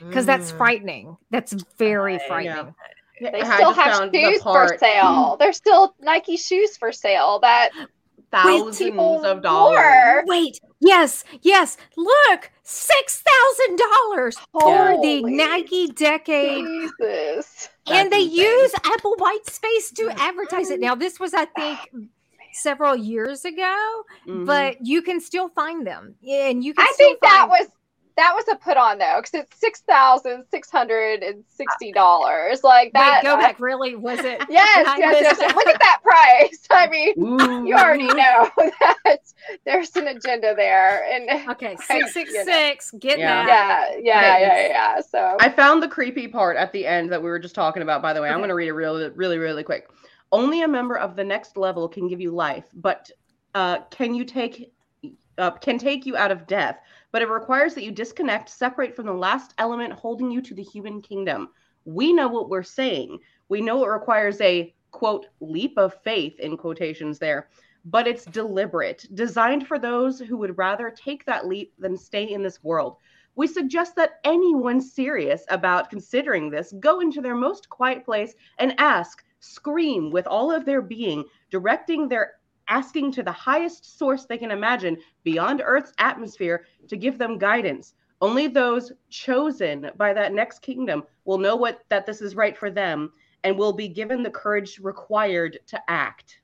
because 0.00 0.26
that's 0.26 0.50
Mm. 0.52 0.56
frightening. 0.58 1.16
That's 1.30 1.52
very 1.78 2.16
I- 2.16 2.26
frightening. 2.26 2.74
They 3.20 3.40
I 3.42 3.54
still 3.56 3.72
have 3.72 4.12
shoes 4.12 4.38
for 4.38 4.52
part- 4.66 4.80
sale. 4.80 5.36
There's 5.38 5.56
still 5.56 5.94
Nike 6.00 6.36
shoes 6.36 6.76
for 6.76 6.90
sale 6.90 7.38
that 7.38 7.70
Thousands 8.42 8.78
people 8.78 9.24
of 9.24 9.42
dollars. 9.42 9.76
wore. 9.76 10.24
Wait, 10.26 10.60
yes, 10.80 11.24
yes. 11.42 11.76
Look, 11.96 12.50
six 12.62 13.22
thousand 13.22 13.78
dollars 13.78 14.36
for 14.52 15.00
the 15.02 15.22
Nike 15.24 15.88
Decade, 15.88 16.64
Jesus. 16.64 17.68
and 17.86 18.10
That's 18.12 18.16
they 18.16 18.22
insane. 18.24 18.38
use 18.46 18.72
Applewhite's 18.72 19.58
face 19.58 19.90
to 19.92 20.10
advertise 20.18 20.70
it. 20.70 20.80
Now, 20.80 20.94
this 20.94 21.20
was, 21.20 21.34
I 21.34 21.44
think, 21.46 21.78
several 22.52 22.94
years 22.96 23.44
ago, 23.44 24.02
Mhm. 24.26 24.46
but 24.46 24.84
you 24.86 25.02
can 25.02 25.20
still 25.20 25.48
find 25.48 25.86
them, 25.86 26.14
and 26.28 26.62
you 26.64 26.74
can. 26.74 26.86
I 26.86 26.92
still 26.94 27.08
think 27.08 27.20
that 27.20 27.48
was 27.48 27.66
that 28.16 28.32
was 28.34 28.44
a 28.52 28.56
put 28.56 28.76
on 28.76 28.98
though, 28.98 29.18
because 29.20 29.34
it's 29.42 29.58
six 29.58 29.80
thousand 29.80 30.44
six 30.50 30.70
hundred 30.70 31.22
and 31.22 31.42
sixty 31.48 31.92
dollars. 31.92 32.62
Like 32.62 32.92
that. 32.92 33.22
Wait, 33.24 33.28
go 33.28 33.36
I- 33.36 33.40
back. 33.40 33.60
Really, 33.60 33.96
was 33.96 34.20
it? 34.20 34.40
Yes, 34.50 34.86
yes, 34.98 35.36
yes. 35.40 35.54
Look 35.54 35.66
at 35.66 35.80
that 35.80 36.00
price. 36.02 36.66
I 36.70 36.88
mean, 36.88 37.14
Ooh. 37.18 37.66
you 37.66 37.74
already 37.76 38.06
know 38.06 38.48
that 39.04 39.18
there's 39.64 39.94
an 39.96 40.08
agenda 40.08 40.54
there, 40.56 41.04
and 41.10 41.48
Okay, 41.50 41.76
I- 41.78 42.00
six 42.00 42.12
six 42.14 42.32
you 42.32 42.38
know. 42.38 42.52
six. 42.52 42.92
Get 43.00 43.18
Yeah. 43.18 43.44
that. 43.46 43.90
yeah, 44.02 44.20
yeah, 44.38 44.46
Okay. 44.46 44.68
yeah, 44.70 44.94
yeah. 44.96 45.00
So 45.00 45.36
I 45.40 45.48
found 45.48 45.82
the 45.82 45.88
creepy 45.88 46.28
part 46.28 46.56
at 46.56 46.72
the 46.72 46.86
end 46.86 47.10
that 47.12 47.22
we 47.22 47.28
were 47.28 47.38
just 47.38 47.54
talking 47.54 47.82
about. 47.82 48.02
By 48.02 48.12
the 48.12 48.20
way, 48.22 48.28
I'm 48.28 48.38
going 48.38 48.48
to 48.48 48.54
read 48.54 48.68
it 48.68 48.72
really, 48.72 49.08
really, 49.10 49.38
really 49.38 49.62
quick. 49.64 49.88
Only 50.32 50.62
a 50.62 50.68
member 50.68 50.96
of 50.98 51.16
the 51.16 51.24
next 51.24 51.56
level 51.56 51.88
can 51.88 52.08
give 52.08 52.20
you 52.20 52.30
life, 52.32 52.64
but 52.74 53.10
uh, 53.54 53.78
can 53.90 54.14
you 54.14 54.24
take 54.24 54.72
uh, 55.38 55.50
can 55.52 55.78
take 55.78 56.06
you 56.06 56.16
out 56.16 56.30
of 56.30 56.46
death? 56.46 56.78
But 57.14 57.22
it 57.22 57.28
requires 57.28 57.74
that 57.74 57.84
you 57.84 57.92
disconnect, 57.92 58.48
separate 58.48 58.96
from 58.96 59.06
the 59.06 59.12
last 59.12 59.54
element 59.58 59.92
holding 59.92 60.32
you 60.32 60.42
to 60.42 60.52
the 60.52 60.64
human 60.64 61.00
kingdom. 61.00 61.50
We 61.84 62.12
know 62.12 62.26
what 62.26 62.48
we're 62.48 62.64
saying. 62.64 63.20
We 63.48 63.60
know 63.60 63.84
it 63.84 63.88
requires 63.88 64.40
a 64.40 64.74
quote 64.90 65.28
leap 65.38 65.78
of 65.78 66.02
faith 66.02 66.40
in 66.40 66.56
quotations 66.56 67.20
there, 67.20 67.50
but 67.84 68.08
it's 68.08 68.24
deliberate, 68.24 69.06
designed 69.14 69.68
for 69.68 69.78
those 69.78 70.18
who 70.18 70.36
would 70.38 70.58
rather 70.58 70.90
take 70.90 71.24
that 71.26 71.46
leap 71.46 71.72
than 71.78 71.96
stay 71.96 72.24
in 72.32 72.42
this 72.42 72.64
world. 72.64 72.96
We 73.36 73.46
suggest 73.46 73.94
that 73.94 74.18
anyone 74.24 74.80
serious 74.80 75.44
about 75.50 75.90
considering 75.90 76.50
this 76.50 76.74
go 76.80 76.98
into 76.98 77.20
their 77.20 77.36
most 77.36 77.68
quiet 77.68 78.04
place 78.04 78.34
and 78.58 78.74
ask, 78.78 79.22
scream 79.38 80.10
with 80.10 80.26
all 80.26 80.50
of 80.50 80.64
their 80.64 80.82
being, 80.82 81.26
directing 81.48 82.08
their 82.08 82.32
asking 82.68 83.12
to 83.12 83.22
the 83.22 83.32
highest 83.32 83.98
source 83.98 84.24
they 84.26 84.38
can 84.38 84.50
imagine 84.50 84.96
beyond 85.22 85.62
Earth's 85.64 85.92
atmosphere 85.98 86.66
to 86.88 86.96
give 86.96 87.18
them 87.18 87.38
guidance. 87.38 87.94
Only 88.20 88.46
those 88.46 88.92
chosen 89.10 89.90
by 89.96 90.12
that 90.14 90.32
next 90.32 90.60
kingdom 90.62 91.04
will 91.24 91.38
know 91.38 91.56
what 91.56 91.84
that 91.88 92.06
this 92.06 92.20
is 92.22 92.34
right 92.34 92.56
for 92.56 92.70
them 92.70 93.12
and 93.42 93.58
will 93.58 93.72
be 93.72 93.88
given 93.88 94.22
the 94.22 94.30
courage 94.30 94.78
required 94.78 95.58
to 95.66 95.80
act. 95.90 96.38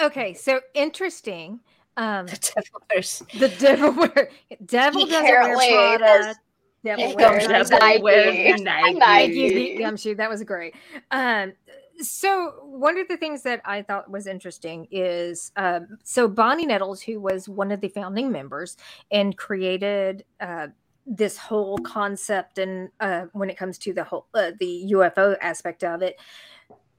Okay, 0.00 0.32
so 0.32 0.60
interesting. 0.74 1.60
Um, 1.96 2.26
The 2.26 2.52
devil 2.54 2.82
wears- 2.90 3.22
the 3.38 3.48
devil 3.48 3.92
wear 3.92 4.30
devil 4.64 5.04
doesn't 5.06 5.24
wear 5.56 5.98
Prada. 5.98 6.34
Devil 6.84 7.16
wears 7.16 7.46
comes 7.48 7.68
Devil 7.70 7.78
Nike. 7.86 8.02
wears 8.02 8.60
Nike. 8.62 8.92
Nike. 8.94 8.98
Thank 9.00 9.34
you, 9.34 9.50
Geek 9.50 9.78
Gumshoe. 9.80 10.14
That 10.14 10.30
was 10.30 10.44
great. 10.44 10.74
Um, 11.10 11.52
so 12.00 12.52
one 12.64 12.98
of 12.98 13.08
the 13.08 13.16
things 13.16 13.42
that 13.42 13.60
I 13.64 13.82
thought 13.82 14.10
was 14.10 14.26
interesting 14.26 14.86
is 14.90 15.52
um, 15.56 15.98
so 16.04 16.28
Bonnie 16.28 16.66
Nettles, 16.66 17.02
who 17.02 17.20
was 17.20 17.48
one 17.48 17.70
of 17.72 17.80
the 17.80 17.88
founding 17.88 18.30
members 18.30 18.76
and 19.10 19.36
created 19.36 20.24
uh, 20.40 20.68
this 21.06 21.36
whole 21.38 21.78
concept, 21.78 22.58
and 22.58 22.90
uh, 23.00 23.26
when 23.32 23.50
it 23.50 23.56
comes 23.56 23.78
to 23.78 23.92
the 23.92 24.04
whole 24.04 24.26
uh, 24.34 24.52
the 24.60 24.90
UFO 24.92 25.36
aspect 25.40 25.82
of 25.84 26.02
it, 26.02 26.16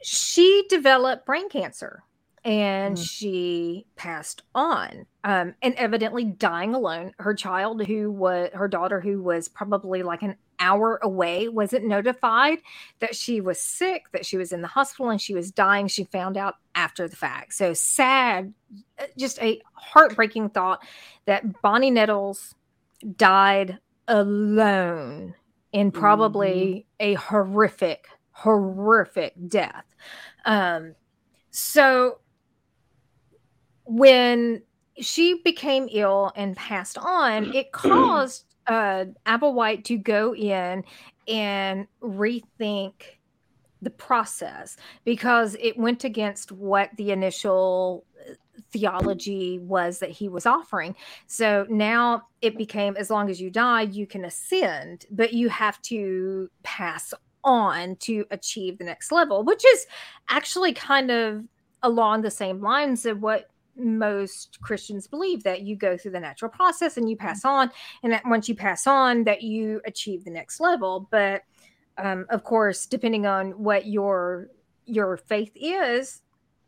she 0.01 0.65
developed 0.69 1.25
brain 1.25 1.49
cancer 1.49 2.03
and 2.45 2.95
Mm. 2.95 3.05
she 3.05 3.85
passed 3.97 4.43
on 4.55 5.05
um, 5.25 5.55
and 5.61 5.75
evidently 5.75 6.23
dying 6.23 6.73
alone 6.73 7.11
her 7.19 7.33
child 7.33 7.85
who 7.85 8.09
was 8.09 8.49
her 8.53 8.69
daughter 8.69 9.01
who 9.01 9.21
was 9.21 9.49
probably 9.49 10.03
like 10.03 10.23
an 10.23 10.37
hour 10.59 10.99
away 11.01 11.47
wasn't 11.47 11.85
notified 11.85 12.59
that 12.99 13.15
she 13.15 13.41
was 13.41 13.61
sick 13.61 14.05
that 14.11 14.25
she 14.25 14.37
was 14.37 14.51
in 14.51 14.61
the 14.61 14.67
hospital 14.67 15.09
and 15.09 15.21
she 15.21 15.33
was 15.33 15.51
dying 15.51 15.87
she 15.87 16.03
found 16.03 16.37
out 16.37 16.55
after 16.75 17.07
the 17.07 17.15
fact. 17.15 17.53
So 17.53 17.73
sad 17.73 18.53
uh, 18.99 19.05
just 19.17 19.41
a 19.41 19.61
heartbreaking 19.73 20.49
thought 20.49 20.81
that 21.25 21.61
bonnie 21.61 21.91
nettles 21.91 22.55
died 23.17 23.79
alone 24.07 25.35
in 25.71 25.91
probably 25.91 26.85
a 26.99 27.13
horrific 27.15 28.07
horrific 28.31 29.33
death. 29.47 29.85
Um 30.45 30.95
so 31.51 32.19
when 33.85 34.61
she 35.01 35.41
became 35.43 35.87
ill 35.91 36.31
and 36.35 36.55
passed 36.55 36.97
on, 36.97 37.53
it 37.55 37.71
caused 37.71 38.48
uh, 38.69 39.05
Applewhite 39.25 39.83
to 39.85 39.97
go 39.97 40.33
in 40.35 40.83
and 41.27 41.87
rethink 42.01 42.93
the 43.81 43.89
process 43.89 44.77
because 45.05 45.55
it 45.59 45.77
went 45.77 46.03
against 46.03 46.51
what 46.51 46.89
the 46.97 47.11
initial 47.11 48.05
uh, 48.29 48.33
theology 48.71 49.57
was 49.59 49.99
that 49.99 50.11
he 50.11 50.29
was 50.29 50.45
offering. 50.45 50.95
So 51.27 51.65
now 51.69 52.23
it 52.41 52.57
became 52.57 52.95
as 52.97 53.09
long 53.09 53.29
as 53.29 53.41
you 53.41 53.49
die, 53.49 53.83
you 53.83 54.05
can 54.05 54.25
ascend, 54.25 55.05
but 55.09 55.33
you 55.33 55.49
have 55.49 55.81
to 55.83 56.49
pass 56.63 57.13
on 57.43 57.95
to 57.97 58.25
achieve 58.31 58.77
the 58.77 58.83
next 58.83 59.11
level, 59.11 59.43
which 59.43 59.65
is 59.65 59.87
actually 60.29 60.73
kind 60.73 61.09
of 61.09 61.43
along 61.81 62.21
the 62.21 62.31
same 62.31 62.61
lines 62.61 63.05
of 63.05 63.21
what 63.21 63.49
most 63.79 64.59
Christians 64.61 65.07
believe 65.07 65.43
that 65.43 65.61
you 65.61 65.75
go 65.75 65.97
through 65.97 66.11
the 66.11 66.19
natural 66.19 66.51
process 66.51 66.97
and 66.97 67.09
you 67.09 67.15
pass 67.15 67.45
on, 67.45 67.71
and 68.03 68.11
that 68.13 68.23
once 68.25 68.47
you 68.49 68.55
pass 68.55 68.87
on, 68.87 69.23
that 69.23 69.41
you 69.41 69.81
achieve 69.85 70.23
the 70.23 70.31
next 70.31 70.59
level. 70.59 71.07
But 71.11 71.43
um, 71.97 72.25
of 72.29 72.43
course, 72.43 72.85
depending 72.85 73.25
on 73.25 73.51
what 73.51 73.85
your 73.87 74.49
your 74.85 75.17
faith 75.17 75.51
is, 75.55 76.21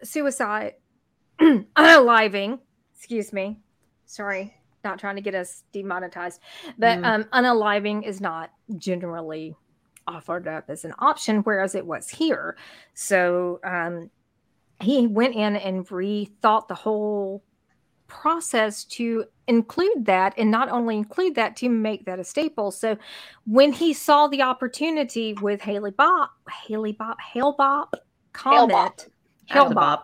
suicide, 0.04 0.74
unaliving, 1.42 2.60
excuse 2.96 3.34
me, 3.34 3.60
sorry, 4.06 4.54
not 4.84 5.00
trying 5.00 5.16
to 5.16 5.22
get 5.22 5.36
us 5.36 5.64
demonetized, 5.74 6.40
but 6.78 7.00
Mm. 7.00 7.06
um, 7.06 7.24
unaliving 7.26 8.04
is 8.06 8.22
not 8.22 8.52
generally 8.78 9.56
offered 10.08 10.48
up 10.48 10.70
as 10.70 10.84
an 10.84 10.94
option, 11.00 11.38
whereas 11.44 11.76
it 11.76 11.86
was 11.86 12.10
here. 12.10 12.58
So 12.94 13.60
um, 13.64 14.10
he 14.82 15.08
went 15.08 15.36
in 15.36 15.56
and 15.56 15.88
rethought 15.88 16.68
the 16.68 16.76
whole 16.76 17.44
process 18.08 18.84
to 18.84 19.24
include 19.48 20.06
that 20.06 20.34
and 20.38 20.52
not 20.52 20.70
only 20.70 20.98
include 20.98 21.36
that 21.36 21.56
to 21.56 21.70
make 21.70 22.06
that 22.06 22.20
a 22.20 22.24
staple. 22.24 22.72
So 22.72 22.98
when 23.46 23.72
he 23.72 23.94
saw 23.94 24.28
the 24.28 24.42
opportunity 24.42 25.34
with 25.34 25.62
Haley 25.62 25.92
Bop, 25.92 26.32
Haley 26.68 26.92
Bop, 26.92 27.18
Hale-Bopp 27.22 27.94
comment, 28.34 29.08
Hale-Bopp. 29.46 30.04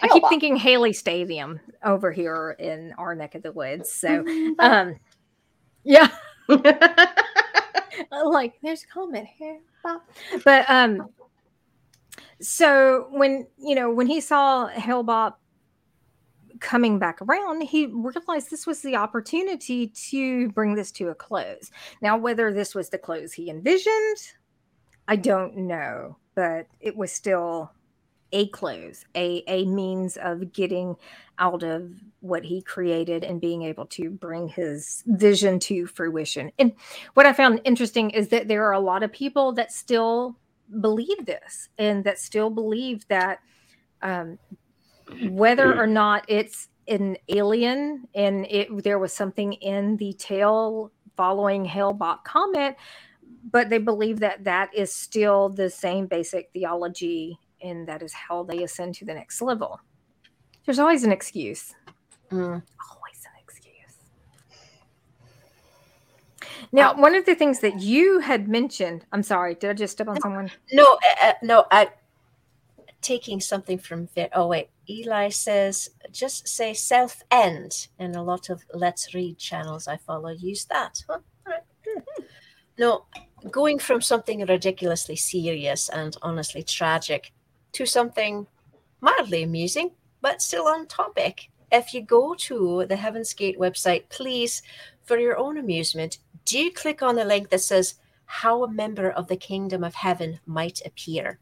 I 0.00 0.08
keep 0.08 0.22
thinking 0.28 0.56
Haley 0.56 0.92
Stadium 0.92 1.58
over 1.84 2.12
here 2.12 2.54
in 2.58 2.94
our 2.98 3.14
neck 3.14 3.34
of 3.34 3.42
the 3.42 3.50
woods. 3.50 3.90
So, 3.90 4.24
um, 4.58 4.96
yeah. 5.84 6.08
like 8.24 8.54
there's 8.62 8.84
a 8.84 8.86
comment 8.86 9.26
here, 9.36 9.58
but 10.44 10.64
um, 10.68 11.08
so 12.40 13.08
when 13.10 13.46
you 13.58 13.74
know 13.74 13.90
when 13.90 14.06
he 14.06 14.20
saw 14.20 14.66
Hale-Bopp 14.68 15.34
coming 16.60 16.98
back 16.98 17.20
around, 17.22 17.62
he 17.62 17.86
realized 17.86 18.50
this 18.50 18.66
was 18.66 18.82
the 18.82 18.96
opportunity 18.96 19.88
to 19.88 20.48
bring 20.50 20.74
this 20.74 20.90
to 20.92 21.08
a 21.08 21.14
close. 21.14 21.70
Now, 22.02 22.16
whether 22.16 22.52
this 22.52 22.74
was 22.74 22.88
the 22.88 22.98
close 22.98 23.32
he 23.32 23.50
envisioned, 23.50 24.18
I 25.06 25.16
don't 25.16 25.56
know, 25.56 26.16
but 26.34 26.66
it 26.80 26.96
was 26.96 27.12
still 27.12 27.72
a 28.32 28.48
close, 28.48 29.04
a, 29.14 29.42
a 29.46 29.64
means 29.64 30.18
of 30.18 30.52
getting 30.52 30.96
out 31.38 31.62
of 31.62 31.90
what 32.20 32.44
he 32.44 32.60
created 32.60 33.24
and 33.24 33.40
being 33.40 33.62
able 33.62 33.86
to 33.86 34.10
bring 34.10 34.48
his 34.48 35.02
vision 35.06 35.58
to 35.60 35.86
fruition. 35.86 36.52
And 36.58 36.72
what 37.14 37.26
I 37.26 37.32
found 37.32 37.60
interesting 37.64 38.10
is 38.10 38.28
that 38.28 38.48
there 38.48 38.64
are 38.64 38.72
a 38.72 38.80
lot 38.80 39.02
of 39.02 39.12
people 39.12 39.52
that 39.52 39.72
still 39.72 40.36
believe 40.80 41.24
this 41.24 41.68
and 41.78 42.04
that 42.04 42.18
still 42.18 42.50
believe 42.50 43.06
that 43.08 43.40
um, 44.02 44.38
whether 45.28 45.78
or 45.78 45.86
not 45.86 46.24
it's 46.28 46.68
an 46.86 47.16
alien 47.28 48.06
and 48.14 48.46
it 48.46 48.82
there 48.82 48.98
was 48.98 49.12
something 49.12 49.52
in 49.54 49.96
the 49.96 50.12
tail 50.14 50.90
following 51.16 51.64
Hale-Bopp 51.64 52.24
comment, 52.24 52.76
but 53.50 53.68
they 53.68 53.78
believe 53.78 54.20
that 54.20 54.44
that 54.44 54.72
is 54.74 54.94
still 54.94 55.48
the 55.48 55.68
same 55.68 56.06
basic 56.06 56.50
theology 56.52 57.38
and 57.60 57.88
that 57.88 58.02
is 58.02 58.12
how 58.12 58.44
they 58.44 58.62
ascend 58.62 58.94
to 58.94 59.04
the 59.04 59.14
next 59.14 59.42
level. 59.42 59.80
There's 60.64 60.78
always 60.78 61.02
an 61.02 61.12
excuse. 61.12 61.74
Mm. 62.30 62.62
Always 62.92 63.24
an 63.24 63.32
excuse. 63.42 63.96
Now, 66.72 66.94
one 66.94 67.14
of 67.14 67.26
the 67.26 67.34
things 67.34 67.60
that 67.60 67.80
you 67.80 68.20
had 68.20 68.48
mentioned, 68.48 69.04
I'm 69.12 69.22
sorry, 69.22 69.54
did 69.54 69.70
I 69.70 69.72
just 69.74 69.92
step 69.92 70.08
on 70.08 70.20
someone? 70.20 70.50
No, 70.72 70.84
uh, 71.22 71.26
uh 71.26 71.32
no, 71.42 71.66
I 71.70 71.88
taking 73.00 73.40
something 73.40 73.78
from 73.78 74.08
Oh 74.34 74.48
wait, 74.48 74.70
Eli 74.88 75.28
says 75.28 75.90
just 76.10 76.48
say 76.48 76.74
self 76.74 77.22
end, 77.30 77.88
and 77.98 78.16
a 78.16 78.22
lot 78.22 78.50
of 78.50 78.64
let's 78.74 79.14
read 79.14 79.38
channels 79.38 79.88
I 79.88 79.96
follow 79.96 80.30
use 80.30 80.64
that. 80.66 81.02
Huh? 81.08 81.18
Right. 81.46 81.62
No, 82.78 83.06
going 83.50 83.78
from 83.78 84.00
something 84.00 84.44
ridiculously 84.46 85.16
serious 85.16 85.88
and 85.88 86.16
honestly 86.22 86.62
tragic 86.62 87.32
to 87.72 87.86
something 87.86 88.46
mildly 89.00 89.42
amusing, 89.42 89.90
but 90.20 90.42
still 90.42 90.66
on 90.68 90.86
topic. 90.86 91.50
If 91.70 91.92
you 91.92 92.02
go 92.02 92.34
to 92.34 92.86
the 92.86 92.96
Heaven's 92.96 93.34
Gate 93.34 93.58
website, 93.58 94.08
please, 94.08 94.62
for 95.04 95.18
your 95.18 95.36
own 95.36 95.58
amusement, 95.58 96.18
do 96.48 96.58
you 96.58 96.72
click 96.72 97.02
on 97.02 97.16
the 97.16 97.24
link 97.24 97.50
that 97.50 97.60
says 97.60 97.94
how 98.28 98.62
a 98.62 98.70
member 98.70 99.10
of 99.10 99.26
the 99.26 99.36
kingdom 99.36 99.82
of 99.82 99.94
heaven 99.94 100.38
might 100.44 100.82
appear. 100.84 101.38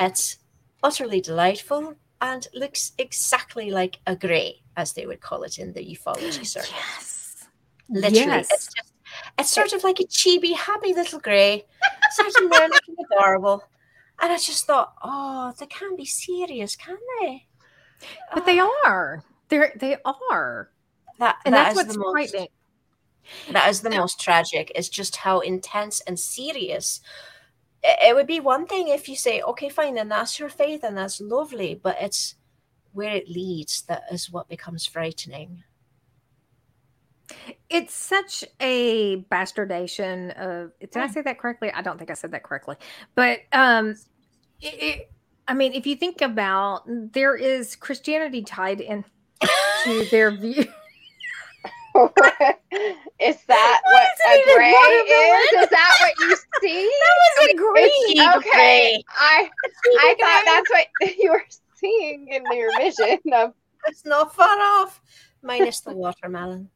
It's 0.00 0.38
utterly 0.82 1.20
delightful 1.20 1.94
and 2.20 2.46
looks 2.52 2.90
exactly 2.98 3.70
like 3.70 4.00
a 4.04 4.16
grey, 4.16 4.62
as 4.76 4.92
they 4.92 5.06
would 5.06 5.20
call 5.20 5.44
it 5.44 5.58
in 5.58 5.72
the 5.72 5.96
ufology 5.96 6.44
circle. 6.54 6.74
Yes. 6.74 7.46
Literally. 7.88 8.26
Yes. 8.26 8.48
It's 8.50 8.74
just 8.74 8.92
it's 9.38 9.50
sort 9.50 9.72
of 9.72 9.84
like 9.84 10.00
a 10.00 10.04
chibi, 10.04 10.54
happy 10.56 10.92
little 10.92 11.20
grey, 11.20 11.64
sitting 12.10 12.48
there 12.48 12.68
looking 12.68 12.96
adorable. 13.12 13.62
And 14.20 14.32
I 14.32 14.38
just 14.38 14.66
thought, 14.66 14.94
oh, 15.02 15.52
they 15.58 15.66
can't 15.66 15.96
be 15.96 16.04
serious, 16.04 16.74
can 16.74 16.96
they? 17.20 17.46
But 18.34 18.42
oh. 18.42 18.46
they 18.46 18.58
ah. 18.58 18.70
are. 18.84 19.22
They're 19.48 19.72
they 19.76 19.96
are. 20.04 20.70
That 21.20 21.36
and 21.44 21.54
that 21.54 21.74
that's 21.74 21.76
what's 21.76 21.92
the 21.92 22.00
most, 22.00 22.12
frightening. 22.12 22.48
That 23.50 23.68
is 23.68 23.80
the 23.80 23.90
most 23.90 24.20
tragic. 24.20 24.72
Is 24.74 24.88
just 24.88 25.16
how 25.16 25.40
intense 25.40 26.00
and 26.00 26.18
serious. 26.18 27.00
It, 27.82 28.14
would 28.14 28.26
be 28.26 28.40
one 28.40 28.66
thing 28.66 28.88
if 28.88 29.08
you 29.08 29.14
say, 29.14 29.40
okay, 29.40 29.68
fine, 29.68 29.94
then 29.94 30.08
that's 30.08 30.38
your 30.38 30.48
faith 30.48 30.82
and 30.82 30.96
that's 30.96 31.20
lovely, 31.20 31.78
but 31.80 31.96
it's 32.00 32.34
where 32.92 33.14
it 33.14 33.28
leads 33.28 33.82
that 33.82 34.02
is 34.10 34.30
what 34.30 34.48
becomes 34.48 34.84
frightening. 34.84 35.62
It's 37.70 37.94
such 37.94 38.44
a 38.60 39.22
bastardization 39.30 40.36
of. 40.38 40.72
Did 40.80 40.96
I 40.96 41.06
say 41.06 41.20
that 41.22 41.38
correctly? 41.38 41.70
I 41.72 41.82
don't 41.82 41.98
think 41.98 42.10
I 42.10 42.14
said 42.14 42.32
that 42.32 42.42
correctly. 42.42 42.76
But 43.14 43.40
um, 43.52 43.90
it, 44.60 44.82
it, 44.82 45.12
I 45.46 45.54
mean, 45.54 45.72
if 45.74 45.86
you 45.86 45.94
think 45.94 46.20
about, 46.20 46.82
there 46.86 47.36
is 47.36 47.76
Christianity 47.76 48.42
tied 48.42 48.80
in 48.80 49.04
to 49.84 50.04
their 50.10 50.30
view. 50.30 50.66
is 53.20 53.42
that 53.46 53.80
what, 53.84 54.06
what 54.24 54.38
a 54.38 54.54
gray 54.54 54.70
is? 54.70 55.62
Is 55.62 55.68
that 55.68 55.92
what 56.00 56.14
you 56.20 56.36
see? 56.60 56.90
that 56.90 57.16
was 57.18 57.48
a 57.48 57.56
green. 57.56 58.20
Okay, 58.36 59.02
I 59.18 59.50
I 60.00 60.14
thought 60.20 60.42
that's 60.44 60.70
what 60.70 61.16
you 61.18 61.30
were 61.32 61.44
seeing 61.74 62.28
in 62.28 62.44
your 62.52 62.70
vision 62.78 63.18
of. 63.32 63.54
It's 63.86 64.04
not 64.04 64.34
far 64.34 64.58
off, 64.60 65.00
minus 65.42 65.80
the 65.80 65.94
watermelon. 65.94 66.68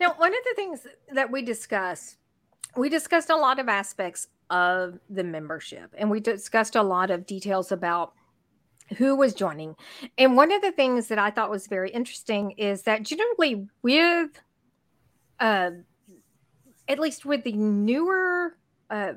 Now, 0.00 0.14
one 0.16 0.32
of 0.32 0.40
the 0.44 0.54
things 0.56 0.86
that 1.12 1.30
we 1.30 1.42
discussed, 1.42 2.18
we 2.76 2.88
discussed 2.88 3.30
a 3.30 3.36
lot 3.36 3.58
of 3.58 3.68
aspects 3.68 4.28
of 4.50 4.98
the 5.08 5.24
membership 5.24 5.92
and 5.96 6.10
we 6.10 6.20
discussed 6.20 6.76
a 6.76 6.82
lot 6.82 7.10
of 7.10 7.26
details 7.26 7.72
about 7.72 8.12
who 8.96 9.16
was 9.16 9.34
joining. 9.34 9.76
And 10.18 10.36
one 10.36 10.52
of 10.52 10.62
the 10.62 10.72
things 10.72 11.08
that 11.08 11.18
I 11.18 11.30
thought 11.30 11.50
was 11.50 11.66
very 11.66 11.90
interesting 11.90 12.52
is 12.52 12.82
that 12.82 13.02
generally 13.02 13.66
with 13.82 14.30
uh 15.40 15.70
at 16.86 16.98
least 17.00 17.24
with 17.24 17.42
the 17.42 17.52
newer 17.52 18.56
uh 18.88 19.14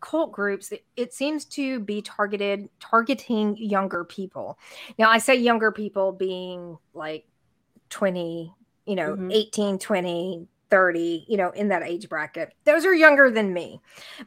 cult 0.00 0.30
groups 0.30 0.70
it, 0.70 0.84
it, 0.96 1.12
seems 1.12 1.44
to 1.44 1.80
be 1.80 2.00
targeted 2.00 2.68
targeting 2.78 3.56
younger 3.56 4.04
people 4.04 4.56
now 4.98 5.10
i 5.10 5.18
say 5.18 5.34
younger 5.34 5.72
people 5.72 6.12
being 6.12 6.78
like 6.94 7.26
20 7.90 8.54
you 8.86 8.96
know, 8.96 9.14
mm-hmm. 9.14 9.30
18, 9.30 9.78
20, 9.78 10.46
30, 10.70 11.26
you 11.28 11.36
know, 11.36 11.50
in 11.50 11.68
that 11.68 11.82
age 11.82 12.08
bracket. 12.08 12.52
Those 12.64 12.84
are 12.84 12.94
younger 12.94 13.30
than 13.30 13.52
me. 13.52 13.80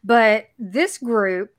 But 0.04 0.48
this 0.60 0.98
group 0.98 1.55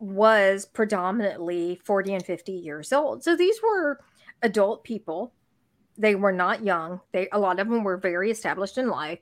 was 0.00 0.64
predominantly 0.64 1.80
40 1.84 2.14
and 2.14 2.24
50 2.24 2.52
years 2.52 2.92
old. 2.92 3.22
So 3.22 3.36
these 3.36 3.60
were 3.62 4.00
adult 4.42 4.82
people. 4.82 5.32
They 5.98 6.14
were 6.14 6.32
not 6.32 6.64
young. 6.64 7.00
They 7.12 7.28
a 7.30 7.38
lot 7.38 7.60
of 7.60 7.68
them 7.68 7.84
were 7.84 7.98
very 7.98 8.30
established 8.30 8.78
in 8.78 8.88
life. 8.88 9.20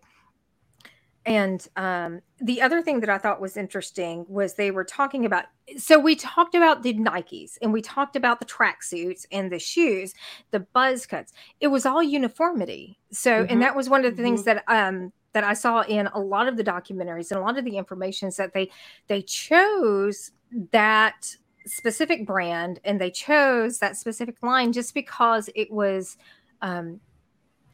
And 1.26 1.66
um, 1.76 2.22
the 2.40 2.62
other 2.62 2.80
thing 2.80 3.00
that 3.00 3.10
I 3.10 3.18
thought 3.18 3.40
was 3.40 3.56
interesting 3.56 4.24
was 4.28 4.54
they 4.54 4.70
were 4.70 4.84
talking 4.84 5.26
about. 5.26 5.44
So 5.76 5.98
we 5.98 6.16
talked 6.16 6.54
about 6.54 6.82
the 6.82 6.94
Nikes 6.94 7.58
and 7.60 7.72
we 7.72 7.82
talked 7.82 8.16
about 8.16 8.40
the 8.40 8.46
tracksuits 8.46 9.26
and 9.30 9.52
the 9.52 9.58
shoes, 9.58 10.14
the 10.52 10.60
buzz 10.60 11.04
cuts. 11.04 11.34
It 11.60 11.66
was 11.66 11.84
all 11.84 12.02
uniformity. 12.02 12.98
So, 13.10 13.30
mm-hmm. 13.30 13.52
and 13.52 13.62
that 13.62 13.76
was 13.76 13.90
one 13.90 14.06
of 14.06 14.16
the 14.16 14.22
mm-hmm. 14.22 14.36
things 14.36 14.44
that 14.44 14.64
um, 14.68 15.12
that 15.34 15.44
I 15.44 15.52
saw 15.52 15.82
in 15.82 16.06
a 16.06 16.18
lot 16.18 16.48
of 16.48 16.56
the 16.56 16.64
documentaries 16.64 17.30
and 17.30 17.38
a 17.38 17.42
lot 17.42 17.58
of 17.58 17.64
the 17.64 17.76
information 17.76 18.28
is 18.28 18.36
that 18.36 18.54
they 18.54 18.70
they 19.08 19.20
chose 19.20 20.30
that 20.72 21.36
specific 21.66 22.26
brand 22.26 22.80
and 22.84 23.00
they 23.00 23.10
chose 23.10 23.78
that 23.78 23.96
specific 23.96 24.42
line 24.42 24.72
just 24.72 24.94
because 24.94 25.50
it 25.54 25.70
was 25.70 26.16
um, 26.62 27.00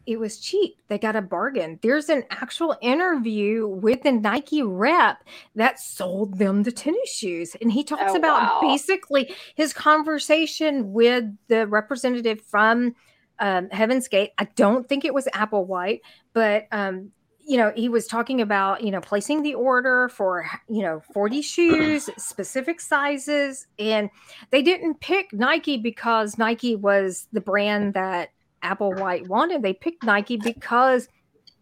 it 0.07 0.19
was 0.19 0.39
cheap. 0.39 0.81
They 0.89 0.99
got 0.99 1.17
a 1.17 1.23
bargain. 1.23 1.79
There's 1.83 2.09
an 2.09 2.25
actual 2.31 2.77
interview 2.83 3.67
with 3.67 4.03
the 4.03 4.13
Nike 4.13 4.63
rep 4.63 5.25
that 5.55 5.81
sold 5.81 6.39
them 6.39 6.63
the 6.63 6.73
tennis 6.73 7.11
shoes. 7.11 7.57
And 7.61 7.73
he 7.73 7.85
talks 7.85 8.13
oh, 8.13 8.17
about 8.17 8.43
wow. 8.43 8.61
basically 8.61 9.35
his 9.55 9.73
conversation 9.73 10.93
with 10.93 11.25
the 11.49 11.67
representative 11.67 12.43
from 12.43 12.95
um, 13.39 13.71
Heaven's 13.71 14.09
Gate. 14.09 14.33
I 14.39 14.45
don't 14.57 14.89
think 14.89 15.05
it 15.05 15.15
was 15.15 15.27
Applewhite, 15.35 16.01
but 16.35 16.67
um, 16.71 17.11
you 17.47 17.57
know, 17.57 17.73
he 17.77 17.89
was 17.89 18.07
talking 18.07 18.41
about, 18.41 18.83
you 18.83 18.91
know, 18.91 19.01
placing 19.01 19.43
the 19.43 19.55
order 19.55 20.09
for, 20.09 20.49
you 20.69 20.83
know, 20.83 21.03
40 21.13 21.43
shoes, 21.43 22.09
specific 22.17 22.81
sizes. 22.81 23.67
And 23.79 24.11
they 24.51 24.63
didn't 24.63 25.01
pick 25.01 25.33
Nike 25.33 25.77
because 25.77 26.39
Nike 26.39 26.75
was 26.75 27.29
the 27.33 27.41
brand 27.41 27.95
that 27.95 28.31
Applewhite 28.63 29.29
wanted. 29.29 29.63
They 29.63 29.75
picked 29.75 30.05
Nike 30.05 30.37
because 30.37 31.09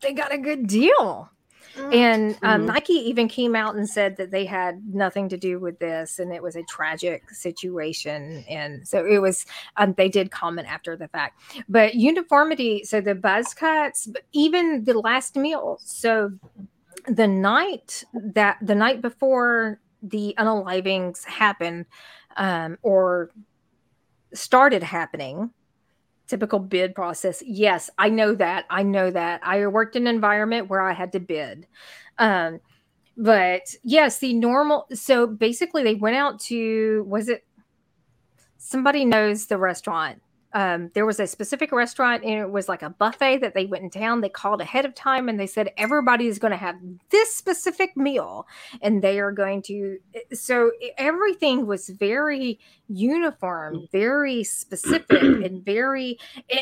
they 0.01 0.13
got 0.13 0.33
a 0.33 0.39
good 0.39 0.67
deal. 0.67 1.31
And 1.77 2.39
um, 2.43 2.63
Mhm. 2.63 2.67
Nike 2.67 2.93
even 2.95 3.29
came 3.29 3.55
out 3.57 3.75
and 3.75 3.89
said 3.89 4.17
that 4.17 4.31
they 4.31 4.45
had 4.45 4.83
nothing 4.95 5.29
to 5.31 5.37
do 5.37 5.59
with 5.59 5.79
this, 5.79 6.19
and 6.19 6.33
it 6.33 6.43
was 6.43 6.57
a 6.57 6.63
tragic 6.65 7.31
situation. 7.31 8.45
And 8.49 8.87
so 8.87 9.07
it 9.07 9.19
was. 9.19 9.47
Um, 9.77 9.95
they 9.95 10.09
did 10.09 10.31
comment 10.31 10.69
after 10.69 10.97
the 10.97 11.09
fact, 11.09 11.41
but 11.69 11.95
uniformity. 11.95 12.85
So 12.85 13.01
the 13.01 13.15
buzz 13.15 13.55
cuts, 13.55 14.07
but 14.07 14.23
even 14.33 14.85
the 14.85 14.99
last 14.99 15.37
meal. 15.37 15.79
So 15.83 16.33
the 17.07 17.27
night 17.27 18.05
that 18.15 18.59
the 18.63 18.75
night 18.75 19.01
before 19.01 19.81
the 20.03 20.35
unalivings 20.39 21.25
happened, 21.25 21.87
um, 22.37 22.79
or 22.83 23.31
started 24.35 24.83
happening 24.83 25.51
typical 26.27 26.59
bid 26.59 26.95
process. 26.95 27.43
Yes 27.47 27.91
i 27.99 28.09
know 28.09 28.35
that 28.35 28.65
i 28.71 28.83
know 28.83 29.11
that. 29.11 29.41
I 29.45 29.67
worked 29.67 29.97
in 29.97 30.07
an 30.07 30.15
environment 30.15 30.69
where 30.69 30.81
i 30.81 30.93
had 30.93 31.13
to 31.13 31.21
bid. 31.21 31.67
Um 32.19 32.61
but 33.17 33.75
yes 33.83 34.19
the 34.19 34.33
normal 34.33 34.87
so 34.95 35.27
basically 35.27 35.83
they 35.83 35.95
went 35.95 36.17
out 36.17 36.41
to 36.41 37.05
was 37.07 37.29
it 37.29 37.45
somebody 38.57 39.05
knows 39.05 39.47
the 39.47 39.59
restaurant 39.59 40.23
um, 40.55 40.91
there 40.95 41.07
was 41.07 41.19
a 41.19 41.27
specific 41.27 41.73
restaurant 41.73 42.23
and 42.25 42.35
it 42.35 42.51
was 42.51 42.69
like 42.69 42.83
a 42.83 42.91
buffet 42.91 43.39
that 43.39 43.55
they 43.55 43.67
went 43.67 43.85
in 43.85 43.91
town 43.91 44.21
they 44.21 44.29
called 44.29 44.61
ahead 44.61 44.85
of 44.85 44.95
time 44.95 45.29
and 45.29 45.41
they 45.41 45.47
said 45.47 45.71
everybody 45.77 46.27
is 46.27 46.39
going 46.39 46.51
to 46.51 46.57
have 46.57 46.77
this 47.11 47.35
specific 47.35 47.97
meal 47.97 48.47
and 48.83 49.03
they 49.03 49.19
are 49.19 49.33
going 49.33 49.63
to 49.63 49.99
so 50.33 50.71
everything 50.99 51.67
was 51.67 51.89
very 51.89 52.59
uniform 52.89 53.87
very 53.93 54.45
specific 54.45 55.11
and 55.23 55.65
very 55.65 56.19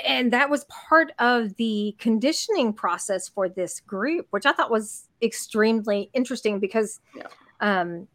and 0.06 0.32
that 0.32 0.48
was 0.48 0.64
part 0.64 1.12
of 1.18 1.54
the 1.56 1.94
conditioning 1.98 2.72
process 2.72 3.28
for 3.28 3.48
this 3.48 3.80
group 3.80 4.26
which 4.30 4.46
i 4.46 4.52
thought 4.52 4.70
was 4.70 5.08
extremely 5.22 6.10
interesting 6.14 6.60
because 6.60 7.00
Yeah. 7.14 7.26
um 7.60 8.06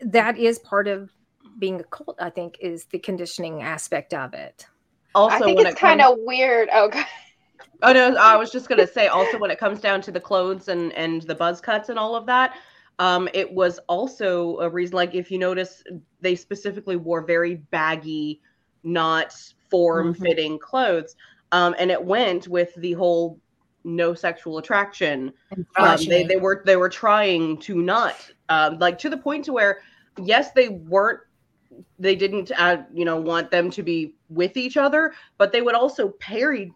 that 0.00 0.36
is 0.36 0.58
part 0.58 0.88
of 0.88 1.10
being 1.58 1.80
a 1.80 1.84
cult 1.84 2.16
i 2.20 2.30
think 2.30 2.56
is 2.60 2.86
the 2.86 2.98
conditioning 2.98 3.62
aspect 3.62 4.12
of 4.14 4.34
it 4.34 4.66
Also, 5.14 5.36
I 5.36 5.38
think 5.40 5.60
it's 5.60 5.70
it 5.70 5.76
kind 5.76 6.00
comes- 6.00 6.18
of 6.18 6.18
weird. 6.24 6.68
Oh, 6.72 6.88
God. 6.88 7.06
Oh 7.84 7.92
no, 7.92 8.14
I 8.14 8.36
was 8.36 8.52
just 8.52 8.68
gonna 8.68 8.86
say 8.86 9.08
also 9.08 9.38
when 9.38 9.50
it 9.50 9.58
comes 9.58 9.80
down 9.80 10.00
to 10.02 10.12
the 10.12 10.20
clothes 10.20 10.68
and 10.68 10.92
and 10.92 11.22
the 11.22 11.34
buzz 11.34 11.60
cuts 11.60 11.88
and 11.88 11.98
all 11.98 12.14
of 12.14 12.26
that, 12.26 12.56
um, 13.00 13.28
it 13.34 13.52
was 13.52 13.80
also 13.88 14.58
a 14.60 14.68
reason. 14.68 14.94
Like 14.94 15.16
if 15.16 15.32
you 15.32 15.38
notice, 15.38 15.82
they 16.20 16.36
specifically 16.36 16.94
wore 16.94 17.22
very 17.26 17.56
baggy, 17.56 18.40
not 18.84 19.34
form 19.68 20.14
fitting 20.14 20.60
clothes, 20.60 21.16
um, 21.50 21.74
and 21.76 21.90
it 21.90 22.02
went 22.02 22.46
with 22.46 22.72
the 22.76 22.92
whole 22.92 23.40
no 23.82 24.14
sexual 24.14 24.58
attraction. 24.58 25.32
Um, 25.76 25.96
they 26.06 26.22
they 26.22 26.36
were 26.36 26.62
they 26.64 26.76
were 26.76 26.88
trying 26.88 27.58
to 27.62 27.82
not 27.82 28.14
um, 28.48 28.78
like 28.78 28.96
to 28.98 29.10
the 29.10 29.16
point 29.16 29.44
to 29.46 29.52
where 29.52 29.80
yes 30.22 30.52
they 30.52 30.68
weren't 30.68 31.20
they 31.98 32.14
didn't 32.14 32.50
uh, 32.58 32.82
you 32.92 33.04
know 33.04 33.16
want 33.20 33.50
them 33.50 33.70
to 33.70 33.82
be 33.82 34.14
with 34.28 34.56
each 34.56 34.76
other 34.76 35.12
but 35.38 35.52
they 35.52 35.62
would 35.62 35.74
also 35.74 36.08
pair 36.20 36.52
e- 36.52 36.72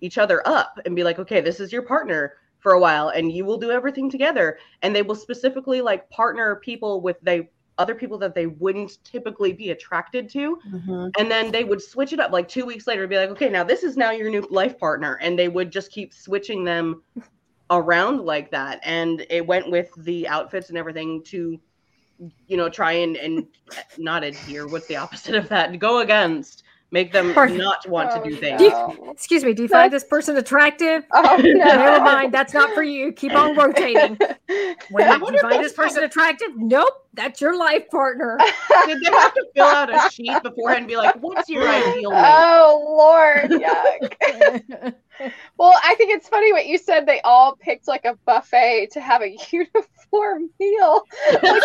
each 0.00 0.18
other 0.18 0.46
up 0.46 0.78
and 0.84 0.94
be 0.96 1.04
like 1.04 1.18
okay 1.18 1.40
this 1.40 1.60
is 1.60 1.72
your 1.72 1.82
partner 1.82 2.34
for 2.64 2.72
a 2.72 2.80
while 2.80 3.10
and 3.10 3.30
you 3.30 3.44
will 3.44 3.58
do 3.58 3.70
everything 3.70 4.10
together. 4.10 4.58
And 4.82 4.96
they 4.96 5.02
will 5.02 5.14
specifically 5.14 5.82
like 5.82 6.08
partner 6.08 6.56
people 6.56 7.02
with 7.02 7.18
they 7.22 7.50
other 7.76 7.94
people 7.94 8.16
that 8.18 8.34
they 8.34 8.46
wouldn't 8.46 9.04
typically 9.04 9.52
be 9.52 9.70
attracted 9.70 10.30
to. 10.30 10.58
Mhm. 10.72 11.10
and 11.18 11.30
then 11.30 11.52
they 11.52 11.64
would 11.64 11.82
switch 11.82 12.12
it 12.14 12.20
up 12.20 12.32
like 12.32 12.48
two 12.48 12.64
weeks 12.64 12.86
later 12.86 13.06
be 13.06 13.16
like 13.16 13.28
okay 13.30 13.50
now 13.50 13.64
this 13.64 13.82
is 13.82 13.96
now 13.98 14.12
your 14.12 14.30
new 14.30 14.40
life 14.50 14.78
partner. 14.78 15.18
And 15.20 15.38
they 15.38 15.48
would 15.48 15.70
just 15.70 15.92
keep 15.92 16.14
switching 16.14 16.64
them 16.64 17.02
around 17.70 18.22
like 18.24 18.50
that. 18.52 18.80
And 18.82 19.26
it 19.28 19.46
went 19.46 19.70
with 19.70 19.90
the 19.98 20.26
outfits 20.26 20.70
and 20.70 20.78
everything 20.78 21.22
to 21.24 21.60
you 22.46 22.56
know 22.56 22.68
try 22.68 22.92
and 22.92 23.16
and 23.16 23.46
not 23.98 24.24
adhere 24.24 24.66
what's 24.66 24.86
the 24.86 24.96
opposite 24.96 25.34
of 25.34 25.48
that. 25.48 25.78
Go 25.78 26.00
against 26.00 26.63
make 26.90 27.12
them 27.12 27.34
Perfect. 27.34 27.58
not 27.58 27.88
want 27.88 28.10
Oh, 28.12 28.22
to 28.22 28.30
do 28.30 28.36
things 28.36 28.60
no. 28.60 29.08
excuse 29.10 29.42
me 29.44 29.52
do 29.52 29.62
you 29.62 29.68
find 29.68 29.92
this 29.92 30.04
person 30.04 30.36
attractive 30.36 31.02
Oh, 31.12 31.36
no. 31.42 31.52
never 31.52 32.00
mind 32.04 32.32
that's 32.32 32.54
not 32.54 32.72
for 32.74 32.82
you 32.82 33.10
keep 33.12 33.32
on 33.34 33.56
rotating 33.56 34.16
when 34.90 35.08
I 35.08 35.12
did 35.14 35.22
wonder 35.22 35.36
you 35.36 35.40
find 35.40 35.64
this 35.64 35.72
that's 35.72 35.76
kind 35.76 35.88
person 35.88 36.04
attractive 36.04 36.48
nope 36.56 36.92
that's 37.14 37.40
your 37.40 37.56
life 37.56 37.88
partner 37.90 38.38
did 38.86 39.00
they 39.00 39.10
have 39.10 39.34
to 39.34 39.46
fill 39.56 39.64
out 39.66 39.92
a 39.92 40.08
sheet 40.10 40.40
beforehand 40.42 40.78
and 40.80 40.88
be 40.88 40.96
like 40.96 41.16
what's 41.16 41.48
your 41.48 41.68
ideal 41.68 42.10
mate 42.12 42.20
Oh 42.26 42.84
Lord, 42.96 43.50
yuck. 43.60 44.94
well, 45.58 45.72
I 45.84 45.94
think 45.96 46.12
it's 46.12 46.28
funny 46.28 46.52
what 46.52 46.66
you 46.66 46.76
said. 46.78 47.06
They 47.06 47.20
all 47.20 47.54
picked 47.56 47.86
like 47.86 48.04
a 48.04 48.16
buffet 48.26 48.88
to 48.92 49.00
have 49.00 49.22
a 49.22 49.36
uniform 49.52 50.50
meal. 50.58 51.02
Like, 51.42 51.62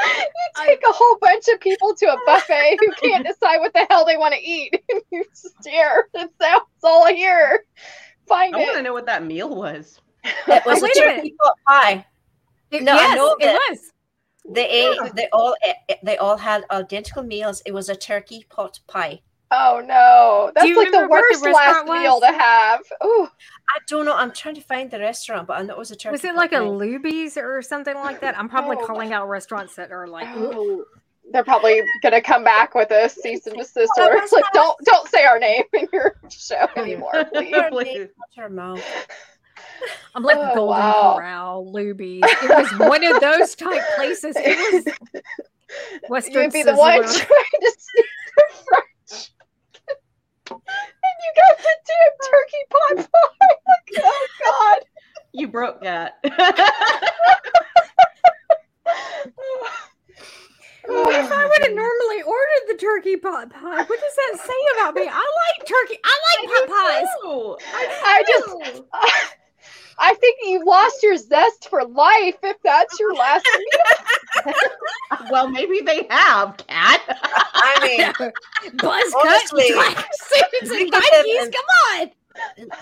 you 0.00 0.06
take, 0.14 0.26
you 0.26 0.64
take 0.66 0.82
a 0.88 0.92
whole 0.92 1.18
bunch 1.20 1.44
of 1.52 1.60
people 1.60 1.94
to 1.94 2.06
a 2.06 2.16
buffet 2.26 2.78
who 2.80 2.92
can't 2.92 3.26
decide 3.30 3.58
what 3.58 3.72
the 3.72 3.86
hell 3.90 4.04
they 4.04 4.16
want 4.16 4.34
to 4.34 4.40
eat, 4.40 4.74
and 4.88 5.00
you 5.10 5.24
stare. 5.32 6.08
That's 6.14 6.32
that's 6.38 6.64
all 6.84 7.06
here. 7.06 7.64
Find 8.26 8.54
i 8.56 8.58
want 8.58 8.76
to 8.76 8.82
know 8.82 8.92
what 8.92 9.06
that 9.06 9.24
meal 9.24 9.54
was 9.54 10.00
It 10.24 10.66
was 10.66 10.78
a 10.82 10.84
wait 10.84 10.96
a 10.96 11.00
turkey 11.00 11.34
pot 11.40 11.54
pie. 11.66 12.06
It- 12.72 12.82
No, 12.82 12.96
I 12.98 13.14
know 13.14 13.36
it 13.38 13.44
that- 13.44 13.60
was 13.70 13.92
They 14.48 14.68
ate. 14.68 15.14
They 15.14 15.28
all. 15.32 15.54
They 16.02 16.16
all 16.18 16.36
had 16.36 16.64
identical 16.70 17.22
meals. 17.22 17.62
It 17.66 17.72
was 17.72 17.88
a 17.88 17.94
turkey 17.96 18.44
pot 18.50 18.80
pie. 18.88 19.20
Oh 19.50 19.80
no, 19.86 20.50
that's 20.54 20.66
like 20.66 20.74
the 20.74 20.80
remember 20.98 21.08
what 21.08 21.24
the 21.32 21.40
worst 21.40 21.54
last 21.54 21.86
was? 21.86 22.00
meal 22.02 22.20
to 22.20 22.26
have. 22.26 22.80
Ooh, 23.04 23.28
I 23.68 23.78
don't 23.86 24.04
know. 24.04 24.14
I'm 24.14 24.32
trying 24.32 24.56
to 24.56 24.60
find 24.60 24.90
the 24.90 24.98
restaurant, 24.98 25.46
but 25.46 25.58
I 25.58 25.62
know 25.62 25.74
it 25.74 25.78
was 25.78 25.90
a 25.92 25.96
turkey. 25.96 26.12
was 26.12 26.24
it 26.24 26.28
pot 26.34 26.36
like 26.36 26.52
a 26.52 26.58
pie. 26.58 26.64
Luby's 26.64 27.36
or 27.36 27.62
something 27.62 27.94
like 27.94 28.20
that 28.22 28.36
i'm 28.38 28.48
probably 28.48 28.76
Oh. 28.80 28.86
calling 28.86 29.12
out 29.12 29.28
restaurants 29.28 29.76
that 29.76 29.92
are 29.92 30.08
like 30.08 30.26
Oh, 30.34 30.84
they're 31.32 31.44
probably 31.44 31.82
gonna 32.02 32.20
come 32.20 32.42
back 32.44 32.74
with 32.74 32.90
a 32.90 33.08
cease 33.08 33.46
and 33.46 33.56
desist 33.56 33.92
Oh, 33.98 34.04
order. 34.04 34.16
that's 34.18 34.32
Like, 34.32 34.44
don't 34.52 34.76
don't 34.84 35.08
say 35.08 35.24
our 35.24 35.38
name 35.38 35.62
in 35.74 35.88
your 35.92 36.16
show 36.28 36.66
anymore, 36.76 37.12
please. 37.32 37.54
Please. 37.70 37.94
name, 37.94 38.08
not 38.18 38.42
her 38.44 38.48
mouth. 38.50 38.84
I'm 40.16 40.22
like 40.24 40.36
Oh, 40.38 40.54
Golden 40.54 40.66
wow. 40.84 41.14
Corral, 41.16 41.72
Luby's. 41.72 42.24
It 42.42 42.48
was 42.50 42.88
one 42.88 43.04
of 43.04 43.20
those 43.20 43.54
type 43.54 43.82
places. 43.96 44.34
It 44.38 44.58
was 44.74 44.86
You 44.86 46.00
Western 46.08 46.42
would 46.44 46.52
be 46.52 46.62
the 46.62 46.74
one 46.74 47.02
trying 47.02 47.06
to 47.12 47.74
speak 47.78 48.06
the 48.36 48.42
French. 48.68 48.84
And 50.50 51.16
you 51.24 51.32
got 51.36 51.58
the 51.58 51.74
damn 51.86 52.14
turkey 52.30 52.64
pot 52.70 52.96
pie. 53.12 53.54
Oh 53.98 54.26
God. 54.44 54.80
you 55.32 55.48
broke 55.48 55.80
that 55.82 56.14
oh, 56.24 56.30
If 60.88 61.32
I 61.32 61.44
would 61.46 61.62
have 61.62 61.74
normally 61.74 62.22
ordered 62.22 62.64
the 62.68 62.76
turkey 62.78 63.16
pot 63.16 63.50
pie, 63.50 63.82
what 63.82 64.00
does 64.00 64.14
that 64.16 64.38
say 64.44 64.52
about 64.78 64.94
me? 64.94 65.08
I 65.08 65.14
like 65.14 65.66
turkey. 65.66 65.98
I 66.04 66.18
like 66.30 66.48
pot 66.48 66.68
pies. 66.68 67.08
No, 67.24 67.58
I 67.72 68.22
just 68.26 68.46
know. 68.48 68.86
I 69.98 70.14
think 70.14 70.38
you 70.44 70.64
lost 70.64 71.02
your 71.02 71.16
zest 71.16 71.68
for 71.68 71.84
life 71.84 72.36
if 72.42 72.56
that's 72.62 72.98
your 73.00 73.14
last 73.14 73.46
meal. 74.44 74.54
well 75.30 75.48
maybe 75.48 75.80
they 75.80 76.06
have 76.10 76.56
cat 76.66 77.02
I 77.54 78.12
mean, 78.20 78.30
Buzz 78.76 79.14
Honestly, 79.20 79.72
cut, 79.72 80.04
suits 80.12 80.70
and 80.70 80.90
look 80.90 81.02
Nikes. 81.02 81.52
Come 81.52 81.64
on. 82.00 82.10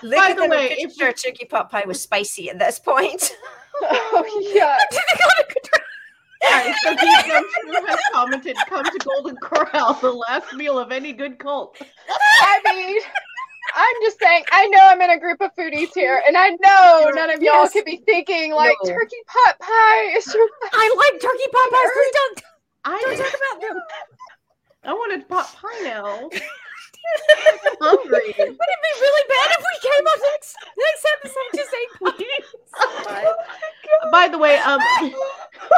look 0.02 0.18
By 0.18 0.30
at 0.30 0.36
the 0.36 0.48
way, 0.48 0.72
I'm 0.72 0.88
if 0.88 0.94
sure 0.94 1.12
turkey 1.12 1.44
pot 1.44 1.70
pie 1.70 1.84
was 1.86 2.00
spicy 2.00 2.50
at 2.50 2.58
this 2.58 2.78
point. 2.78 3.36
Oh 3.82 4.50
yeah. 4.54 4.78
Alright, 6.46 6.74
so 6.82 6.90
Deep 6.90 7.26
Gumshoe 7.26 7.86
has 7.86 7.98
commented, 8.12 8.56
come 8.68 8.84
to 8.84 8.98
Golden 8.98 9.36
Corral, 9.36 9.94
the 9.94 10.12
last 10.12 10.52
meal 10.54 10.78
of 10.78 10.92
any 10.92 11.12
good 11.12 11.38
cult. 11.38 11.76
I 12.08 12.60
mean, 12.76 13.00
I'm 13.74 13.96
just 14.02 14.18
saying, 14.20 14.44
I 14.52 14.66
know 14.68 14.78
I'm 14.82 15.00
in 15.00 15.10
a 15.10 15.18
group 15.18 15.40
of 15.40 15.50
foodies 15.56 15.92
here, 15.94 16.22
and 16.26 16.36
I 16.36 16.50
know 16.50 17.10
none 17.14 17.30
of 17.30 17.42
y'all 17.42 17.54
Yes. 17.64 17.72
could 17.72 17.84
be 17.84 18.02
thinking 18.06 18.52
like 18.52 18.76
No. 18.82 18.90
turkey 18.90 19.16
pot 19.26 19.58
pie 19.60 20.12
is 20.16 20.32
your 20.34 20.46
I 20.72 20.94
like 20.96 21.20
turkey 21.20 21.48
pot 21.52 21.70
pies. 21.72 21.90
Please 21.94 22.12
don't, 22.14 22.42
don't 23.02 23.16
talk 23.18 23.34
about 23.52 23.60
them. 23.74 23.82
I 24.84 24.92
wanted 24.92 25.28
pot 25.28 25.46
pie 25.54 25.80
now. 25.82 26.30
I'm 27.80 27.80
hungry. 27.80 28.34
Would 28.38 28.38
it 28.38 28.58
be 28.58 28.92
really 29.00 29.24
bad 29.28 29.50
if 29.50 29.64
we 29.70 29.76
came 29.90 30.06
up 30.06 30.20
next, 30.32 30.56
next 30.78 31.06
episode 31.16 31.46
and 31.52 31.58
just 31.60 31.74
ate 31.80 31.92
pie? 33.06 33.32
By 34.10 34.28
the 34.28 34.38
way, 34.38 34.58
um, 34.58 34.80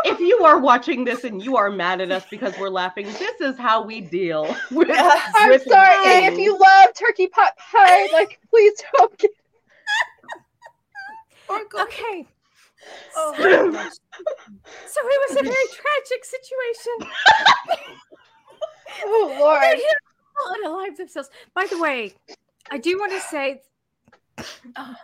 if 0.04 0.18
you 0.20 0.38
are 0.44 0.58
watching 0.58 1.04
this 1.04 1.24
and 1.24 1.42
you 1.42 1.56
are 1.56 1.70
mad 1.70 2.00
at 2.00 2.10
us 2.10 2.24
because 2.30 2.54
we're 2.58 2.70
laughing, 2.70 3.06
this 3.06 3.40
is 3.40 3.58
how 3.58 3.82
we 3.84 4.00
deal 4.00 4.44
with. 4.70 4.88
I'm 4.90 5.50
with 5.50 5.64
sorry, 5.64 6.24
and 6.26 6.32
if 6.32 6.38
you 6.38 6.58
love 6.58 6.94
turkey 6.94 7.26
pot 7.28 7.52
pie, 7.72 8.08
like 8.12 8.38
please 8.50 8.72
don't 8.96 9.16
get 9.18 9.30
Okay. 11.50 12.26
Oh, 13.16 13.34
So, 13.36 13.42
my 13.42 13.72
gosh. 13.72 13.92
so 14.86 15.00
it 15.04 15.20
was 15.28 15.38
a 15.38 15.42
very 15.42 15.54
tragic 15.74 16.24
situation. 16.24 17.12
Oh 19.04 19.36
Lord. 19.38 19.78
Unalive 20.64 20.96
themselves. 20.96 21.30
By 21.54 21.66
the 21.70 21.78
way, 21.78 22.14
I 22.70 22.78
do 22.78 22.98
want 22.98 23.12
to 23.12 23.20
say 23.20 23.62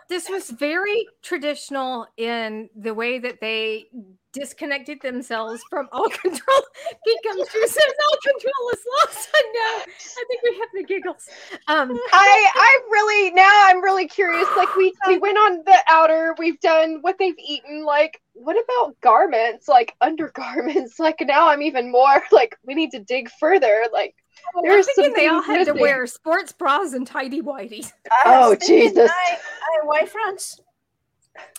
this 0.09 0.29
was 0.29 0.49
very 0.51 1.07
traditional 1.21 2.07
in 2.17 2.69
the 2.75 2.93
way 2.93 3.19
that 3.19 3.39
they 3.41 3.85
disconnected 4.31 4.99
themselves 5.01 5.61
from 5.69 5.87
all 5.91 6.09
control. 6.09 6.61
Who 7.05 7.37
says 7.67 7.93
all 8.03 8.17
control 8.21 8.69
is 8.73 8.83
lost. 9.01 9.29
I 9.33 9.51
know. 9.53 9.83
I 9.93 10.25
think 10.27 10.43
we 10.43 10.59
have 10.59 10.69
the 10.73 10.83
giggles. 10.83 11.29
Um, 11.67 11.97
I 12.11 12.47
I 12.55 12.79
really 12.91 13.31
now 13.31 13.67
I'm 13.67 13.81
really 13.81 14.07
curious. 14.07 14.47
Like 14.57 14.75
we 14.75 14.93
we 15.07 15.17
went 15.17 15.37
on 15.37 15.63
the 15.65 15.77
outer, 15.87 16.35
we've 16.37 16.59
done 16.59 16.99
what 17.01 17.17
they've 17.17 17.37
eaten. 17.37 17.85
Like 17.85 18.21
what 18.33 18.57
about 18.57 18.99
garments? 19.01 19.67
Like 19.67 19.95
undergarments? 20.01 20.99
Like 20.99 21.21
now 21.21 21.49
I'm 21.49 21.61
even 21.61 21.91
more 21.91 22.23
like 22.31 22.57
we 22.65 22.73
need 22.73 22.91
to 22.91 22.99
dig 22.99 23.29
further. 23.39 23.85
Like 23.91 24.15
there's 24.63 24.85
something 24.95 25.13
they 25.13 25.27
all 25.27 25.41
had 25.41 25.65
to 25.65 25.73
wear 25.73 26.05
sports 26.07 26.51
bras 26.51 26.93
and 26.93 27.05
tidy 27.07 27.41
whities. 27.41 27.91
Oh 28.25 28.55
Jesus! 28.55 29.09
I, 29.11 29.35
I 29.35 29.85
white 29.85 30.09
fronts. 30.09 30.59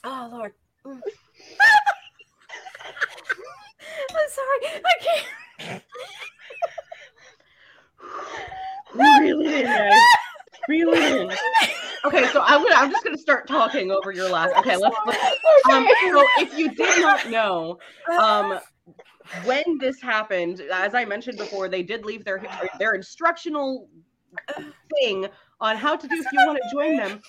Oh 0.02 0.28
Lord. 0.32 0.52
Mm. 0.86 1.00
I'm 4.10 4.28
sorry. 4.30 4.82
I 4.84 4.94
can't. 5.60 5.82
really 8.94 9.60
in, 9.60 9.66
guys. 9.66 9.92
Really 10.68 11.20
in. 11.20 11.30
Okay, 12.04 12.26
so 12.28 12.42
I'm 12.42 12.62
gonna 12.62 12.76
I'm 12.76 12.90
just 12.90 13.02
gonna 13.04 13.18
start 13.18 13.46
talking 13.46 13.90
over 13.90 14.12
your 14.12 14.28
last. 14.30 14.54
Okay, 14.56 14.76
let's. 14.76 14.96
let's 15.06 15.18
um, 15.70 15.86
so 15.86 16.26
if 16.38 16.56
you 16.58 16.74
did 16.74 17.00
not 17.00 17.30
know, 17.30 17.78
um, 18.18 18.58
when 19.44 19.78
this 19.78 20.00
happened, 20.00 20.60
as 20.72 20.94
I 20.94 21.04
mentioned 21.04 21.38
before, 21.38 21.68
they 21.68 21.82
did 21.82 22.04
leave 22.04 22.24
their 22.24 22.42
their 22.78 22.92
instructional 22.92 23.88
thing 25.00 25.26
on 25.60 25.76
how 25.76 25.96
to 25.96 26.08
do 26.08 26.14
if 26.14 26.26
you 26.32 26.46
want 26.46 26.58
to 26.58 26.76
join 26.76 26.96
them. 26.96 27.22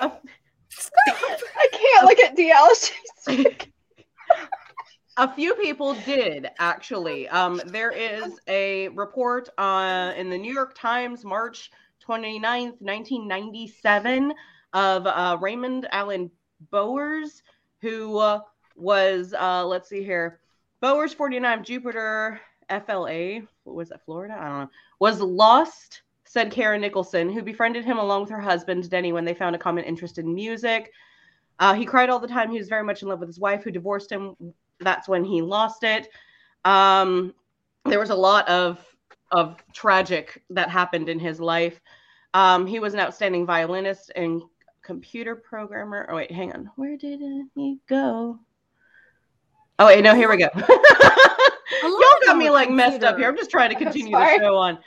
Uh, 0.00 0.10
I 1.06 1.68
can't 1.72 2.06
look 2.06 2.18
at 2.18 2.36
DL. 2.36 3.70
a 5.16 5.34
few 5.34 5.54
people 5.54 5.94
did 5.94 6.48
actually. 6.58 7.28
Um, 7.28 7.60
there 7.66 7.90
is 7.90 8.38
a 8.48 8.88
report 8.88 9.48
uh, 9.58 10.12
in 10.16 10.30
the 10.30 10.38
New 10.38 10.52
York 10.52 10.74
Times, 10.74 11.24
March 11.24 11.70
29th, 12.06 12.80
1997, 12.80 14.34
of 14.72 15.06
uh, 15.06 15.36
Raymond 15.40 15.86
Allen 15.92 16.30
Bowers, 16.70 17.42
who 17.80 18.18
uh, 18.18 18.40
was, 18.76 19.34
uh, 19.38 19.64
let's 19.66 19.88
see 19.88 20.02
here, 20.02 20.40
Bowers 20.82 21.14
49 21.14 21.62
Jupiter 21.62 22.40
FLA, 22.68 23.42
what 23.62 23.76
was 23.76 23.90
that, 23.90 24.04
Florida? 24.04 24.36
I 24.36 24.48
don't 24.48 24.58
know, 24.62 24.70
was 24.98 25.20
lost, 25.20 26.02
said 26.24 26.50
Karen 26.50 26.80
Nicholson, 26.80 27.32
who 27.32 27.40
befriended 27.40 27.84
him 27.84 27.98
along 27.98 28.22
with 28.22 28.30
her 28.30 28.40
husband, 28.40 28.90
Denny, 28.90 29.12
when 29.12 29.24
they 29.24 29.32
found 29.32 29.54
a 29.54 29.60
common 29.60 29.84
interest 29.84 30.18
in 30.18 30.34
music. 30.34 30.90
Uh, 31.60 31.72
he 31.72 31.86
cried 31.86 32.10
all 32.10 32.18
the 32.18 32.26
time. 32.26 32.50
He 32.50 32.58
was 32.58 32.68
very 32.68 32.82
much 32.82 33.02
in 33.02 33.08
love 33.08 33.20
with 33.20 33.28
his 33.28 33.38
wife, 33.38 33.62
who 33.62 33.70
divorced 33.70 34.10
him. 34.10 34.34
That's 34.80 35.08
when 35.08 35.24
he 35.24 35.40
lost 35.40 35.84
it. 35.84 36.08
Um, 36.64 37.32
there 37.84 38.00
was 38.00 38.10
a 38.10 38.14
lot 38.16 38.48
of 38.48 38.84
of 39.30 39.62
tragic 39.72 40.42
that 40.50 40.68
happened 40.68 41.08
in 41.08 41.20
his 41.20 41.38
life. 41.38 41.80
Um, 42.34 42.66
he 42.66 42.80
was 42.80 42.92
an 42.92 43.00
outstanding 43.00 43.46
violinist 43.46 44.10
and 44.16 44.42
computer 44.82 45.36
programmer. 45.36 46.08
Oh 46.10 46.16
wait, 46.16 46.32
hang 46.32 46.52
on. 46.52 46.70
Where 46.74 46.96
did 46.96 47.20
he 47.54 47.78
go? 47.88 48.40
Oh 49.82 49.86
wait, 49.86 50.04
no, 50.04 50.14
here 50.14 50.30
we 50.30 50.36
go. 50.36 50.48
Y'all 50.54 52.20
got 52.24 52.36
me 52.36 52.50
like 52.50 52.68
computer. 52.68 52.90
messed 52.90 53.02
up 53.02 53.18
here. 53.18 53.28
I'm 53.28 53.36
just 53.36 53.50
trying 53.50 53.70
to 53.70 53.74
continue 53.84 54.12
the 54.12 54.38
show 54.38 54.54
on. 54.54 54.78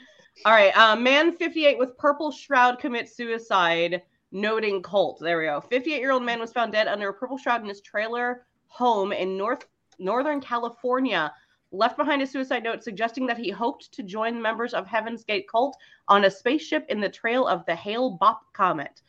All 0.46 0.54
right, 0.54 0.76
uh, 0.78 0.96
man 0.96 1.36
58 1.36 1.78
with 1.78 1.98
purple 1.98 2.32
shroud 2.32 2.80
commits 2.80 3.14
suicide, 3.14 4.04
noting 4.32 4.82
cult. 4.82 5.20
There 5.20 5.38
we 5.38 5.48
go. 5.48 5.60
58 5.60 6.00
year 6.00 6.12
old 6.12 6.24
man 6.24 6.40
was 6.40 6.54
found 6.54 6.72
dead 6.72 6.88
under 6.88 7.10
a 7.10 7.14
purple 7.14 7.38
shroud 7.38 7.62
in 7.62 7.68
his 7.68 7.82
trailer 7.82 8.46
home 8.68 9.12
in 9.12 9.38
North 9.38 9.66
Northern 10.00 10.40
California. 10.40 11.34
Left 11.74 11.98
behind 11.98 12.22
a 12.22 12.28
suicide 12.28 12.64
note 12.64 12.82
suggesting 12.82 13.26
that 13.28 13.38
he 13.38 13.50
hoped 13.50 13.92
to 13.92 14.02
join 14.02 14.42
members 14.42 14.74
of 14.74 14.88
Heaven's 14.88 15.26
Gate 15.26 15.46
cult 15.52 15.76
on 16.08 16.24
a 16.24 16.32
spaceship 16.32 16.86
in 16.88 17.02
the 17.02 17.10
trail 17.10 17.46
of 17.46 17.66
the 17.66 17.76
Hale-Bopp 17.76 18.38
comet 18.54 19.02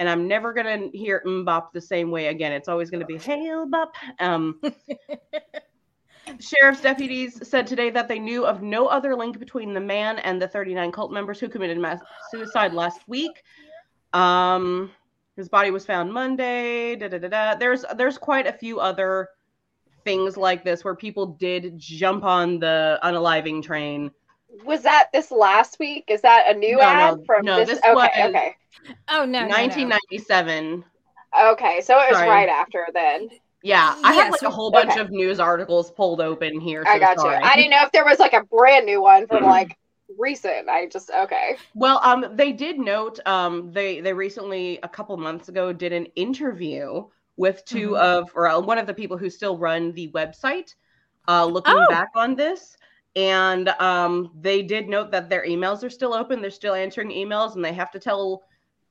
and 0.00 0.08
I'm 0.08 0.26
never 0.26 0.54
gonna 0.54 0.88
hear 0.94 1.22
MMMBop 1.26 1.72
the 1.74 1.80
same 1.80 2.10
way 2.10 2.28
again. 2.28 2.52
It's 2.52 2.68
always 2.68 2.90
gonna 2.90 3.04
be 3.04 3.18
hail 3.18 3.66
bop. 3.66 3.94
Um, 4.18 4.58
Sheriff's 6.40 6.80
deputies 6.80 7.46
said 7.46 7.66
today 7.66 7.90
that 7.90 8.08
they 8.08 8.18
knew 8.18 8.46
of 8.46 8.62
no 8.62 8.86
other 8.86 9.14
link 9.14 9.38
between 9.38 9.74
the 9.74 9.80
man 9.80 10.18
and 10.20 10.40
the 10.40 10.48
39 10.48 10.90
cult 10.90 11.12
members 11.12 11.38
who 11.38 11.50
committed 11.50 11.76
mass 11.76 12.00
suicide 12.30 12.72
last 12.72 13.02
week. 13.08 13.42
Um, 14.14 14.90
his 15.36 15.50
body 15.50 15.70
was 15.70 15.84
found 15.84 16.10
Monday. 16.10 16.96
Da, 16.96 17.08
da, 17.08 17.18
da, 17.18 17.28
da. 17.28 17.54
There's 17.56 17.84
there's 17.94 18.16
quite 18.16 18.46
a 18.46 18.54
few 18.54 18.80
other 18.80 19.28
things 20.04 20.38
like 20.38 20.64
this 20.64 20.82
where 20.82 20.96
people 20.96 21.26
did 21.26 21.78
jump 21.78 22.24
on 22.24 22.58
the 22.58 22.98
unaliving 23.04 23.62
train. 23.62 24.10
Was 24.64 24.82
that 24.82 25.08
this 25.12 25.30
last 25.30 25.78
week? 25.78 26.04
Is 26.08 26.20
that 26.22 26.54
a 26.54 26.58
new 26.58 26.76
No, 26.76 26.82
ad 26.82 27.16
no, 27.18 27.24
from 27.24 27.44
no, 27.44 27.56
this? 27.58 27.68
this 27.68 27.78
okay, 27.78 27.94
was- 27.94 28.08
okay, 28.28 28.54
Oh 29.08 29.24
no, 29.24 29.40
no, 29.40 29.46
no. 29.46 29.48
1997. 29.48 30.84
okay. 31.52 31.80
So 31.82 31.94
it 32.00 32.08
was 32.10 32.16
Sorry. 32.18 32.28
right 32.28 32.48
after 32.48 32.86
then. 32.94 33.28
Yeah, 33.62 33.94
I 34.02 34.14
have 34.14 34.32
like 34.32 34.42
a 34.42 34.50
whole 34.50 34.70
bunch 34.70 34.92
okay. 34.92 35.00
of 35.00 35.10
news 35.10 35.38
articles 35.38 35.90
pulled 35.90 36.20
open 36.20 36.60
here. 36.60 36.82
I 36.86 36.98
got 36.98 37.20
sorry. 37.20 37.36
you. 37.36 37.42
I 37.44 37.56
didn't 37.56 37.70
know 37.72 37.82
if 37.82 37.92
there 37.92 38.04
was 38.06 38.18
like 38.18 38.32
a 38.32 38.42
brand 38.44 38.86
new 38.86 39.02
one 39.02 39.26
from 39.26 39.44
like 39.58 39.76
recent. 40.18 40.68
I 40.68 40.86
just 40.86 41.10
okay. 41.10 41.56
Well, 41.74 42.00
um, 42.02 42.24
they 42.34 42.52
did 42.52 42.78
note 42.78 43.20
um 43.26 43.70
they 43.70 44.00
they 44.00 44.14
recently 44.14 44.78
a 44.82 44.88
couple 44.88 45.16
months 45.18 45.48
ago 45.50 45.72
did 45.74 45.92
an 45.92 46.06
interview 46.16 47.04
with 47.36 47.64
2 47.66 47.90
Mhm. 47.90 47.98
of 48.00 48.30
or 48.34 48.48
uh, 48.48 48.60
one 48.60 48.78
of 48.78 48.86
the 48.86 48.94
people 48.94 49.16
who 49.18 49.28
still 49.30 49.58
run 49.58 49.92
the 49.92 50.10
website, 50.12 50.74
uh, 51.28 51.44
looking 51.44 51.74
Oh. 51.76 51.86
back 51.88 52.08
on 52.14 52.34
this, 52.34 52.76
and 53.16 53.68
um 53.80 54.30
they 54.40 54.62
did 54.62 54.88
note 54.88 55.10
that 55.10 55.28
their 55.28 55.44
emails 55.44 55.82
are 55.82 55.90
still 55.90 56.14
open. 56.14 56.40
They're 56.40 56.50
still 56.50 56.74
answering 56.74 57.10
emails, 57.10 57.54
and 57.56 57.64
they 57.64 57.72
have 57.72 57.90
to 57.92 57.98
tell 57.98 58.44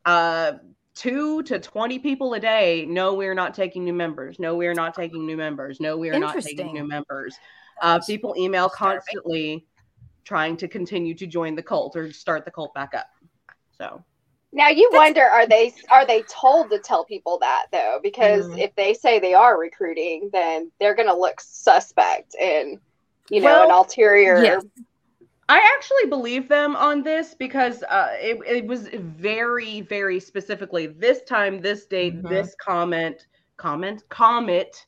uh 0.05 0.53
two 0.95 1.41
to 1.43 1.59
20 1.59 1.99
people 1.99 2.33
a 2.33 2.39
day 2.39 2.85
no 2.89 3.13
we're 3.13 3.35
not 3.35 3.53
taking 3.53 3.85
new 3.85 3.93
members. 3.93 4.39
No 4.39 4.55
we're 4.55 4.73
not 4.73 4.93
taking 4.93 5.25
new 5.25 5.37
members. 5.37 5.79
No 5.79 5.97
we 5.97 6.09
are 6.09 6.19
not 6.19 6.41
taking 6.41 6.73
new 6.73 6.85
members. 6.87 7.35
Uh 7.81 7.99
people 8.05 8.35
email 8.37 8.67
constantly 8.69 9.65
trying 10.25 10.57
to 10.57 10.67
continue 10.67 11.13
to 11.15 11.25
join 11.25 11.55
the 11.55 11.63
cult 11.63 11.95
or 11.95 12.11
start 12.11 12.43
the 12.45 12.51
cult 12.51 12.73
back 12.73 12.93
up. 12.93 13.07
So. 13.77 14.03
Now 14.51 14.69
you 14.69 14.89
That's- 14.91 15.07
wonder 15.07 15.23
are 15.23 15.45
they 15.47 15.73
are 15.89 16.05
they 16.05 16.23
told 16.23 16.69
to 16.71 16.79
tell 16.79 17.05
people 17.05 17.37
that 17.39 17.67
though? 17.71 17.99
Because 18.01 18.47
Mhm. 18.47 18.59
if 18.59 18.75
they 18.75 18.93
say 18.93 19.19
they 19.19 19.35
are 19.35 19.57
recruiting, 19.59 20.29
then 20.33 20.71
they're 20.79 20.95
gonna 20.95 21.15
look 21.15 21.39
suspect 21.39 22.35
and 22.35 22.79
you 23.29 23.41
know 23.41 23.63
an 23.65 23.71
ulterior. 23.71 24.43
Yes. 24.43 24.63
I 25.49 25.57
actually 25.75 26.09
believe 26.09 26.47
them 26.47 26.75
on 26.75 27.01
this 27.01 27.33
because 27.33 27.81
uh, 27.83 28.09
it, 28.19 28.39
it 28.45 28.67
was 28.67 28.87
very, 28.93 29.81
very 29.81 30.19
specifically 30.19 30.85
this 30.85 31.23
time, 31.23 31.59
this 31.59 31.87
date, 31.87 32.21
Mhm. 32.21 32.29
this 32.29 32.55
comment, 32.63 33.25
comment, 33.57 34.07
comet, 34.09 34.85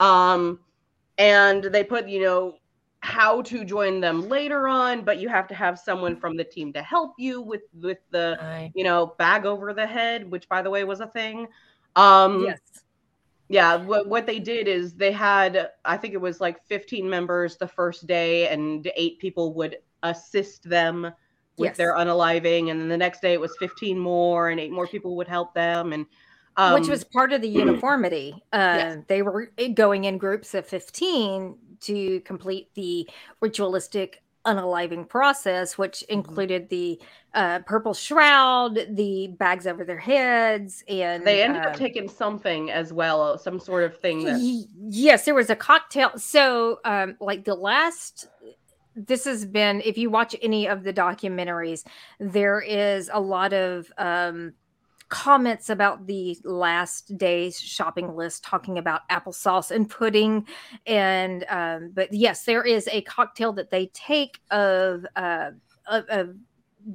um, 0.00 0.60
and 1.16 1.64
they 1.64 1.82
put 1.82 2.06
you 2.06 2.20
know 2.20 2.56
how 3.00 3.42
to 3.42 3.64
join 3.64 4.00
them 4.00 4.28
later 4.28 4.66
on, 4.68 5.04
but 5.04 5.18
you 5.18 5.28
have 5.28 5.46
to 5.48 5.54
have 5.54 5.78
someone 5.78 6.16
from 6.16 6.36
the 6.36 6.44
team 6.44 6.72
to 6.72 6.82
help 6.82 7.14
you 7.18 7.40
with 7.40 7.62
with 7.80 7.98
the 8.10 8.36
Aye. 8.40 8.72
you 8.74 8.84
know 8.84 9.14
bag 9.18 9.46
over 9.46 9.72
the 9.72 9.86
head, 9.86 10.30
which 10.30 10.48
by 10.48 10.60
the 10.60 10.70
way 10.70 10.84
was 10.84 11.00
a 11.00 11.06
thing. 11.06 11.46
Um, 11.96 12.44
yes. 12.44 12.60
Yeah 13.48 13.76
what, 13.76 14.08
what 14.08 14.26
they 14.26 14.38
did 14.38 14.68
is 14.68 14.94
they 14.94 15.12
had 15.12 15.70
i 15.84 15.96
think 15.96 16.14
it 16.14 16.20
was 16.20 16.40
like 16.40 16.64
15 16.66 17.08
members 17.08 17.56
the 17.56 17.68
first 17.68 18.06
day 18.06 18.48
and 18.48 18.90
eight 18.96 19.18
people 19.18 19.52
would 19.54 19.76
assist 20.02 20.68
them 20.68 21.04
with 21.56 21.68
Yes. 21.70 21.76
their 21.76 21.94
unaliving 21.94 22.70
and 22.70 22.80
then 22.80 22.88
the 22.88 22.96
next 22.96 23.20
day 23.20 23.32
it 23.32 23.40
was 23.40 23.54
15 23.60 23.98
more 23.98 24.48
and 24.50 24.58
eight 24.58 24.72
more 24.72 24.86
people 24.86 25.16
would 25.16 25.28
help 25.28 25.54
them 25.54 25.92
and 25.92 26.06
um, 26.56 26.74
Which 26.74 26.88
was 26.88 27.02
part 27.02 27.32
of 27.32 27.42
the 27.42 27.48
uniformity. 27.48 28.32
Uh, 28.52 28.76
Yes. 28.78 28.98
They 29.08 29.22
were 29.22 29.52
going 29.74 30.04
in 30.04 30.18
groups 30.18 30.54
of 30.54 30.64
15 30.66 31.56
to 31.80 32.20
complete 32.20 32.68
the 32.74 33.08
ritualistic 33.40 34.22
unaliving 34.46 35.08
process, 35.08 35.78
which 35.78 36.02
Mm-hmm. 36.14 36.38
included 36.42 36.68
the 36.68 37.00
uh, 37.34 37.60
purple 37.60 37.94
shroud, 37.94 38.78
the 38.96 39.28
bags 39.38 39.66
over 39.66 39.84
their 39.84 39.98
heads, 39.98 40.84
and 40.88 41.26
they 41.26 41.42
ended 41.42 41.64
up 41.66 41.74
um, 41.74 41.74
taking 41.74 42.08
something 42.08 42.70
as 42.70 42.92
well 42.92 43.38
some 43.38 43.58
sort 43.60 43.84
of 43.84 43.98
thing 43.98 44.24
that 44.24 44.46
Y- 44.46 44.64
yes 44.88 45.24
there 45.24 45.34
was 45.34 45.50
a 45.50 45.56
cocktail 45.56 46.12
so 46.16 46.78
um 46.84 47.16
like 47.20 47.44
the 47.44 47.54
last 47.54 48.28
this 48.94 49.24
has 49.24 49.44
been 49.44 49.80
if 49.84 49.98
you 49.98 50.08
watch 50.10 50.36
any 50.42 50.68
of 50.68 50.84
the 50.84 50.92
documentaries 50.92 51.84
there 52.20 52.60
is 52.60 53.10
a 53.12 53.20
lot 53.20 53.52
of 53.52 53.92
um 53.98 54.52
comments 55.08 55.70
about 55.70 56.06
the 56.06 56.36
last 56.44 57.16
day's 57.18 57.60
shopping 57.60 58.14
list 58.16 58.42
talking 58.42 58.78
about 58.78 59.08
applesauce 59.10 59.70
and 59.70 59.88
pudding 59.88 60.46
and 60.86 61.44
um 61.50 61.90
but 61.94 62.12
yes 62.12 62.44
there 62.44 62.62
is 62.62 62.88
a 62.90 63.02
cocktail 63.02 63.52
that 63.52 63.70
they 63.70 63.86
take 63.94 64.40
of 64.50 65.04
uh 65.16 65.50
of, 65.86 66.04
of 66.08 66.34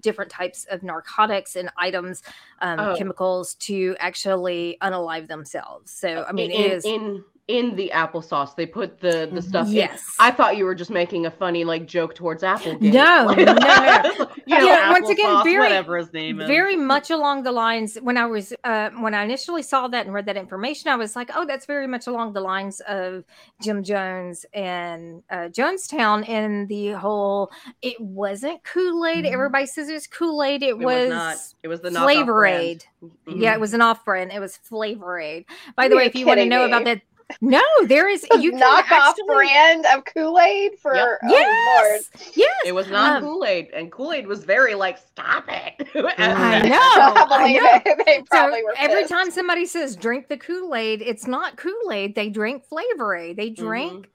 different 0.02 0.30
types 0.30 0.66
of 0.70 0.84
narcotics 0.84 1.56
and 1.56 1.70
items, 1.78 2.22
um, 2.62 2.80
Oh. 2.80 2.96
chemicals 2.96 3.56
to 3.56 3.96
actually 4.00 4.78
unalive 4.84 5.28
themselves. 5.28 5.92
So 5.92 6.26
I 6.28 6.32
mean, 6.32 6.52
in, 6.52 6.62
it 6.62 6.72
is 6.74 6.86
in 6.86 7.24
in 7.50 7.76
the 7.76 7.92
applesauce. 7.96 8.56
They 8.56 8.68
put 8.68 9.00
the 9.02 9.28
the 9.34 9.42
Mhm. 9.42 9.44
stuff. 9.44 9.68
in. 9.68 9.74
yes. 9.74 10.04
I 10.20 10.30
thought 10.30 10.56
you 10.56 10.66
were 10.66 10.76
just 10.76 10.92
making 10.92 11.26
a 11.26 11.32
funny 11.32 11.64
like 11.64 11.88
joke 11.88 12.14
towards 12.14 12.44
Applegate. 12.44 12.94
No, 12.94 13.26
Like- 13.28 13.38
no, 13.40 13.54
no. 13.54 14.28
you 14.46 14.58
know, 14.58 14.66
Yeah, 14.66 14.92
once 14.92 15.10
again, 15.10 15.26
applesauce, 15.26 15.44
very- 15.44 15.60
whatever 15.64 15.98
his 15.98 16.14
name 16.14 16.40
is. 16.42 16.48
very 16.48 16.76
much 16.76 17.10
along 17.10 17.42
the 17.44 17.52
lines 17.52 17.98
when 18.02 18.18
I 18.18 18.28
was 18.28 18.54
uh, 18.64 18.92
when 19.00 19.14
I 19.16 19.24
initially 19.24 19.64
saw 19.64 19.88
that 19.88 20.06
and 20.06 20.14
read 20.14 20.28
that 20.28 20.38
information, 20.38 20.92
I 20.92 20.96
was 20.96 21.16
like, 21.16 21.32
oh, 21.36 21.44
that's 21.46 21.66
very 21.66 21.88
much 21.88 22.06
along 22.08 22.34
the 22.34 22.42
lines 22.42 22.82
of 22.88 23.24
Jim 23.62 23.84
Jones 23.84 24.46
and 24.54 25.24
uh, 25.32 25.50
Jonestown 25.50 26.28
and 26.30 26.68
the 26.70 26.92
whole. 26.92 27.52
It 27.82 28.00
wasn't 28.00 28.64
Kool 28.64 29.06
Aid. 29.08 29.26
Mhm. 29.26 29.32
Everybody 29.34 29.66
says 29.66 29.90
it 29.90 29.94
was 29.94 30.06
Kool 30.08 30.44
Aid. 30.44 30.62
It, 30.62 30.70
It 30.70 30.78
was 30.78 31.10
not. 31.10 31.38
It 31.64 31.68
was 31.68 31.82
the 31.82 31.90
knockoff 31.90 32.04
Flavor 32.04 32.34
brand. 32.34 32.62
Aid. 32.64 32.86
Mhm. 33.04 33.42
Yeah, 33.42 33.54
it 33.54 33.60
was 33.60 33.74
an 33.74 33.82
off 33.82 34.06
brand. 34.06 34.32
It 34.32 34.40
was 34.40 34.56
Flavor 34.58 35.20
Aid. 35.20 35.46
By 35.76 35.88
the 35.88 35.96
You're 35.96 36.04
way, 36.04 36.06
if 36.06 36.16
you 36.16 36.26
want 36.28 36.40
to 36.40 36.46
know 36.46 36.60
me. 36.66 36.72
about 36.72 36.84
that, 36.86 37.02
no, 37.42 37.62
there 37.86 38.08
is 38.10 38.26
you 38.40 38.52
can 38.52 38.60
knockoff 38.60 39.16
actually, 39.20 39.24
brand 39.28 39.86
of 39.94 40.04
Kool 40.06 40.40
Aid 40.40 40.80
for 40.80 40.94
Yep. 40.96 41.20
oh 41.24 41.28
lord. 41.66 42.02
Yes, 42.16 42.36
yes. 42.36 42.50
It 42.66 42.74
was 42.74 42.88
not 42.90 43.18
Um, 43.18 43.24
Kool 43.24 43.46
Aid, 43.46 43.70
and 43.74 43.92
Kool 43.92 44.12
Aid 44.14 44.28
was 44.28 44.44
very 44.44 44.76
like, 44.76 44.98
"Stop 44.98 45.46
it!" 45.50 45.88
I 46.18 46.68
know. 46.68 46.78
I 46.78 47.28
I 47.32 47.54
know. 47.54 47.82
it. 47.86 47.98
They 48.06 48.24
So 48.32 48.52
were 48.64 48.74
every 48.78 49.06
time 49.06 49.32
somebody 49.32 49.66
says 49.66 49.96
drink 49.96 50.28
the 50.28 50.38
Kool 50.38 50.76
Aid, 50.76 51.02
it's 51.02 51.28
not 51.28 51.58
Kool 51.58 51.92
Aid. 51.92 52.16
They 52.16 52.30
drink 52.30 52.66
Flavor 52.66 53.16
Aid. 53.16 53.38
They 53.38 53.50
drink 53.50 54.10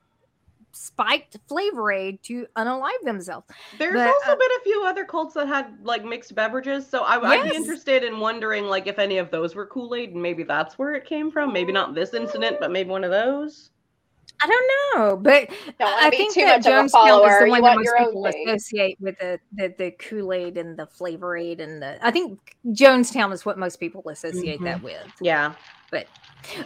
spiked 0.84 1.36
Flavor 1.48 1.90
Aid 1.92 2.22
to 2.24 2.46
unalive 2.56 3.00
themselves. 3.02 3.46
There's 3.78 3.94
But, 3.94 4.08
also 4.08 4.32
uh, 4.32 4.36
been 4.36 4.48
a 4.60 4.62
few 4.64 4.84
other 4.84 5.04
cults 5.04 5.34
that 5.34 5.48
had 5.48 5.74
like 5.82 6.04
mixed 6.04 6.34
beverages, 6.34 6.86
so 6.88 7.02
I, 7.02 7.16
I'd 7.20 7.44
Yes. 7.44 7.50
be 7.50 7.56
interested 7.56 8.04
in 8.04 8.20
wondering 8.20 8.64
like 8.64 8.86
if 8.86 8.98
any 8.98 9.18
of 9.18 9.30
those 9.30 9.54
were 9.54 9.66
Kool 9.66 9.94
Aid, 9.94 10.12
and 10.12 10.22
maybe 10.22 10.42
that's 10.42 10.78
where 10.78 10.94
it 10.94 11.04
came 11.04 11.30
from. 11.30 11.52
Maybe 11.52 11.72
not 11.72 11.94
this 11.94 12.14
incident, 12.14 12.58
but 12.60 12.70
maybe 12.70 12.90
one 12.90 13.04
of 13.04 13.10
those. 13.10 13.70
I 14.42 14.46
don't 14.48 14.98
know, 14.98 15.16
but 15.16 15.48
Don't 15.78 16.02
I 16.02 16.10
think 16.10 16.34
too 16.34 16.40
that 16.40 16.58
much 16.64 16.66
of 16.66 16.72
a 16.72 16.76
Jonestown 16.76 16.84
is 16.86 16.92
follower. 16.92 17.38
the 17.40 17.44
You 17.46 17.50
one 17.52 17.62
that 17.62 17.76
most 17.76 17.94
people 17.98 18.24
thing. 18.24 18.48
associate 18.48 18.96
with 19.00 19.16
the 19.18 19.38
the, 19.52 19.74
the 19.78 19.90
Kool 19.92 20.32
Aid 20.32 20.56
and 20.58 20.76
the 20.76 20.86
Flavor 20.86 21.36
Aid 21.36 21.60
and 21.60 21.80
the. 21.80 22.04
I 22.04 22.10
think 22.10 22.56
Jonestown 22.66 23.32
is 23.32 23.46
what 23.46 23.58
most 23.58 23.78
people 23.78 24.02
associate 24.08 24.60
that 24.64 24.82
with. 24.82 25.06
Yeah. 25.20 25.54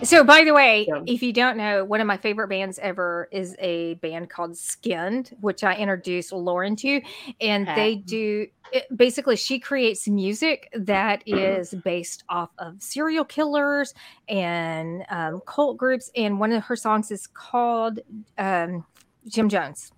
So, 0.03 0.24
by 0.24 0.45
the 0.45 0.53
way, 0.53 0.87
Yeah. 0.89 1.03
if 1.07 1.22
you 1.22 1.33
don't 1.33 1.57
know, 1.57 1.85
one 1.85 2.01
of 2.01 2.07
my 2.07 2.16
favorite 2.16 2.49
bands 2.49 2.79
ever 2.79 3.29
is 3.31 3.55
a 3.59 3.95
band 3.95 4.31
called 4.31 4.53
Skynd, 4.53 5.33
which 5.41 5.62
I 5.64 5.74
introduced 5.76 6.33
Lauren 6.33 6.76
to, 6.76 7.01
and 7.41 7.68
Okay. 7.68 7.74
they 7.74 7.95
do 7.97 8.47
it, 8.72 8.85
basically 8.95 9.37
she 9.37 9.59
creates 9.59 10.07
music 10.07 10.68
that 10.74 11.22
is 11.26 11.74
based 11.85 12.24
off 12.29 12.51
of 12.59 12.83
serial 12.83 13.24
killers 13.24 13.95
and 14.29 15.05
um, 15.09 15.41
cult 15.47 15.76
groups, 15.79 16.11
and 16.14 16.39
one 16.39 16.53
of 16.53 16.62
her 16.64 16.76
songs 16.76 17.11
is 17.11 17.26
called 17.26 18.01
um, 18.37 18.85
Jim 19.26 19.49
Jones, 19.49 19.91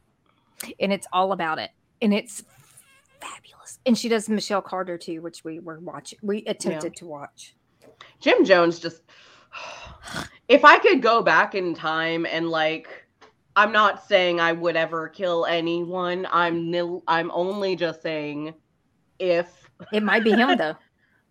and 0.78 0.92
it's 0.92 1.06
all 1.12 1.32
about 1.32 1.58
it, 1.58 1.70
and 2.00 2.14
it's 2.14 2.44
fabulous. 3.20 3.78
And 3.86 3.98
she 3.98 4.08
does 4.08 4.28
Michelle 4.28 4.62
Carter 4.62 4.96
too, 4.98 5.20
which 5.20 5.42
we 5.44 5.58
were 5.58 5.80
watching, 5.80 6.18
we 6.22 6.44
attempted 6.44 6.96
to 6.96 7.06
watch. 7.06 7.56
Jim 8.20 8.44
Jones 8.44 8.78
just 8.78 9.02
if 10.48 10.64
I 10.64 10.78
could 10.78 11.02
go 11.02 11.22
back 11.22 11.54
in 11.54 11.74
time 11.74 12.26
and 12.26 12.48
like 12.48 13.06
I'm 13.56 13.72
not 13.72 14.06
saying 14.06 14.40
I 14.40 14.52
would 14.52 14.76
ever 14.76 15.08
kill 15.08 15.44
anyone. 15.46 16.26
I'm 16.30 16.70
nil 16.70 17.02
I'm 17.08 17.30
only 17.32 17.76
just 17.76 18.02
saying 18.02 18.54
if 19.18 19.48
It 19.92 20.02
might 20.02 20.24
be 20.24 20.30
him 20.32 20.56
though. 20.58 20.76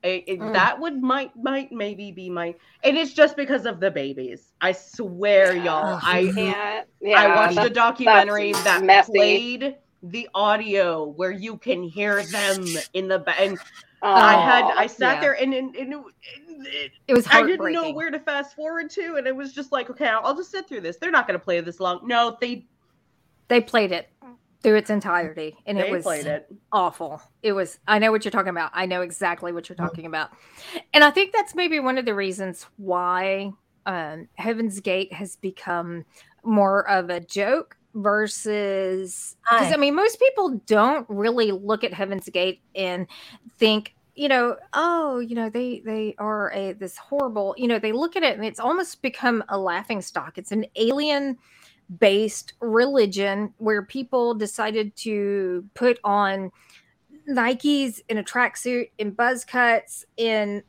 it, 0.03 0.23
it- 0.27 0.39
Mm. 0.39 0.53
that 0.53 0.79
would 0.79 1.01
might 1.01 1.31
might 1.35 1.71
maybe 1.71 2.11
be 2.11 2.29
my 2.29 2.55
and 2.83 2.97
it's 2.97 3.13
just 3.13 3.35
because 3.35 3.65
of 3.65 3.79
the 3.79 3.91
babies. 3.91 4.51
I 4.61 4.71
swear 4.73 5.55
y'all. 5.55 5.95
Oh, 5.95 5.99
I 6.03 6.19
Yeah, 6.19 6.81
yeah. 7.01 7.21
I 7.21 7.35
watched 7.35 7.55
that- 7.55 7.63
the 7.63 7.69
documentary 7.69 8.53
that 8.53 8.83
messy. 8.83 9.11
played 9.13 9.75
the 10.03 10.29
audio 10.33 11.05
where 11.05 11.31
you 11.31 11.57
can 11.57 11.83
hear 11.83 12.23
them 12.23 12.65
in 12.93 13.07
the 13.09 13.19
back 13.19 13.39
and 13.41 13.59
oh, 14.01 14.13
I 14.13 14.33
had 14.33 14.63
I 14.77 14.87
sat 14.87 15.15
yeah. 15.15 15.21
there 15.21 15.33
and, 15.33 15.53
and, 15.53 15.75
and 15.75 15.93
it, 15.93 15.99
it, 16.65 16.91
It 17.07 17.13
was 17.13 17.27
I 17.27 17.43
didn't 17.43 17.73
know 17.73 17.91
where 17.91 18.11
to 18.11 18.19
fast 18.19 18.55
forward 18.55 18.89
to, 18.91 19.15
and 19.15 19.27
it 19.27 19.35
was 19.35 19.53
just 19.53 19.71
like, 19.71 19.89
okay, 19.89 20.07
I'll, 20.07 20.21
I'll 20.23 20.35
just 20.35 20.51
sit 20.51 20.67
through 20.67 20.81
this. 20.81 20.97
They're 20.97 21.11
not 21.11 21.27
going 21.27 21.39
to 21.39 21.43
play 21.43 21.59
this 21.61 21.79
long. 21.79 22.01
No, 22.03 22.37
they 22.39 22.65
they 23.47 23.61
played 23.61 23.91
it 23.91 24.09
through 24.61 24.75
its 24.75 24.89
entirety, 24.89 25.55
and 25.65 25.79
it 25.79 25.91
was 25.91 26.05
it. 26.05 26.51
awful. 26.71 27.21
It 27.41 27.53
was. 27.53 27.79
I 27.87 27.99
know 27.99 28.11
what 28.11 28.25
you're 28.25 28.31
talking 28.31 28.49
about. 28.49 28.71
I 28.73 28.85
know 28.85 29.01
exactly 29.01 29.51
what 29.51 29.69
you're 29.69 29.75
talking 29.75 30.05
about, 30.05 30.31
and 30.93 31.03
I 31.03 31.09
think 31.09 31.33
that's 31.33 31.55
maybe 31.55 31.79
one 31.79 31.97
of 31.97 32.05
the 32.05 32.15
reasons 32.15 32.65
why 32.77 33.51
um, 33.85 34.27
Heaven's 34.35 34.79
Gate 34.79 35.13
has 35.13 35.35
become 35.35 36.05
more 36.43 36.87
of 36.89 37.09
a 37.09 37.19
joke 37.19 37.75
versus 37.95 39.35
because 39.49 39.73
I 39.73 39.77
mean 39.77 39.95
most 39.95 40.19
people 40.19 40.61
don't 40.67 41.05
really 41.09 41.51
look 41.51 41.83
at 41.83 41.93
Heaven's 41.93 42.29
Gate 42.29 42.61
and 42.75 43.07
think 43.57 43.95
you 44.19 44.27
know 44.27 44.57
oh 44.73 45.19
you 45.19 45.33
know 45.33 45.49
they 45.49 45.81
they 45.85 46.13
are 46.17 46.51
a 46.53 46.73
this 46.73 46.97
horrible 46.97 47.55
you 47.57 47.69
know 47.69 47.79
they 47.79 47.93
look 47.93 48.17
at 48.17 48.23
it 48.23 48.35
and 48.35 48.45
it's 48.45 48.59
almost 48.59 49.01
become 49.01 49.41
a 49.47 49.57
laughing 49.57 50.01
stock 50.01 50.37
it's 50.37 50.51
an 50.51 50.65
alien 50.75 51.37
based 51.99 52.53
religion 52.59 53.53
where 53.59 53.81
people 53.81 54.33
decided 54.33 54.93
to 54.95 55.65
put 55.73 55.99
on 56.03 56.51
Nikes 57.29 58.01
in 58.09 58.17
a 58.17 58.23
tracksuit 58.23 58.89
and 58.99 59.15
buzz 59.15 59.45
cuts 59.45 60.05
in 60.17 60.63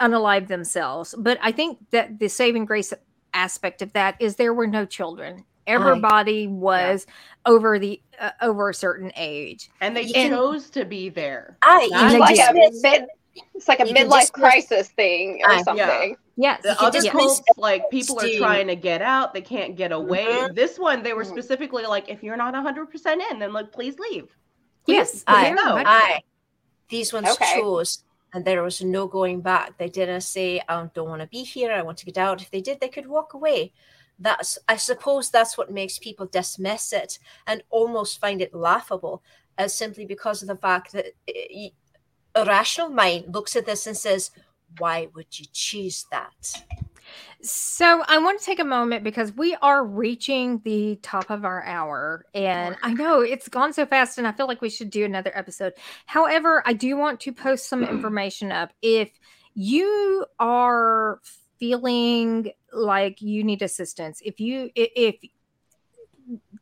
unalive 0.00 0.48
themselves. 0.48 1.14
But 1.16 1.38
I 1.42 1.52
think 1.52 1.78
that 1.90 2.18
the 2.18 2.28
saving 2.28 2.64
grace 2.64 2.92
aspect 3.34 3.82
of 3.82 3.92
that 3.92 4.16
is 4.20 4.36
there 4.36 4.54
were 4.54 4.66
no 4.66 4.84
children. 4.84 5.44
Everybody 5.68 6.46
was 6.46 7.06
over 7.46 7.78
the 7.78 8.00
uh, 8.20 8.30
over 8.42 8.70
a 8.70 8.74
certain 8.74 9.12
age. 9.16 9.70
And 9.80 9.96
they 9.96 10.12
And- 10.14 10.30
chose 10.32 10.70
to 10.70 10.84
be 10.84 11.08
there. 11.08 11.56
I, 11.62 11.82
It's 11.90 11.92
can 12.12 12.18
like 12.18 12.38
a 12.38 12.52
dismiss- 12.54 12.82
mid, 12.82 13.06
it's 13.54 13.68
like 13.68 13.80
a 13.80 13.84
midlife 13.84 14.08
dismiss- 14.08 14.30
crisis 14.30 14.88
thing 14.88 15.40
or 15.44 15.50
Aye. 15.52 15.62
something. 15.62 16.16
Yes. 16.36 16.62
The 16.62 16.74
can 16.74 16.86
other 16.86 17.00
dismiss 17.00 17.12
cults, 17.12 17.42
like 17.56 17.88
people 17.90 18.18
are 18.20 18.38
trying 18.38 18.66
to 18.68 18.76
get 18.76 19.02
out, 19.02 19.34
they 19.34 19.40
can't 19.40 19.76
get 19.76 19.92
away. 19.92 20.26
Mhm. 20.26 20.54
This 20.54 20.78
one, 20.78 21.02
they 21.02 21.12
were 21.12 21.24
Mhm. 21.24 21.30
specifically 21.30 21.84
like, 21.84 22.08
if 22.08 22.22
you're 22.22 22.36
not 22.36 22.54
100% 22.54 23.20
in, 23.30 23.38
then 23.38 23.52
like, 23.52 23.70
please 23.72 23.98
leave. 23.98 24.28
yes. 24.86 25.22
I, 25.26 25.42
very 25.44 25.54
much 25.54 25.64
so. 25.64 25.82
aye. 25.86 26.20
These 26.88 27.12
ones 27.12 27.28
Okay. 27.30 27.54
chose, 27.60 28.02
and 28.32 28.44
there 28.44 28.62
was 28.62 28.82
no 28.82 29.06
going 29.06 29.40
back. 29.42 29.76
They 29.78 29.88
didn't 29.88 30.22
say, 30.22 30.60
"I 30.68 30.88
don't 30.94 31.08
want 31.08 31.20
to 31.20 31.26
be 31.28 31.42
here. 31.44 31.70
I 31.72 31.82
want 31.82 31.98
to 31.98 32.06
get 32.06 32.16
out." 32.16 32.40
If 32.40 32.50
they 32.50 32.60
did, 32.62 32.80
they 32.80 32.88
could 32.88 33.06
walk 33.06 33.34
away. 33.34 33.72
That's, 34.18 34.58
I 34.68 34.76
suppose, 34.76 35.30
that's 35.30 35.56
what 35.56 35.70
makes 35.70 35.98
people 35.98 36.26
dismiss 36.26 36.92
it 36.92 37.18
and 37.46 37.62
almost 37.70 38.20
find 38.20 38.42
it 38.42 38.54
laughable, 38.54 39.22
as 39.56 39.74
simply 39.74 40.04
because 40.06 40.42
of 40.42 40.48
the 40.48 40.56
fact 40.56 40.92
that 40.92 41.06
eh, 41.28 41.68
a 42.34 42.44
rational 42.44 42.88
mind 42.88 43.32
looks 43.34 43.56
at 43.56 43.66
this 43.66 43.86
and 43.86 43.96
says, 43.96 44.30
"Why 44.78 45.08
would 45.14 45.38
you 45.38 45.46
choose 45.52 46.04
that?" 46.10 46.64
So 47.40 48.02
I 48.06 48.18
want 48.18 48.38
to 48.38 48.44
take 48.44 48.58
a 48.58 48.64
moment 48.64 49.04
because 49.04 49.32
we 49.32 49.56
are 49.62 49.84
reaching 49.84 50.60
the 50.64 50.96
top 51.02 51.30
of 51.30 51.44
our 51.44 51.62
hour. 51.64 52.26
And 52.34 52.76
I 52.82 52.92
know 52.92 53.20
it's 53.20 53.48
gone 53.48 53.72
so 53.72 53.86
fast, 53.86 54.18
and 54.18 54.26
I 54.26 54.32
feel 54.32 54.46
like 54.46 54.60
we 54.60 54.70
should 54.70 54.90
do 54.90 55.04
another 55.04 55.30
episode. 55.34 55.74
However, 56.06 56.62
I 56.66 56.72
do 56.72 56.96
want 56.96 57.20
to 57.20 57.32
post 57.32 57.68
some 57.68 57.84
information 57.84 58.52
up. 58.52 58.72
If 58.82 59.10
you 59.54 60.26
are 60.38 61.20
feeling 61.58 62.50
like 62.72 63.20
you 63.22 63.44
need 63.44 63.62
assistance, 63.62 64.20
if 64.24 64.40
you 64.40 64.70
if 64.74 65.16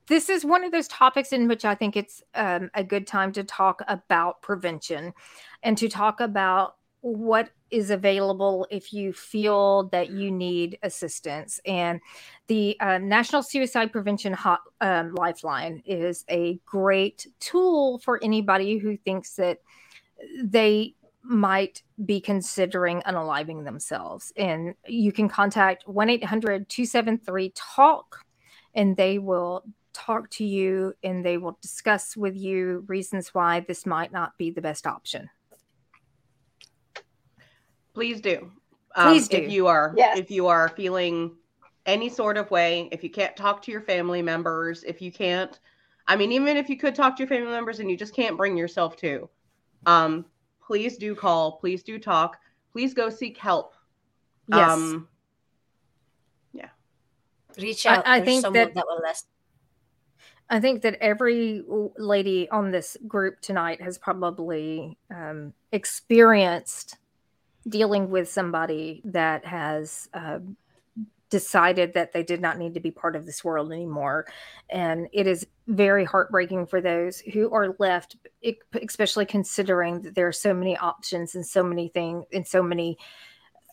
this 0.06 0.28
is 0.28 0.44
one 0.44 0.62
of 0.62 0.72
those 0.72 0.88
topics 0.88 1.32
in 1.32 1.48
which 1.48 1.64
I 1.64 1.74
think 1.74 1.96
it's 1.96 2.22
um, 2.34 2.70
a 2.74 2.84
good 2.84 3.06
time 3.06 3.32
to 3.32 3.42
talk 3.42 3.82
about 3.88 4.40
prevention 4.42 5.12
and 5.62 5.76
to 5.78 5.88
talk 5.88 6.20
about 6.20 6.76
what 7.00 7.50
is 7.70 7.90
available 7.90 8.66
if 8.70 8.92
you 8.92 9.12
feel 9.12 9.84
that 9.88 10.10
you 10.10 10.30
need 10.30 10.78
assistance. 10.82 11.60
And 11.66 12.00
the 12.46 12.78
uh, 12.80 12.98
National 12.98 13.42
Suicide 13.42 13.92
Prevention 13.92 14.32
Hot, 14.32 14.60
um, 14.80 15.14
Lifeline 15.14 15.82
is 15.84 16.24
a 16.30 16.60
great 16.64 17.26
tool 17.40 17.98
for 17.98 18.22
anybody 18.22 18.78
who 18.78 18.96
thinks 18.96 19.34
that 19.34 19.58
they 20.42 20.94
might 21.28 21.82
be 22.04 22.20
considering 22.20 23.02
unaliving 23.02 23.64
themselves. 23.64 24.32
And 24.36 24.74
you 24.86 25.12
can 25.12 25.28
contact 25.28 25.86
1 25.88 26.08
800 26.10 26.68
273 26.68 27.52
TALK 27.54 28.24
and 28.74 28.96
they 28.96 29.18
will 29.18 29.64
talk 29.92 30.28
to 30.30 30.44
you 30.44 30.94
and 31.02 31.24
they 31.24 31.38
will 31.38 31.58
discuss 31.62 32.16
with 32.16 32.36
you 32.36 32.84
reasons 32.86 33.32
why 33.34 33.60
this 33.60 33.86
might 33.86 34.12
not 34.12 34.36
be 34.38 34.50
the 34.50 34.60
best 34.60 34.86
option. 34.86 35.30
Please 37.94 38.20
do. 38.20 38.52
Um, 38.94 39.12
Please 39.12 39.28
do. 39.28 39.38
If 39.38 39.50
you 39.50 39.66
are, 39.66 39.94
Yes. 39.96 40.18
if 40.18 40.30
you 40.30 40.46
are 40.48 40.68
feeling 40.68 41.34
any 41.86 42.08
sort 42.08 42.36
of 42.36 42.50
way, 42.50 42.88
if 42.92 43.02
you 43.02 43.10
can't 43.10 43.36
talk 43.36 43.62
to 43.62 43.72
your 43.72 43.80
family 43.80 44.20
members, 44.20 44.84
if 44.84 45.00
you 45.00 45.10
can't, 45.10 45.58
I 46.06 46.16
mean, 46.16 46.30
even 46.32 46.56
if 46.56 46.68
you 46.68 46.76
could 46.76 46.94
talk 46.94 47.16
to 47.16 47.22
your 47.22 47.28
family 47.28 47.50
members 47.50 47.80
and 47.80 47.90
you 47.90 47.96
just 47.96 48.14
can't 48.14 48.36
bring 48.36 48.56
yourself 48.56 48.96
to, 48.98 49.28
Um, 49.86 50.26
please 50.66 50.96
do 50.96 51.14
call. 51.14 51.52
Please 51.58 51.82
do 51.82 51.98
talk. 51.98 52.38
Please 52.72 52.92
go 52.94 53.08
seek 53.08 53.38
help. 53.38 53.74
Yes. 54.48 54.70
Um, 54.70 55.08
yeah. 56.52 56.68
Reach 57.58 57.86
out. 57.86 58.06
I 58.06 58.18
There's 58.18 58.26
think 58.26 58.42
someone 58.42 58.64
that- 58.64 58.74
that 58.74 58.86
will 58.86 59.00
listen. 59.02 59.28
I 60.48 60.60
think 60.60 60.82
that 60.82 60.94
every 61.00 61.64
lady 61.98 62.48
on 62.50 62.70
this 62.70 62.96
group 63.08 63.40
tonight 63.40 63.80
has 63.82 63.98
probably 63.98 64.96
um, 65.10 65.52
experienced 65.72 66.98
dealing 67.68 68.10
with 68.10 68.28
somebody 68.28 69.02
that 69.06 69.44
has 69.44 70.08
uh, 70.14 70.38
decided 71.30 71.92
that 71.94 72.12
they 72.12 72.22
did 72.22 72.40
not 72.40 72.58
need 72.58 72.74
to 72.74 72.80
be 72.80 72.90
part 72.90 73.16
of 73.16 73.26
this 73.26 73.44
world 73.44 73.72
anymore. 73.72 74.26
And 74.70 75.08
it 75.12 75.26
is 75.26 75.46
very 75.66 76.04
heartbreaking 76.04 76.66
for 76.66 76.80
those 76.80 77.18
who 77.20 77.52
are 77.52 77.74
left, 77.78 78.16
especially 78.80 79.26
considering 79.26 80.02
that 80.02 80.14
there 80.14 80.28
are 80.28 80.32
so 80.32 80.54
many 80.54 80.76
options 80.76 81.34
and 81.34 81.44
so 81.44 81.62
many 81.62 81.88
things 81.88 82.24
and 82.32 82.46
so 82.46 82.62
many 82.62 82.96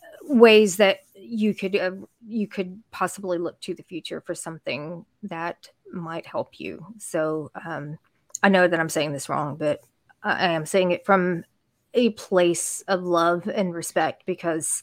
uh, 0.02 0.34
ways 0.34 0.76
that 0.78 1.00
you 1.14 1.54
could 1.54 1.76
uh, 1.76 1.92
you 2.26 2.48
could 2.48 2.82
possibly 2.90 3.38
look 3.38 3.60
to 3.60 3.74
the 3.74 3.84
future 3.84 4.20
for 4.20 4.34
something 4.34 5.04
that 5.22 5.68
might 5.92 6.26
help 6.26 6.58
you. 6.58 6.84
So 6.98 7.52
um, 7.64 7.98
I 8.42 8.48
know 8.48 8.66
that 8.66 8.80
I'm 8.80 8.88
saying 8.88 9.12
this 9.12 9.28
wrong, 9.28 9.56
but 9.56 9.80
I 10.24 10.52
am 10.52 10.66
saying 10.66 10.90
it 10.90 11.06
from 11.06 11.44
a 11.92 12.10
place 12.10 12.82
of 12.88 13.04
love 13.04 13.46
and 13.46 13.72
respect 13.72 14.24
because 14.26 14.82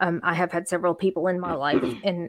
um, 0.00 0.20
I 0.24 0.34
have 0.34 0.50
had 0.50 0.66
several 0.68 0.94
people 0.94 1.28
in 1.28 1.38
my 1.38 1.54
life, 1.54 1.82
and 2.04 2.28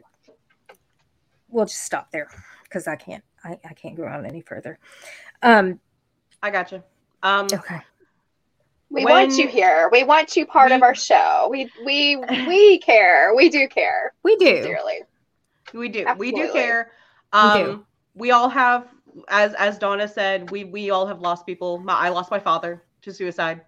we'll 1.48 1.66
just 1.66 1.82
stop 1.82 2.10
there 2.12 2.28
because 2.64 2.86
I 2.86 2.96
can't 2.96 3.24
I, 3.44 3.58
I 3.68 3.72
can't 3.74 3.96
go 3.96 4.04
on 4.06 4.24
any 4.26 4.40
further. 4.40 4.78
Um, 5.42 5.80
I 6.42 6.50
got 6.50 6.72
you. 6.72 6.82
Um, 7.22 7.46
okay. 7.52 7.80
We 8.90 9.04
When- 9.04 9.12
want 9.14 9.32
you 9.38 9.48
here. 9.48 9.88
We 9.90 10.04
want 10.04 10.36
you 10.36 10.44
part 10.46 10.70
of 10.72 10.82
our 10.82 10.94
show. 10.94 11.48
We 11.50 11.70
we 11.84 12.16
we 12.46 12.78
care. 12.78 13.34
We 13.34 13.48
do 13.48 13.66
care 13.68 14.12
We 14.22 14.36
do. 14.36 14.62
dearly. 14.62 15.00
we 15.72 15.88
do. 15.88 16.04
We 16.18 16.30
do 16.30 16.42
Absolutely. 16.42 16.52
care. 16.52 16.90
We 17.32 17.38
Um, 17.38 17.64
do. 17.64 17.86
we 18.14 18.30
all 18.32 18.48
have, 18.50 18.88
as 19.28 19.54
as 19.54 19.78
Donna 19.78 20.06
said, 20.06 20.50
we 20.50 20.64
we 20.64 20.90
all 20.90 21.06
have 21.06 21.20
lost 21.20 21.46
people. 21.46 21.78
My, 21.78 21.94
I 21.94 22.08
lost 22.10 22.30
my 22.30 22.38
father 22.38 22.82
to 23.02 23.12
suicide. 23.12 23.62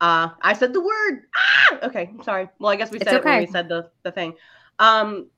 Uh, 0.00 0.28
I 0.42 0.52
said 0.52 0.72
the 0.72 0.80
word. 0.80 1.22
Ah! 1.36 1.78
Okay, 1.84 2.12
sorry. 2.22 2.48
Well, 2.58 2.70
I 2.70 2.76
guess 2.76 2.90
we 2.90 2.98
It's 2.98 3.04
said 3.04 3.16
it 3.16 3.24
when 3.24 3.40
we 3.40 3.46
said 3.46 3.68
the 3.68 3.90
the 4.04 4.12
thing. 4.12 4.34
Um, 4.78 5.28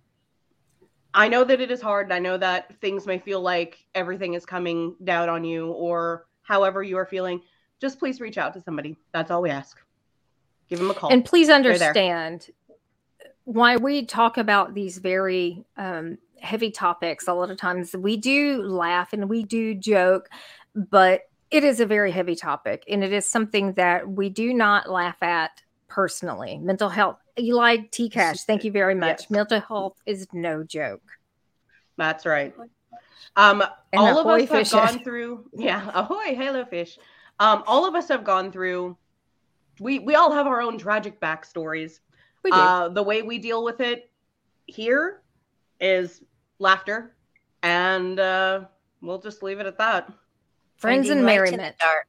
I 1.15 1.29
know 1.29 1.45
that 1.45 1.61
it 1.61 1.71
is 1.71 1.81
hard. 1.81 2.13
I 2.13 2.19
know 2.19 2.37
that 2.37 2.79
things 2.81 3.07
may 3.07 3.19
feel 3.19 3.41
like 3.41 3.85
everything 3.95 4.35
is 4.35 4.45
coming 4.45 4.95
down 5.03 5.29
on 5.29 5.45
you, 5.45 5.69
or 5.73 6.27
however 6.43 6.83
you 6.83 6.97
are 6.99 7.07
feeling. 7.07 7.41
Just 7.81 7.99
please 7.99 8.21
reach 8.21 8.37
out 8.37 8.53
to 8.53 8.61
somebody. 8.61 8.97
That's 9.13 9.31
all 9.31 9.41
we 9.41 9.51
ask. 9.51 9.81
Give 10.69 10.79
them 10.79 10.91
a 10.91 10.95
call. 10.95 11.11
And 11.11 11.25
please 11.25 11.49
understand 11.49 12.51
why 13.45 13.77
we 13.77 14.05
talk 14.05 14.37
about 14.37 14.75
these 14.75 14.99
very 14.99 15.65
um, 15.77 16.19
heavy 16.41 16.71
topics. 16.71 17.27
A 17.27 17.33
lot 17.33 17.51
of 17.51 17.57
times 17.57 17.95
we 17.97 18.17
do 18.17 18.63
laugh 18.63 19.13
and 19.13 19.29
we 19.29 19.43
do 19.43 19.75
joke, 19.75 20.29
but 20.75 21.23
it 21.51 21.65
is 21.65 21.81
a 21.81 21.87
very 21.87 22.13
heavy 22.13 22.37
topic. 22.37 22.85
And 22.89 23.03
it 23.03 23.13
is 23.13 23.27
something 23.27 23.73
that 23.75 24.09
we 24.09 24.29
do 24.29 24.55
not 24.55 24.91
laugh 24.91 25.23
at 25.23 25.63
personally. 25.89 26.59
Mental 26.59 26.89
health, 26.89 27.19
Eli 27.39 27.79
T 27.91 28.09
Cash, 28.09 28.45
thank 28.45 28.65
you 28.65 28.73
very 28.73 28.95
much. 28.95 29.23
Yes. 29.23 29.31
Mental 29.31 29.61
health 29.61 30.01
is 30.07 30.27
no 30.33 30.63
joke. 30.63 31.03
That's 31.97 32.25
right. 32.25 32.55
Um, 33.37 33.63
all 33.93 34.19
of 34.19 34.27
us 34.27 34.49
have 34.49 34.71
gone 34.71 35.05
through. 35.05 35.45
Yeah, 35.53 35.91
ahoy, 35.95 36.35
hello, 36.35 36.65
fish. 36.65 36.99
Um, 37.39 37.63
all 37.67 37.87
of 37.87 37.95
us 37.95 38.09
have 38.09 38.25
gone 38.25 38.53
through. 38.53 38.97
We 39.79 39.99
we 39.99 40.15
all 40.15 40.33
have 40.33 40.47
our 40.47 40.61
own 40.61 40.79
tragic 40.79 41.21
backstories. 41.21 42.01
We 42.43 42.51
do. 42.51 42.57
Uh, 42.57 42.89
the 42.89 43.03
way 43.03 43.23
we 43.23 43.39
deal 43.39 43.65
with 43.65 43.81
it 43.81 44.11
here 44.67 45.23
is 45.81 46.23
laughter, 46.59 47.17
and 47.63 48.19
uh, 48.19 48.65
we'll 49.01 49.21
just 49.21 49.43
leave 49.43 49.59
it 49.59 49.67
at 49.67 49.79
that. 49.79 50.13
Friends 50.81 51.11
and 51.11 51.25
light 51.25 51.37
in 51.37 51.45
the 51.45 51.45
merriment. 51.59 51.77
dark. 51.79 52.07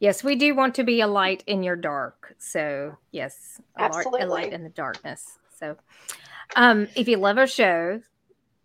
Yes, 0.00 0.24
we 0.24 0.34
do 0.34 0.54
want 0.54 0.74
to 0.74 0.84
be 0.84 1.00
a 1.00 1.06
light 1.06 1.44
in 1.46 1.62
your 1.62 1.76
dark. 1.76 2.34
So, 2.38 2.96
yes, 3.12 3.60
a, 3.76 3.88
light- 3.88 4.06
a 4.20 4.26
light 4.26 4.52
in 4.52 4.64
the 4.64 4.70
darkness. 4.70 5.38
So, 5.58 5.76
um, 6.56 6.88
if 6.96 7.06
you 7.06 7.16
love 7.16 7.38
our 7.38 7.46
show 7.46 8.00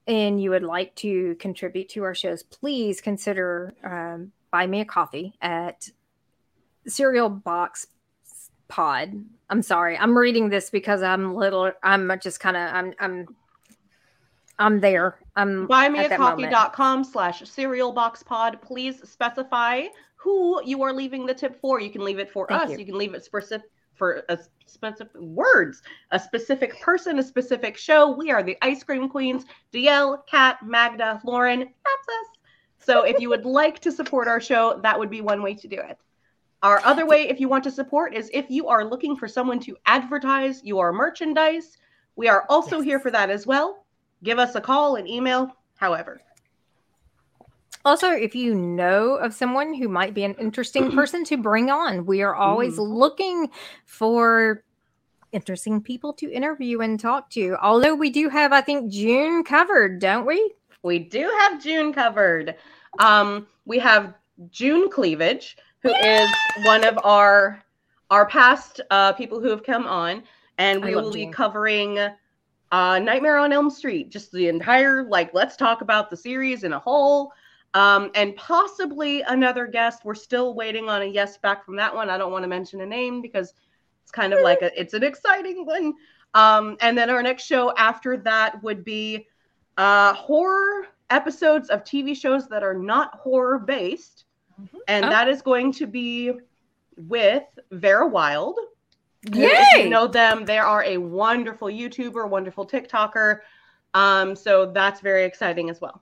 and 0.07 0.41
you 0.41 0.49
would 0.49 0.63
like 0.63 0.95
to 0.95 1.35
contribute 1.35 1.89
to 1.89 2.03
our 2.03 2.15
shows, 2.15 2.41
please 2.41 2.99
consider 2.99 3.73
um, 3.83 4.31
buy 4.49 4.65
me 4.65 4.81
a 4.81 4.85
coffee 4.85 5.35
at 5.41 5.89
Cereal 6.87 7.29
Box 7.29 7.87
Pod. 8.67 9.13
I'm 9.49 9.61
sorry, 9.61 9.97
I'm 9.97 10.17
reading 10.17 10.49
this 10.49 10.71
because 10.71 11.03
I'm 11.03 11.35
little. 11.35 11.71
I'm 11.83 12.11
just 12.21 12.39
kind 12.39 12.57
of. 12.57 12.73
I'm. 12.73 12.93
I'm. 12.99 13.35
I'm 14.59 14.79
there. 14.79 15.19
I'm. 15.35 15.67
Buymeacoffee.com 15.67 17.03
slash 17.03 17.47
cereal 17.49 17.91
box 17.91 18.23
pod. 18.23 18.61
Please 18.61 19.07
specify 19.07 19.83
who 20.15 20.61
you 20.65 20.81
are 20.81 20.93
leaving 20.93 21.25
the 21.25 21.33
tip 21.33 21.59
for. 21.59 21.79
You 21.79 21.89
can 21.89 22.03
leave 22.03 22.19
it 22.19 22.31
for 22.31 22.47
Thank 22.47 22.63
us. 22.63 22.71
you. 22.71 22.79
You. 22.79 22.85
can 22.85 22.97
leave 22.97 23.13
it 23.13 23.27
for, 23.29 23.43
for 23.93 24.23
a 24.29 24.39
specific 24.65 25.13
words, 25.15 25.81
a 26.11 26.19
specific 26.19 26.79
person, 26.81 27.19
a 27.19 27.23
specific 27.23 27.77
show. 27.77 28.11
We 28.15 28.31
are 28.31 28.41
the 28.41 28.57
I-Scream 28.61 29.09
Queens. 29.09 29.45
DL, 29.73 30.25
Kat, 30.25 30.57
Magda, 30.63 31.21
Lauren. 31.23 31.59
That's 31.59 31.69
us. 31.69 32.39
So 32.79 33.03
if 33.05 33.19
you 33.19 33.29
would 33.29 33.45
like 33.45 33.79
to 33.81 33.91
support 33.91 34.27
our 34.27 34.41
show, 34.41 34.79
that 34.83 34.97
would 34.97 35.09
be 35.09 35.21
one 35.21 35.41
way 35.43 35.53
to 35.55 35.67
do 35.67 35.77
it. 35.77 35.97
Our 36.63 36.83
other 36.83 37.05
way, 37.05 37.29
if 37.29 37.39
you 37.39 37.47
want 37.47 37.63
to 37.65 37.71
support, 37.71 38.15
is 38.15 38.31
if 38.33 38.49
you 38.49 38.67
are 38.67 38.83
looking 38.83 39.15
for 39.15 39.27
someone 39.27 39.59
to 39.61 39.77
advertise 39.85 40.63
your 40.63 40.91
merchandise. 40.91 41.77
We 42.15 42.27
are 42.29 42.45
also 42.49 42.77
Yes. 42.77 42.85
here 42.85 42.99
for 42.99 43.11
that 43.11 43.29
as 43.29 43.45
well. 43.45 43.84
Give 44.25 44.39
us 44.39 44.55
a 44.55 44.61
call, 44.61 44.95
an 44.95 45.07
email, 45.07 45.55
however. 45.75 46.19
Also, 47.85 48.09
if 48.09 48.33
you 48.33 48.55
know 48.55 49.13
of 49.17 49.35
someone 49.35 49.75
who 49.75 49.87
might 49.87 50.15
be 50.15 50.23
an 50.23 50.33
interesting 50.39 50.91
person 50.95 51.23
to 51.25 51.37
bring 51.37 51.69
on, 51.69 52.07
we 52.07 52.23
are 52.23 52.35
always 52.35 52.77
Mm. 52.77 52.89
looking 52.89 53.49
for 53.85 54.63
interesting 55.31 55.79
people 55.79 56.11
to 56.13 56.31
interview 56.31 56.79
and 56.81 56.99
talk 56.99 57.29
to. 57.29 57.55
Although 57.61 57.93
we 57.93 58.09
do 58.09 58.27
have, 58.29 58.51
I 58.51 58.61
think, 58.61 58.91
June 58.91 59.43
covered, 59.43 59.99
don't 59.99 60.25
we? 60.25 60.53
We 60.81 60.97
do 60.97 61.31
have 61.41 61.61
June 61.61 61.93
covered. 61.93 62.55
Um, 62.97 63.45
we 63.65 63.77
have 63.77 64.15
June 64.49 64.89
Cleavage, 64.89 65.55
who 65.83 65.93
is 65.93 66.29
one 66.63 66.83
of 66.83 66.97
our 67.03 67.61
our 68.11 68.25
past 68.27 68.81
uh, 68.91 69.13
people 69.13 69.39
who 69.39 69.49
have 69.49 69.63
come 69.63 69.85
on, 69.85 70.23
and 70.57 70.83
we 70.83 70.95
will 70.95 71.11
be 71.11 71.27
covering 71.27 71.99
uh, 72.71 72.99
Nightmare 72.99 73.37
on 73.37 73.51
Elm 73.53 73.69
Street, 73.69 74.09
just 74.09 74.31
the 74.31 74.47
entire 74.47 75.03
like. 75.03 75.33
Let's 75.33 75.55
talk 75.55 75.81
about 75.81 76.09
the 76.09 76.17
series 76.17 76.63
in 76.63 76.73
a 76.73 76.79
whole, 76.79 77.31
um, 77.73 78.11
and 78.15 78.35
possibly 78.35 79.21
another 79.21 79.67
guest. 79.67 80.03
We're 80.03 80.15
still 80.15 80.53
waiting 80.55 80.89
on 80.89 81.01
a 81.01 81.05
yes 81.05 81.37
back 81.37 81.63
from 81.65 81.75
that 81.77 81.93
one. 81.93 82.09
I 82.09 82.17
don't 82.17 82.31
want 82.31 82.43
to 82.43 82.47
mention 82.49 82.81
a 82.81 82.85
name 82.85 83.21
because 83.21 83.53
it's 84.03 84.11
kind 84.11 84.33
of 84.33 84.41
like 84.41 84.61
a 84.61 84.79
it's 84.79 84.93
an 84.93 85.03
exciting 85.03 85.65
one. 85.65 85.93
Um, 86.33 86.77
and 86.81 86.97
then 86.97 87.09
our 87.09 87.23
next 87.23 87.45
show 87.45 87.73
after 87.77 88.17
that 88.17 88.61
would 88.61 88.83
be 88.83 89.27
uh, 89.77 90.13
horror 90.13 90.87
episodes 91.09 91.69
of 91.69 91.83
TV 91.83 92.15
shows 92.15 92.47
that 92.49 92.63
are 92.63 92.73
not 92.73 93.15
horror 93.15 93.59
based. 93.59 94.25
Mhm. 94.61 94.79
And 94.87 95.05
Oh. 95.05 95.09
that 95.09 95.27
is 95.27 95.41
going 95.41 95.71
to 95.73 95.87
be 95.87 96.31
with 96.97 97.43
Vera 97.71 98.07
Wild. 98.07 98.57
Who, 99.33 99.39
Yay! 99.39 99.49
If 99.51 99.83
you 99.83 99.89
know 99.89 100.07
them, 100.07 100.45
they 100.45 100.57
are 100.57 100.83
a 100.83 100.97
wonderful 100.97 101.67
YouTuber, 101.67 102.29
wonderful 102.29 102.65
TikToker. 102.65 103.39
Um, 103.93 104.35
so 104.35 104.71
that's 104.71 104.99
very 104.99 105.23
exciting 105.23 105.69
as 105.69 105.79
well. 105.81 106.01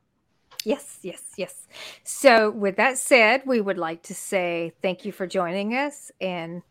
Yes, 0.65 0.99
yes, 1.01 1.21
yes. 1.37 1.67
So, 2.03 2.49
with 2.49 2.77
that 2.77 2.97
said, 2.97 3.43
we 3.45 3.59
would 3.59 3.77
like 3.77 4.03
to 4.03 4.15
say 4.15 4.73
thank 4.81 5.03
you 5.05 5.11
for 5.11 5.27
joining 5.27 5.75
us 5.75 6.11
and 6.21 6.61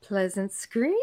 pleasant 0.00 0.52
screams. 0.52 0.96